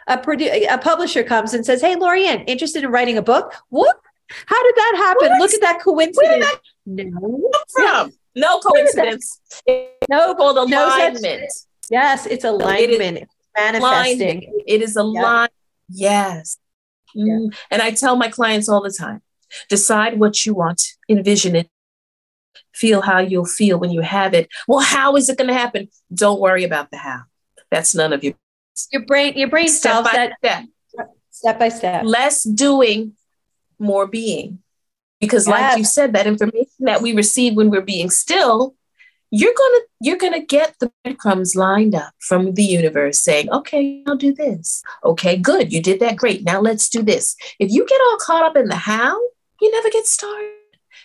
A, 0.06 0.18
produ- 0.18 0.66
a 0.70 0.78
publisher 0.78 1.22
comes 1.22 1.54
and 1.54 1.64
says, 1.64 1.80
Hey, 1.80 1.94
Lorianne, 1.94 2.44
interested 2.46 2.84
in 2.84 2.90
writing 2.90 3.18
a 3.18 3.22
book? 3.22 3.54
What? 3.68 3.96
How 4.46 4.62
did 4.62 4.74
that 4.76 4.94
happen? 4.96 5.30
What? 5.30 5.40
Look 5.40 5.54
at 5.54 5.60
that 5.60 5.80
coincidence. 5.80 6.46
That 6.86 7.06
no. 7.06 7.50
From? 7.70 8.12
No 8.34 8.60
coincidence. 8.60 9.40
No, 10.08 10.34
called 10.34 10.58
alignment. 10.58 11.22
No 11.22 11.46
yes, 11.90 12.26
it's 12.26 12.44
alignment. 12.44 13.18
It 13.18 13.22
is 13.22 13.28
manifesting. 13.56 14.20
Alignment. 14.20 14.62
It 14.66 14.82
is 14.82 14.96
alignment. 14.96 15.52
Yes. 15.88 16.58
Mm. 17.16 17.54
And 17.70 17.82
I 17.82 17.90
tell 17.92 18.16
my 18.16 18.28
clients 18.28 18.68
all 18.68 18.82
the 18.82 18.92
time 18.92 19.22
decide 19.70 20.18
what 20.18 20.44
you 20.44 20.54
want, 20.54 20.82
envision 21.08 21.56
it, 21.56 21.70
feel 22.72 23.02
how 23.02 23.18
you'll 23.18 23.44
feel 23.44 23.78
when 23.78 23.90
you 23.90 24.00
have 24.00 24.34
it. 24.34 24.48
Well, 24.66 24.80
how 24.80 25.16
is 25.16 25.28
it 25.28 25.38
going 25.38 25.48
to 25.48 25.54
happen? 25.54 25.88
Don't 26.12 26.40
worry 26.40 26.64
about 26.64 26.90
the 26.90 26.96
how. 26.98 27.22
That's 27.70 27.94
none 27.94 28.12
of 28.12 28.24
your 28.24 28.34
your 28.92 29.04
brain. 29.04 29.34
Your 29.36 29.48
brain 29.48 29.68
step 29.68 30.04
by 30.04 30.12
that 30.12 30.32
step. 30.38 30.64
Step 31.30 31.58
by 31.58 31.68
step. 31.68 32.04
Less 32.04 32.42
doing, 32.42 33.14
more 33.78 34.06
being. 34.06 34.60
Because, 35.20 35.46
yes. 35.46 35.52
like 35.52 35.78
you 35.78 35.84
said, 35.84 36.12
that 36.12 36.26
information 36.26 36.66
that 36.80 37.02
we 37.02 37.12
receive 37.12 37.54
when 37.54 37.70
we're 37.70 37.80
being 37.80 38.08
still, 38.08 38.74
you're 39.30 39.54
gonna 39.56 39.80
you're 40.00 40.16
gonna 40.16 40.44
get 40.44 40.74
the 40.80 40.90
breadcrumbs 41.04 41.54
lined 41.54 41.94
up 41.94 42.12
from 42.18 42.54
the 42.54 42.62
universe 42.62 43.20
saying, 43.20 43.50
"Okay, 43.50 44.02
I'll 44.06 44.16
do 44.16 44.32
this. 44.32 44.82
Okay, 45.04 45.36
good, 45.36 45.72
you 45.72 45.82
did 45.82 46.00
that. 46.00 46.16
Great. 46.16 46.44
Now 46.44 46.60
let's 46.60 46.88
do 46.88 47.02
this." 47.02 47.36
If 47.58 47.70
you 47.70 47.86
get 47.86 48.00
all 48.00 48.16
caught 48.18 48.44
up 48.44 48.56
in 48.56 48.68
the 48.68 48.76
how, 48.76 49.20
you 49.60 49.70
never 49.70 49.90
get 49.90 50.06
started. 50.06 50.57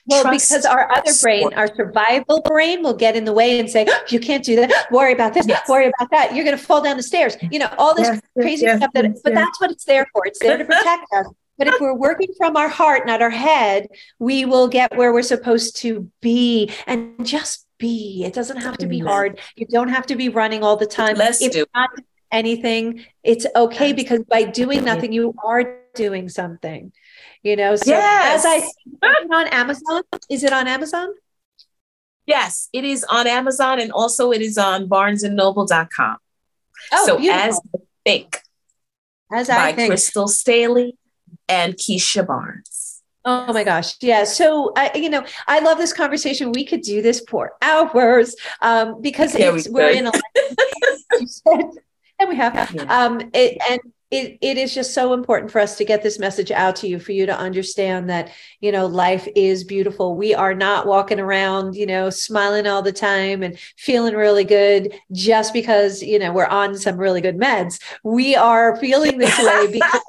Well, 0.05 0.23
Trust 0.23 0.49
because 0.49 0.65
our 0.65 0.91
other 0.91 1.11
brain, 1.21 1.53
our 1.53 1.73
survival 1.73 2.41
brain, 2.41 2.83
will 2.83 2.93
get 2.93 3.15
in 3.15 3.23
the 3.23 3.31
way 3.31 3.57
and 3.59 3.69
say, 3.69 3.85
oh, 3.87 4.03
"You 4.09 4.19
can't 4.19 4.43
do 4.43 4.57
that. 4.57 4.87
Worry 4.91 5.13
about 5.13 5.33
this. 5.33 5.47
Yes. 5.47 5.67
Worry 5.69 5.85
about 5.97 6.11
that. 6.11 6.35
You're 6.35 6.43
going 6.43 6.57
to 6.57 6.63
fall 6.63 6.81
down 6.81 6.97
the 6.97 7.03
stairs." 7.03 7.37
You 7.41 7.59
know, 7.59 7.69
all 7.77 7.95
this 7.95 8.07
yes, 8.07 8.21
crazy 8.37 8.65
yes, 8.65 8.77
stuff. 8.77 8.91
That, 8.93 9.21
but 9.23 9.33
that's 9.33 9.61
what 9.61 9.71
it's 9.71 9.85
there 9.85 10.05
for. 10.11 10.27
It's 10.27 10.39
there 10.39 10.57
to 10.57 10.65
protect 10.65 11.05
us. 11.15 11.27
But 11.57 11.67
if 11.67 11.79
we're 11.79 11.95
working 11.95 12.29
from 12.37 12.57
our 12.57 12.67
heart, 12.67 13.05
not 13.05 13.21
our 13.21 13.29
head, 13.29 13.87
we 14.19 14.43
will 14.43 14.67
get 14.67 14.97
where 14.97 15.13
we're 15.13 15.21
supposed 15.21 15.77
to 15.77 16.11
be, 16.19 16.69
and 16.87 17.25
just 17.25 17.65
be. 17.77 18.23
It 18.25 18.33
doesn't 18.33 18.57
have 18.57 18.77
to 18.79 18.87
be 18.87 18.99
hard. 18.99 19.39
You 19.55 19.67
don't 19.67 19.89
have 19.89 20.05
to 20.07 20.15
be 20.15 20.29
running 20.29 20.63
all 20.63 20.75
the 20.75 20.87
time. 20.87 21.15
Let's 21.15 21.41
if 21.41 21.53
do. 21.53 21.65
not 21.75 21.91
anything, 22.31 23.05
it's 23.23 23.45
okay 23.55 23.93
because 23.93 24.21
by 24.23 24.43
doing 24.43 24.83
nothing, 24.83 25.13
you 25.13 25.33
are 25.45 25.77
doing 25.93 26.29
something 26.29 26.91
you 27.43 27.55
know 27.55 27.75
so 27.75 27.91
yes. 27.91 28.45
as 28.45 28.63
i 29.01 29.25
on 29.35 29.47
amazon 29.47 30.03
is 30.29 30.43
it 30.43 30.53
on 30.53 30.67
amazon 30.67 31.13
yes 32.25 32.69
it 32.73 32.83
is 32.83 33.03
on 33.05 33.27
amazon 33.27 33.79
and 33.79 33.91
also 33.91 34.31
it 34.31 34.41
is 34.41 34.57
on 34.57 34.87
barnesandnoble.com 34.87 36.17
oh, 36.93 37.05
so 37.05 37.17
beautiful. 37.17 37.41
as 37.41 37.59
I 37.75 37.79
think 38.05 38.39
as 39.31 39.49
i 39.49 39.71
by 39.71 39.75
think. 39.75 39.89
crystal 39.89 40.27
staley 40.27 40.97
and 41.47 41.73
keisha 41.75 42.25
barnes 42.25 42.83
Oh 43.25 43.53
my 43.53 43.63
gosh. 43.63 43.95
Yeah. 44.01 44.25
So, 44.25 44.73
I, 44.75 44.91
you 44.95 45.09
know, 45.09 45.23
I 45.47 45.59
love 45.59 45.77
this 45.77 45.93
conversation. 45.93 46.51
We 46.51 46.65
could 46.65 46.81
do 46.81 47.01
this 47.01 47.23
for 47.29 47.53
hours 47.61 48.35
um, 48.61 49.01
because 49.01 49.33
yeah, 49.33 49.57
we 49.71 49.81
are 49.81 49.91
in 49.91 50.07
a, 50.07 50.11
and 52.19 52.29
we 52.29 52.35
have, 52.35 52.75
um, 52.89 53.21
it, 53.33 53.57
and 53.69 53.79
it, 54.13 54.37
it 54.41 54.57
is 54.59 54.75
just 54.75 54.93
so 54.93 55.13
important 55.13 55.51
for 55.51 55.59
us 55.59 55.75
to 55.77 55.83
get 55.83 56.03
this 56.03 56.19
message 56.19 56.51
out 56.51 56.75
to 56.77 56.87
you 56.87 56.99
for 56.99 57.13
you 57.13 57.25
to 57.25 57.35
understand 57.35 58.11
that 58.11 58.31
you 58.59 58.71
know 58.71 58.85
life 58.85 59.27
is 59.35 59.63
beautiful. 59.63 60.15
We 60.15 60.35
are 60.35 60.53
not 60.53 60.85
walking 60.85 61.19
around 61.19 61.75
you 61.75 61.87
know 61.87 62.11
smiling 62.11 62.67
all 62.67 62.83
the 62.83 62.91
time 62.91 63.41
and 63.41 63.57
feeling 63.75 64.13
really 64.13 64.43
good 64.43 64.93
just 65.11 65.51
because 65.51 66.03
you 66.03 66.19
know 66.19 66.31
we're 66.31 66.45
on 66.45 66.77
some 66.77 66.97
really 66.97 67.21
good 67.21 67.37
meds. 67.37 67.81
We 68.03 68.35
are 68.35 68.75
feeling 68.77 69.17
this 69.17 69.37
way 69.39 69.67
because 69.71 70.01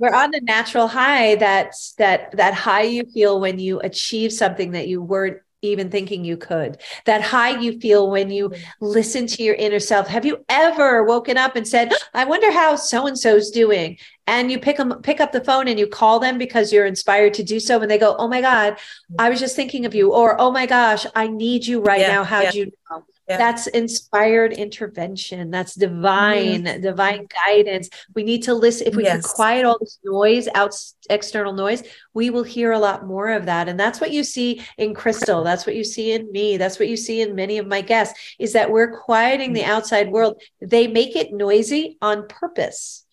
we're 0.00 0.14
on 0.14 0.34
a 0.34 0.40
natural 0.40 0.88
high 0.88 1.36
that's 1.36 1.92
that 1.92 2.36
that 2.36 2.54
high 2.54 2.82
you 2.82 3.04
feel 3.04 3.40
when 3.40 3.60
you 3.60 3.78
achieve 3.78 4.32
something 4.32 4.72
that 4.72 4.88
you 4.88 5.00
weren't 5.00 5.38
even 5.62 5.90
thinking 5.90 6.24
you 6.24 6.36
could. 6.36 6.78
That 7.06 7.22
high 7.22 7.58
you 7.58 7.78
feel 7.78 8.10
when 8.10 8.30
you 8.30 8.52
listen 8.80 9.26
to 9.28 9.42
your 9.42 9.54
inner 9.54 9.78
self. 9.78 10.08
Have 10.08 10.26
you 10.26 10.44
ever 10.48 11.04
woken 11.04 11.38
up 11.38 11.56
and 11.56 11.66
said, 11.66 11.92
oh, 11.92 11.96
"I 12.14 12.24
wonder 12.24 12.50
how 12.50 12.76
so 12.76 13.06
and 13.06 13.18
so's 13.18 13.50
doing?" 13.50 13.96
And 14.26 14.50
you 14.50 14.58
pick 14.58 14.76
them 14.76 15.00
pick 15.02 15.20
up 15.20 15.32
the 15.32 15.42
phone 15.42 15.68
and 15.68 15.78
you 15.78 15.86
call 15.86 16.18
them 16.18 16.36
because 16.36 16.72
you're 16.72 16.86
inspired 16.86 17.34
to 17.34 17.42
do 17.42 17.60
so 17.60 17.80
and 17.80 17.90
they 17.90 17.98
go, 17.98 18.16
"Oh 18.18 18.28
my 18.28 18.40
god, 18.40 18.78
I 19.18 19.30
was 19.30 19.40
just 19.40 19.56
thinking 19.56 19.86
of 19.86 19.94
you." 19.94 20.12
Or, 20.12 20.40
"Oh 20.40 20.50
my 20.50 20.66
gosh, 20.66 21.06
I 21.14 21.28
need 21.28 21.66
you 21.66 21.80
right 21.80 22.00
yeah, 22.00 22.08
now. 22.08 22.24
How'd 22.24 22.44
yeah. 22.44 22.52
you 22.52 22.72
know?" 22.90 23.04
Yeah. 23.32 23.38
That's 23.38 23.66
inspired 23.68 24.52
intervention. 24.52 25.50
That's 25.50 25.74
divine, 25.74 26.64
mm-hmm. 26.64 26.82
divine 26.82 27.26
guidance. 27.46 27.88
We 28.14 28.24
need 28.24 28.42
to 28.44 28.54
listen. 28.54 28.88
If 28.88 28.94
we 28.94 29.04
yes. 29.04 29.26
can 29.26 29.34
quiet 29.34 29.64
all 29.64 29.78
this 29.80 29.98
noise, 30.04 30.48
out 30.54 30.74
external 31.08 31.54
noise, 31.54 31.82
we 32.12 32.28
will 32.28 32.42
hear 32.42 32.72
a 32.72 32.78
lot 32.78 33.06
more 33.06 33.30
of 33.30 33.46
that. 33.46 33.68
And 33.68 33.80
that's 33.80 34.00
what 34.00 34.12
you 34.12 34.22
see 34.22 34.62
in 34.76 34.94
Crystal. 34.94 35.42
That's 35.42 35.66
what 35.66 35.76
you 35.76 35.84
see 35.84 36.12
in 36.12 36.30
me. 36.30 36.58
That's 36.58 36.78
what 36.78 36.88
you 36.88 36.96
see 36.96 37.22
in 37.22 37.34
many 37.34 37.56
of 37.56 37.66
my 37.66 37.80
guests 37.80 38.18
is 38.38 38.52
that 38.52 38.70
we're 38.70 39.00
quieting 39.00 39.54
the 39.54 39.64
outside 39.64 40.10
world. 40.10 40.40
They 40.60 40.86
make 40.88 41.16
it 41.16 41.32
noisy 41.32 41.96
on 42.02 42.28
purpose 42.28 43.06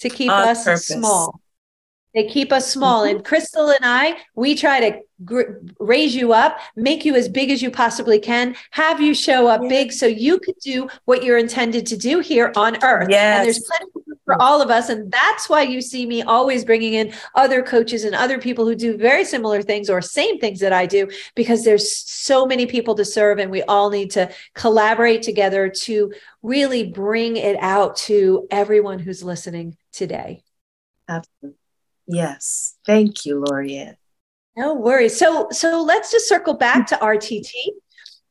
to 0.00 0.08
keep 0.08 0.30
on 0.30 0.48
us 0.48 0.64
purpose. 0.64 0.86
small. 0.86 1.40
They 2.18 2.26
keep 2.26 2.52
us 2.52 2.68
small. 2.68 3.04
Mm-hmm. 3.04 3.18
And 3.18 3.24
Crystal 3.24 3.68
and 3.68 3.84
I, 3.84 4.18
we 4.34 4.56
try 4.56 4.90
to 4.90 5.00
gr- 5.24 5.52
raise 5.78 6.16
you 6.16 6.32
up, 6.32 6.58
make 6.74 7.04
you 7.04 7.14
as 7.14 7.28
big 7.28 7.48
as 7.52 7.62
you 7.62 7.70
possibly 7.70 8.18
can, 8.18 8.56
have 8.72 9.00
you 9.00 9.14
show 9.14 9.46
up 9.46 9.62
yeah. 9.62 9.68
big 9.68 9.92
so 9.92 10.06
you 10.06 10.40
could 10.40 10.58
do 10.60 10.88
what 11.04 11.22
you're 11.22 11.38
intended 11.38 11.86
to 11.86 11.96
do 11.96 12.18
here 12.18 12.52
on 12.56 12.82
earth. 12.82 13.06
Yes. 13.08 13.38
And 13.38 13.46
there's 13.46 13.62
plenty 13.64 13.92
for 14.24 14.42
all 14.42 14.60
of 14.60 14.68
us. 14.68 14.88
And 14.88 15.12
that's 15.12 15.48
why 15.48 15.62
you 15.62 15.80
see 15.80 16.06
me 16.06 16.22
always 16.22 16.64
bringing 16.64 16.94
in 16.94 17.12
other 17.36 17.62
coaches 17.62 18.02
and 18.02 18.16
other 18.16 18.40
people 18.40 18.64
who 18.64 18.74
do 18.74 18.96
very 18.96 19.24
similar 19.24 19.62
things 19.62 19.88
or 19.88 20.02
same 20.02 20.40
things 20.40 20.58
that 20.58 20.72
I 20.72 20.86
do, 20.86 21.08
because 21.36 21.62
there's 21.62 21.96
so 21.96 22.46
many 22.46 22.66
people 22.66 22.96
to 22.96 23.04
serve 23.04 23.38
and 23.38 23.48
we 23.48 23.62
all 23.62 23.90
need 23.90 24.10
to 24.10 24.28
collaborate 24.54 25.22
together 25.22 25.68
to 25.68 26.12
really 26.42 26.82
bring 26.82 27.36
it 27.36 27.56
out 27.60 27.94
to 28.08 28.48
everyone 28.50 28.98
who's 28.98 29.22
listening 29.22 29.76
today. 29.92 30.42
Absolutely. 31.08 31.54
Yes. 32.08 32.74
Thank 32.86 33.26
you, 33.26 33.44
Lorianne. 33.46 33.96
No 34.56 34.74
worries. 34.74 35.16
So 35.16 35.48
so 35.50 35.82
let's 35.82 36.10
just 36.10 36.28
circle 36.28 36.54
back 36.54 36.88
to 36.88 36.96
RTT. 36.96 37.52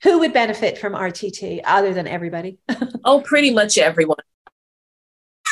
Who 0.03 0.19
would 0.19 0.33
benefit 0.33 0.77
from 0.77 0.93
RTT 0.93 1.61
other 1.63 1.93
than 1.93 2.07
everybody? 2.07 2.57
oh, 3.05 3.21
pretty 3.21 3.51
much 3.51 3.77
everyone. 3.77 4.17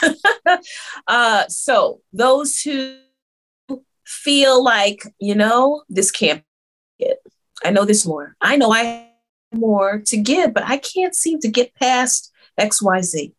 uh, 1.08 1.48
so 1.48 2.02
those 2.12 2.60
who 2.60 2.98
feel 4.06 4.64
like, 4.64 5.04
you 5.20 5.36
know, 5.36 5.84
this 5.88 6.12
can't 6.12 6.44
be 7.00 7.06
it. 7.06 7.20
I 7.64 7.72
know 7.72 7.86
this 7.86 8.06
more. 8.06 8.36
I 8.42 8.58
know 8.58 8.72
I 8.72 8.84
have 8.84 9.08
more 9.54 10.02
to 10.08 10.18
give, 10.18 10.54
but 10.54 10.64
I 10.64 10.78
can't 10.78 11.16
seem 11.16 11.40
to 11.40 11.48
get 11.48 11.74
past 11.76 12.32
XYZ. 12.60 13.34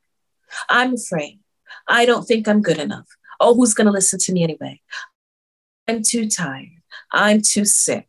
I'm 0.68 0.95
afraid. 0.95 1.41
I 1.87 2.07
don't 2.07 2.24
think 2.24 2.49
I'm 2.49 2.62
good 2.62 2.78
enough. 2.78 3.07
Oh, 3.41 3.55
who's 3.55 3.74
going 3.74 3.87
to 3.87 3.93
listen 3.93 4.18
to 4.20 4.32
me 4.32 4.43
anyway? 4.43 4.80
I'm 5.89 6.03
too 6.03 6.28
tired. 6.28 6.82
I'm 7.12 7.43
too 7.43 7.64
sick. 7.64 8.09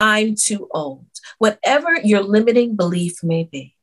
I'm 0.00 0.34
too 0.34 0.68
old. 0.72 1.06
Whatever 1.38 1.96
your 1.96 2.22
limiting 2.22 2.76
belief 2.76 3.22
may 3.22 3.44
be, 3.44 3.74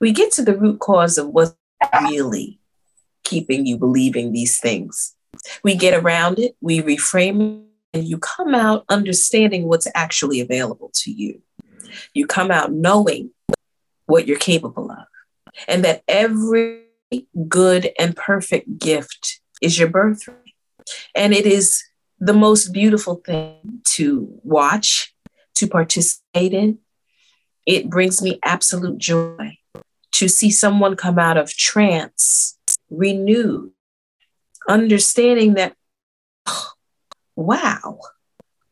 we 0.00 0.12
get 0.12 0.32
to 0.32 0.42
the 0.42 0.56
root 0.56 0.80
cause 0.80 1.18
of 1.18 1.28
what's 1.28 1.54
really 2.00 2.58
keeping 3.24 3.66
you 3.66 3.76
believing 3.76 4.32
these 4.32 4.58
things. 4.58 5.14
We 5.62 5.76
get 5.76 5.94
around 5.94 6.38
it, 6.38 6.56
we 6.60 6.82
reframe 6.82 7.60
it, 7.60 7.98
and 7.98 8.08
you 8.08 8.18
come 8.18 8.54
out 8.54 8.84
understanding 8.88 9.68
what's 9.68 9.86
actually 9.94 10.40
available 10.40 10.90
to 10.94 11.12
you. 11.12 11.42
You 12.14 12.26
come 12.26 12.50
out 12.50 12.72
knowing 12.72 13.30
what 14.06 14.26
you're 14.26 14.38
capable 14.38 14.90
of, 14.90 15.04
and 15.66 15.84
that 15.84 16.02
every 16.08 16.84
good 17.48 17.90
and 17.98 18.16
perfect 18.16 18.78
gift 18.78 19.40
is 19.60 19.78
your 19.78 19.88
birthright. 19.88 20.38
And 21.14 21.34
it 21.34 21.46
is 21.46 21.82
the 22.18 22.34
most 22.34 22.72
beautiful 22.72 23.16
thing 23.16 23.82
to 23.84 24.28
watch, 24.42 25.14
to 25.56 25.66
participate 25.66 26.52
in. 26.52 26.78
It 27.66 27.90
brings 27.90 28.22
me 28.22 28.38
absolute 28.42 28.98
joy 28.98 29.58
to 30.12 30.28
see 30.28 30.50
someone 30.50 30.96
come 30.96 31.18
out 31.18 31.36
of 31.36 31.54
trance 31.54 32.58
renewed, 32.90 33.70
understanding 34.68 35.54
that, 35.54 35.74
oh, 36.46 36.70
wow, 37.36 37.98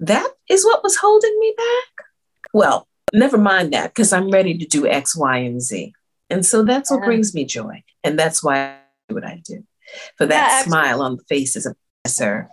that 0.00 0.28
is 0.48 0.64
what 0.64 0.82
was 0.82 0.96
holding 0.96 1.38
me 1.38 1.54
back. 1.56 2.06
Well, 2.52 2.88
never 3.12 3.38
mind 3.38 3.72
that 3.72 3.94
because 3.94 4.12
I'm 4.12 4.30
ready 4.30 4.56
to 4.58 4.66
do 4.66 4.86
X, 4.86 5.16
Y, 5.16 5.36
and 5.38 5.60
Z. 5.60 5.92
And 6.30 6.44
so 6.44 6.64
that's 6.64 6.90
what 6.90 7.04
brings 7.04 7.34
me 7.34 7.44
joy. 7.44 7.84
And 8.02 8.18
that's 8.18 8.42
why 8.42 8.78
what 9.08 9.24
I 9.24 9.40
do, 9.44 9.64
for 10.16 10.26
that 10.26 10.48
yeah, 10.48 10.62
smile 10.62 11.02
on 11.02 11.16
the 11.16 11.22
face 11.24 11.54
faces 11.54 11.66
of 11.66 11.76
sir. 12.06 12.48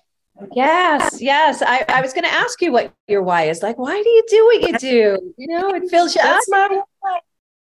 Yes, 0.53 1.21
yes. 1.21 1.61
I, 1.61 1.85
I 1.87 2.01
was 2.01 2.13
going 2.13 2.23
to 2.23 2.33
ask 2.33 2.61
you 2.61 2.71
what 2.71 2.91
your 3.07 3.21
why 3.21 3.43
is. 3.43 3.61
Like, 3.61 3.77
why 3.77 4.01
do 4.01 4.09
you 4.09 4.23
do 4.27 4.45
what 4.45 4.61
you 4.61 4.77
do? 4.77 5.33
You 5.37 5.47
know, 5.47 5.69
it 5.69 5.89
fills 5.89 6.15
you 6.15 6.21
That's 6.21 6.49
up. 6.51 6.71
My. 6.71 7.19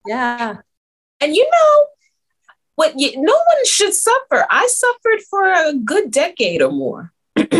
Yeah. 0.08 0.58
And 1.22 1.36
you 1.36 1.44
know, 1.50 1.86
what 2.76 2.94
you, 2.98 3.22
no 3.22 3.34
one 3.34 3.66
should 3.66 3.94
suffer. 3.94 4.46
I 4.50 4.68
suffered 4.68 5.22
for 5.30 5.46
a 5.46 5.74
good 5.74 6.12
decade 6.12 6.62
or 6.62 6.72
more. 6.72 7.12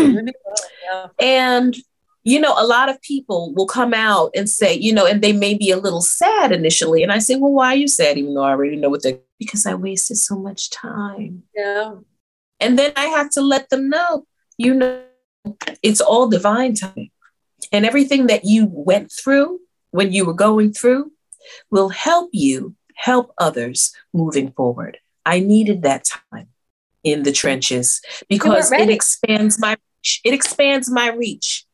And 1.18 1.76
you 2.22 2.40
know, 2.40 2.54
a 2.58 2.66
lot 2.66 2.88
of 2.88 3.00
people 3.02 3.54
will 3.54 3.66
come 3.66 3.94
out 3.94 4.32
and 4.34 4.50
say, 4.50 4.74
you 4.74 4.92
know, 4.92 5.06
and 5.06 5.22
they 5.22 5.32
may 5.32 5.54
be 5.54 5.70
a 5.70 5.76
little 5.76 6.00
sad 6.00 6.50
initially. 6.50 7.04
And 7.04 7.12
I 7.12 7.18
say, 7.18 7.36
well, 7.36 7.52
why 7.52 7.68
are 7.68 7.76
you 7.76 7.86
sad? 7.86 8.18
Even 8.18 8.34
though 8.34 8.42
I 8.42 8.50
already 8.50 8.74
know 8.74 8.88
what 8.88 9.04
they're 9.04 9.18
because 9.38 9.66
I 9.66 9.74
wasted 9.74 10.18
so 10.18 10.36
much 10.36 10.70
time. 10.70 11.44
Yeah. 11.54 11.96
And 12.60 12.78
then 12.78 12.92
I 12.96 13.06
have 13.06 13.30
to 13.30 13.40
let 13.40 13.68
them 13.68 13.88
know, 13.90 14.26
you 14.56 14.74
know, 14.74 15.02
it's 15.82 16.00
all 16.00 16.28
divine 16.28 16.74
time. 16.74 17.10
And 17.72 17.84
everything 17.84 18.26
that 18.28 18.44
you 18.44 18.68
went 18.70 19.12
through 19.12 19.60
when 19.90 20.12
you 20.12 20.24
were 20.24 20.34
going 20.34 20.72
through 20.72 21.12
will 21.70 21.90
help 21.90 22.30
you 22.32 22.74
help 22.94 23.32
others 23.38 23.92
moving 24.12 24.52
forward. 24.52 24.98
I 25.24 25.40
needed 25.40 25.82
that 25.82 26.08
time 26.32 26.48
in 27.04 27.22
the 27.22 27.32
trenches 27.32 28.00
because 28.28 28.72
it 28.72 28.90
expands 28.90 29.58
my 29.58 29.76
it 30.24 30.34
expands 30.34 30.90
my 30.90 31.10
reach. 31.10 31.66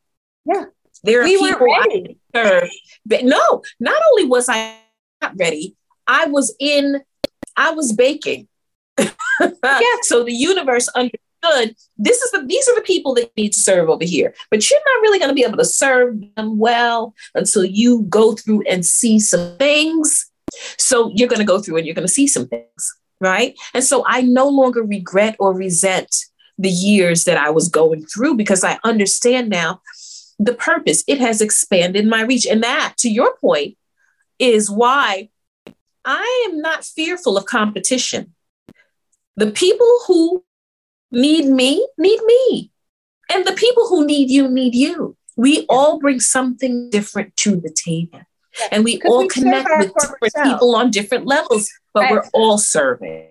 Yeah. 0.45 0.65
There 1.03 1.21
are 1.21 1.23
we 1.23 1.37
people 1.37 1.67
I 1.71 2.15
serve. 2.33 2.69
But 3.05 3.25
no, 3.25 3.61
not 3.79 4.01
only 4.11 4.25
was 4.25 4.47
I 4.49 4.77
not 5.21 5.33
ready, 5.37 5.75
I 6.07 6.27
was 6.27 6.55
in, 6.59 7.01
I 7.55 7.71
was 7.71 7.93
baking. 7.93 8.47
yeah. 8.97 9.09
So 10.03 10.23
the 10.23 10.33
universe 10.33 10.87
understood 10.89 11.19
this 11.97 12.21
is 12.21 12.31
the 12.31 12.45
these 12.45 12.67
are 12.69 12.75
the 12.75 12.81
people 12.81 13.13
that 13.15 13.35
need 13.35 13.53
to 13.53 13.59
serve 13.59 13.89
over 13.89 14.05
here. 14.05 14.33
But 14.49 14.69
you're 14.69 14.79
not 14.79 15.01
really 15.01 15.19
going 15.19 15.29
to 15.29 15.35
be 15.35 15.43
able 15.43 15.57
to 15.57 15.65
serve 15.65 16.15
them 16.35 16.57
well 16.57 17.13
until 17.35 17.65
you 17.65 18.03
go 18.03 18.33
through 18.33 18.63
and 18.67 18.85
see 18.85 19.19
some 19.19 19.57
things. 19.57 20.29
So 20.77 21.11
you're 21.13 21.27
going 21.27 21.39
to 21.39 21.45
go 21.45 21.59
through 21.59 21.77
and 21.77 21.85
you're 21.85 21.95
going 21.95 22.07
to 22.07 22.13
see 22.13 22.27
some 22.27 22.47
things, 22.47 22.93
right? 23.19 23.55
And 23.73 23.83
so 23.83 24.03
I 24.07 24.21
no 24.21 24.47
longer 24.47 24.83
regret 24.83 25.35
or 25.39 25.53
resent 25.53 26.13
the 26.57 26.69
years 26.69 27.23
that 27.25 27.37
I 27.37 27.49
was 27.49 27.67
going 27.67 28.05
through 28.05 28.35
because 28.35 28.63
I 28.63 28.79
understand 28.83 29.49
now 29.49 29.81
the 30.39 30.53
purpose. 30.53 31.03
It 31.07 31.19
has 31.19 31.41
expanded 31.41 32.05
my 32.05 32.21
reach. 32.21 32.45
And 32.45 32.63
that, 32.63 32.95
to 32.99 33.09
your 33.09 33.35
point, 33.37 33.77
is 34.39 34.69
why 34.69 35.29
I 36.05 36.47
am 36.49 36.59
not 36.59 36.83
fearful 36.83 37.37
of 37.37 37.45
competition. 37.45 38.33
The 39.35 39.51
people 39.51 39.99
who 40.07 40.43
need 41.11 41.45
me 41.45 41.87
need 41.97 42.21
me. 42.23 42.71
And 43.31 43.45
the 43.45 43.53
people 43.53 43.87
who 43.87 44.05
need 44.05 44.29
you 44.29 44.47
need 44.47 44.75
you. 44.75 45.15
We 45.35 45.65
all 45.67 45.99
bring 45.99 46.19
something 46.19 46.89
different 46.89 47.35
to 47.37 47.55
the 47.55 47.71
table. 47.71 48.21
And 48.71 48.83
we 48.83 49.01
all 49.05 49.19
we 49.19 49.27
connect 49.27 49.67
with 49.79 49.93
different 49.95 50.33
people 50.43 50.75
on 50.75 50.91
different 50.91 51.25
levels, 51.25 51.69
but 51.93 52.01
right. 52.01 52.11
we're 52.11 52.23
all 52.33 52.57
serving. 52.57 53.29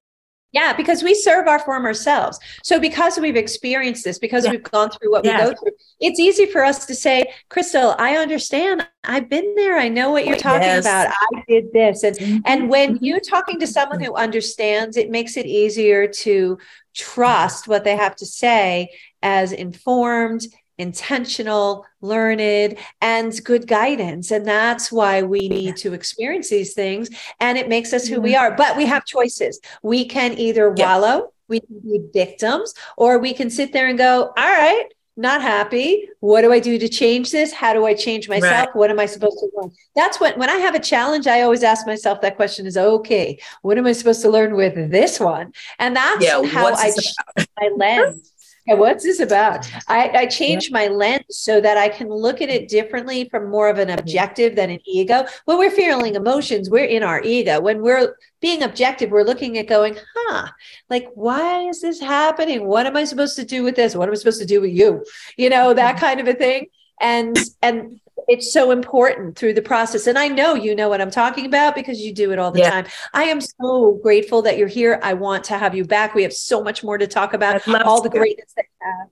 Yeah, 0.53 0.75
because 0.75 1.03
we 1.03 1.15
serve 1.15 1.49
our 1.49 1.59
former 1.59 1.95
selves. 1.95 2.39
So 2.63 2.79
because 2.79 3.19
we've 3.19 3.37
experienced 3.37 4.05
this, 4.05 4.19
because 4.19 4.45
yeah. 4.45 4.51
we've 4.51 4.63
gone 4.63 4.91
through 4.91 5.11
what 5.11 5.25
yeah. 5.25 5.39
we 5.39 5.51
go 5.51 5.59
through, 5.59 5.73
it's 5.99 6.21
easy 6.21 6.45
for 6.45 6.63
us 6.63 6.85
to 6.87 6.95
say, 6.95 7.33
Crystal, 7.49 7.95
I 7.99 8.17
understand. 8.17 8.87
I've 9.03 9.31
been 9.31 9.55
there. 9.55 9.79
I 9.79 9.89
know 9.89 10.11
what 10.11 10.27
you're 10.27 10.37
talking 10.37 10.69
yes. 10.69 10.85
about. 10.85 11.09
I 11.09 11.43
did 11.49 11.73
this. 11.73 12.05
And 12.05 12.17
mm-hmm. 12.17 12.39
and 12.45 12.69
when 12.69 12.99
you're 13.01 13.21
talking 13.21 13.59
to 13.61 13.67
someone 13.67 14.01
who 14.01 14.15
understands, 14.15 14.99
it 14.99 15.11
makes 15.11 15.39
it 15.39 15.47
easier 15.47 16.07
to 16.07 16.59
trust 16.95 17.67
what 17.67 17.85
they 17.85 17.97
have 17.97 18.15
to 18.17 18.27
say 18.27 18.91
as 19.23 19.53
informed 19.53 20.47
intentional, 20.79 21.87
learned, 22.01 22.77
and 23.01 23.45
good 23.45 23.67
guidance. 23.67 24.31
And 24.31 24.47
that's 24.47 24.91
why 24.91 25.23
we 25.23 25.49
need 25.49 25.77
to 25.79 25.93
experience 25.93 26.51
these 26.51 26.75
things. 26.75 27.11
And 27.41 27.59
it 27.59 27.69
makes 27.69 27.93
us 27.93 28.07
who 28.07 28.21
we 28.21 28.35
are. 28.35 28.55
But 28.55 28.77
we 28.77 28.87
have 28.87 29.05
choices. 29.05 29.61
We 29.83 30.05
can 30.05 30.39
either 30.39 30.71
wallow, 30.71 31.33
we 31.49 31.61
can 31.61 31.81
be 31.81 32.01
victims, 32.13 32.75
or 32.97 33.19
we 33.19 33.35
can 33.35 33.51
sit 33.51 33.73
there 33.73 33.89
and 33.89 33.99
go, 33.99 34.33
all 34.37 34.51
right. 34.51 34.85
Not 35.15 35.43
happy. 35.43 36.09
What 36.21 36.41
do 36.41 36.55
I 36.55 36.59
do 36.59 36.79
to 36.79 36.89
change 36.89 37.33
this? 37.33 37.53
How 37.53 37.75
do 37.75 37.85
I 37.85 37.93
change 37.93 38.31
myself? 38.31 38.69
Right. 38.69 38.75
What 38.77 38.91
am 38.91 38.99
I 38.99 39.05
supposed 39.05 39.39
to 39.41 39.51
learn? 39.55 39.71
That's 39.95 40.19
when 40.19 40.39
when 40.39 40.49
I 40.49 40.57
have 40.57 40.75
a 40.75 40.81
challenge, 40.81 41.27
I 41.27 41.43
always 41.43 41.63
ask 41.63 41.87
myself 41.87 42.23
that 42.23 42.37
question 42.37 42.65
is 42.65 42.79
okay, 42.79 43.39
what 43.61 43.77
am 43.77 43.87
I 43.87 43.93
supposed 43.93 44.23
to 44.23 44.31
learn 44.31 44.55
with 44.55 44.91
this 44.91 45.21
one? 45.21 45.53
And 45.79 45.95
that's 45.95 46.25
yeah, 46.25 46.43
how 46.45 46.73
I 46.73 46.91
my 47.37 47.71
lens 47.77 48.33
yeah, 48.67 48.75
what's 48.75 49.03
this 49.03 49.19
about? 49.19 49.69
I, 49.89 50.11
I 50.15 50.27
changed 50.27 50.71
yeah. 50.71 50.79
my 50.79 50.87
lens 50.87 51.25
so 51.31 51.61
that 51.61 51.77
I 51.77 51.89
can 51.89 52.09
look 52.09 52.41
at 52.41 52.49
it 52.49 52.69
differently 52.69 53.29
from 53.29 53.51
more 53.51 53.69
of 53.69 53.79
an 53.79 53.91
objective 53.91 54.55
than 54.55 54.71
an 54.71 54.79
ego. 54.87 55.25
When 55.47 55.59
we're 55.59 55.71
feeling 55.71 56.15
emotions, 56.15 56.71
we're 56.71 56.85
in 56.85 57.03
our 57.03 57.21
ego. 57.23 57.61
When 57.61 57.83
we're 57.83 58.17
being 58.41 58.63
objective, 58.63 59.11
we're 59.11 59.25
looking 59.25 59.59
at 59.59 59.67
going, 59.67 59.97
huh, 60.15 60.49
like, 60.89 61.09
why 61.15 61.69
is 61.69 61.81
this 61.81 62.01
happening? 62.01 62.67
What 62.67 62.87
am 62.87 62.97
I 62.97 63.05
supposed 63.05 63.37
to 63.37 63.45
do 63.45 63.65
with 63.65 63.75
this? 63.75 63.97
What 63.97 64.09
am 64.09 64.13
I 64.13 64.17
supposed 64.17 64.41
to 64.41 64.47
do 64.47 64.61
with 64.61 64.73
you? 64.73 65.05
You 65.37 65.51
know, 65.51 65.75
that 65.75 65.97
mm-hmm. 65.97 66.05
kind 66.05 66.21
of 66.21 66.29
a 66.29 66.35
thing. 66.35 66.67
And 67.01 67.37
and 67.63 68.01
it's 68.29 68.53
so 68.53 68.71
important 68.71 69.37
through 69.37 69.55
the 69.55 69.63
process. 69.63 70.07
And 70.07 70.19
I 70.19 70.29
know 70.29 70.55
you 70.55 70.75
know 70.75 70.89
what 70.89 71.01
I'm 71.01 71.11
talking 71.11 71.47
about 71.47 71.75
because 71.75 72.01
you 72.01 72.13
do 72.13 72.33
it 72.33 72.39
all 72.39 72.51
the 72.51 72.61
yeah. 72.61 72.71
time. 72.71 72.87
I 73.13 73.25
am 73.25 73.41
so 73.41 73.99
grateful 74.03 74.43
that 74.43 74.59
you're 74.59 74.69
here. 74.69 75.01
I 75.03 75.15
want 75.15 75.45
to 75.45 75.59
have 75.59 75.75
you 75.75 75.85
back. 75.85 76.15
We 76.15 76.23
have 76.23 76.33
so 76.33 76.63
much 76.63 76.85
more 76.85 76.99
to 76.99 77.07
talk 77.07 77.35
about, 77.35 77.67
all 77.85 78.03
the 78.03 78.11
greatness 78.11 78.53
that 78.57 78.65
you 78.65 78.87
have. 78.87 79.09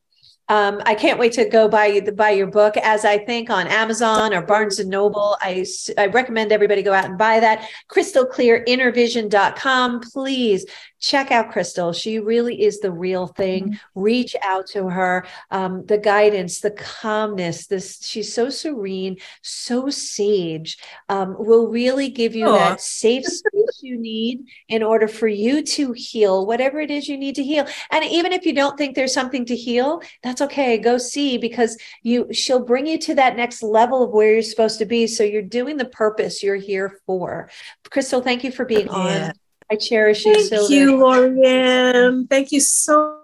Um, 0.50 0.82
I 0.84 0.94
can't 0.96 1.18
wait 1.18 1.32
to 1.34 1.48
go 1.48 1.68
buy 1.68 2.00
the 2.04 2.10
buy 2.10 2.30
your 2.30 2.48
book 2.48 2.76
as 2.76 3.04
I 3.04 3.18
think 3.18 3.50
on 3.50 3.68
Amazon 3.68 4.34
or 4.34 4.42
Barnes 4.42 4.80
and 4.80 4.90
Noble. 4.90 5.36
I, 5.40 5.64
I 5.96 6.08
recommend 6.08 6.50
everybody 6.50 6.82
go 6.82 6.92
out 6.92 7.04
and 7.04 7.16
buy 7.16 7.38
that. 7.38 7.68
CrystalClearInnerVision.com. 7.88 10.00
Please 10.00 10.66
check 10.98 11.30
out 11.30 11.50
Crystal. 11.50 11.92
She 11.92 12.18
really 12.18 12.62
is 12.62 12.80
the 12.80 12.92
real 12.92 13.26
thing. 13.26 13.64
Mm-hmm. 13.64 14.00
Reach 14.00 14.36
out 14.42 14.66
to 14.68 14.88
her. 14.88 15.26
Um, 15.50 15.86
the 15.86 15.98
guidance, 15.98 16.60
the 16.60 16.72
calmness, 16.72 17.66
this 17.66 18.04
she's 18.04 18.32
so 18.32 18.50
serene, 18.50 19.16
so 19.42 19.88
sage, 19.88 20.78
um, 21.08 21.36
will 21.38 21.68
really 21.68 22.10
give 22.10 22.34
you 22.34 22.46
Aww. 22.46 22.58
that 22.58 22.80
safe 22.80 23.24
space 23.24 23.80
you 23.82 23.98
need 23.98 24.44
in 24.68 24.82
order 24.82 25.08
for 25.08 25.28
you 25.28 25.62
to 25.62 25.92
heal 25.92 26.46
whatever 26.46 26.80
it 26.80 26.90
is 26.90 27.08
you 27.08 27.16
need 27.16 27.36
to 27.36 27.44
heal. 27.44 27.66
And 27.90 28.04
even 28.04 28.32
if 28.32 28.44
you 28.44 28.52
don't 28.52 28.76
think 28.76 28.94
there's 28.94 29.14
something 29.14 29.44
to 29.46 29.56
heal, 29.56 30.02
that's 30.22 30.39
okay. 30.40 30.78
Go 30.78 30.98
see 30.98 31.38
because 31.38 31.76
you 32.02 32.32
she'll 32.32 32.64
bring 32.64 32.86
you 32.86 32.98
to 32.98 33.14
that 33.14 33.36
next 33.36 33.62
level 33.62 34.02
of 34.02 34.10
where 34.10 34.34
you're 34.34 34.42
supposed 34.42 34.78
to 34.78 34.84
be. 34.84 35.06
So 35.06 35.22
you're 35.24 35.42
doing 35.42 35.76
the 35.76 35.84
purpose 35.84 36.42
you're 36.42 36.56
here 36.56 37.00
for. 37.06 37.50
Crystal, 37.90 38.20
thank 38.20 38.44
you 38.44 38.52
for 38.52 38.64
being 38.64 38.86
yeah. 38.86 39.28
on. 39.28 39.32
I 39.70 39.76
cherish 39.76 40.24
you. 40.24 40.34
Thank 40.48 40.70
you, 40.70 40.96
Lorianne. 40.96 42.28
Thank 42.28 42.50
you 42.50 42.60
so 42.60 43.20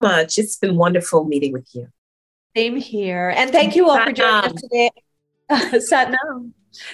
much. 0.00 0.38
It's 0.38 0.56
been 0.56 0.76
wonderful 0.76 1.24
meeting 1.24 1.52
with 1.52 1.68
you. 1.74 1.88
Same 2.56 2.76
here. 2.76 3.32
And 3.36 3.50
thank 3.50 3.74
you 3.74 3.90
all 3.90 3.98
for 4.02 4.12
joining 4.12 4.52
us 4.52 4.62
today. 4.62 4.90
Satnam. 5.50 6.52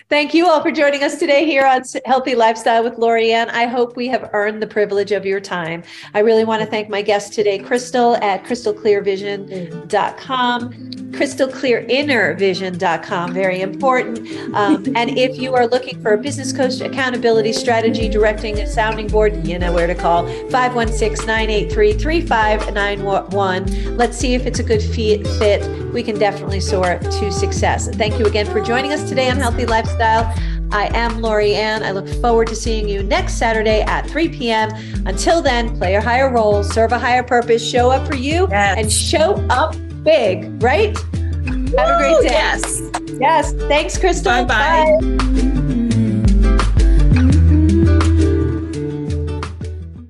Thank 0.08 0.34
you 0.34 0.48
all 0.48 0.62
for 0.62 0.70
joining 0.70 1.02
us 1.02 1.18
today 1.18 1.46
here 1.46 1.66
on 1.66 1.82
Healthy 2.04 2.34
Lifestyle 2.34 2.84
with 2.84 2.96
Lorianne. 2.96 3.48
I 3.48 3.64
hope 3.66 3.96
we 3.96 4.08
have 4.08 4.28
earned 4.32 4.60
the 4.62 4.66
privilege 4.66 5.12
of 5.12 5.24
your 5.24 5.40
time. 5.40 5.82
I 6.14 6.18
really 6.20 6.44
want 6.44 6.62
to 6.62 6.68
thank 6.68 6.88
my 6.88 7.02
guest 7.02 7.32
today, 7.32 7.58
Crystal 7.58 8.16
at 8.16 8.44
crystalclearvision.com, 8.44 10.72
crystalclearinnervision.com, 11.12 13.32
very 13.32 13.60
important. 13.60 14.18
Um, 14.54 14.84
and 14.94 15.18
if 15.18 15.38
you 15.38 15.54
are 15.54 15.66
looking 15.66 16.00
for 16.02 16.12
a 16.12 16.18
business 16.18 16.52
coach, 16.52 16.80
accountability 16.80 17.52
strategy, 17.52 18.08
directing, 18.08 18.58
a 18.58 18.66
sounding 18.66 19.08
board, 19.08 19.46
you 19.46 19.58
know 19.58 19.72
where 19.72 19.86
to 19.86 19.94
call 19.94 20.26
516 20.50 21.26
983 21.26 21.92
3591. 21.94 23.96
Let's 23.96 24.16
see 24.16 24.34
if 24.34 24.46
it's 24.46 24.58
a 24.58 24.64
good 24.64 24.82
fit. 24.82 25.66
We 25.92 26.02
can 26.02 26.18
definitely 26.18 26.60
soar 26.60 26.98
to 26.98 27.32
success. 27.32 27.88
Thank 27.88 28.18
you 28.18 28.26
again 28.26 28.46
for 28.46 28.60
joining 28.60 28.92
us 28.92 29.08
today 29.08 29.30
on 29.30 29.38
Healthy 29.38 29.66
lifestyle. 29.70 30.32
I 30.72 30.86
am 30.96 31.20
Lorianne. 31.22 31.82
I 31.82 31.90
look 31.90 32.08
forward 32.20 32.48
to 32.48 32.56
seeing 32.56 32.88
you 32.88 33.02
next 33.02 33.34
Saturday 33.34 33.80
at 33.82 34.08
3 34.08 34.28
p.m. 34.28 34.70
Until 35.06 35.42
then, 35.42 35.76
play 35.76 35.94
a 35.94 36.00
higher 36.00 36.30
role, 36.30 36.62
serve 36.62 36.92
a 36.92 36.98
higher 36.98 37.22
purpose, 37.22 37.68
show 37.68 37.90
up 37.90 38.06
for 38.06 38.14
you, 38.14 38.46
yes. 38.50 38.78
and 38.78 38.92
show 38.92 39.34
up 39.50 39.74
big, 40.02 40.62
right? 40.62 40.96
Woo, 41.14 41.76
Have 41.76 41.90
a 41.90 41.98
great 41.98 42.22
day. 42.22 42.34
Yes. 42.34 42.82
Yes. 43.18 43.52
Thanks, 43.68 43.98
Crystal. 43.98 44.44
Bye-bye. 44.44 44.98
Bye. 45.00 45.50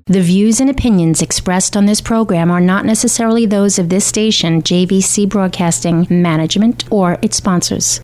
The 0.07 0.21
views 0.21 0.61
and 0.61 0.69
opinions 0.69 1.23
expressed 1.23 1.77
on 1.77 1.87
this 1.87 2.01
program 2.01 2.51
are 2.51 2.61
not 2.61 2.85
necessarily 2.85 3.47
those 3.47 3.79
of 3.79 3.89
this 3.89 4.05
station, 4.05 4.61
JVC 4.61 5.29
Broadcasting 5.29 6.07
Management, 6.11 6.85
or 6.91 7.17
its 7.23 7.37
sponsors. 7.37 7.99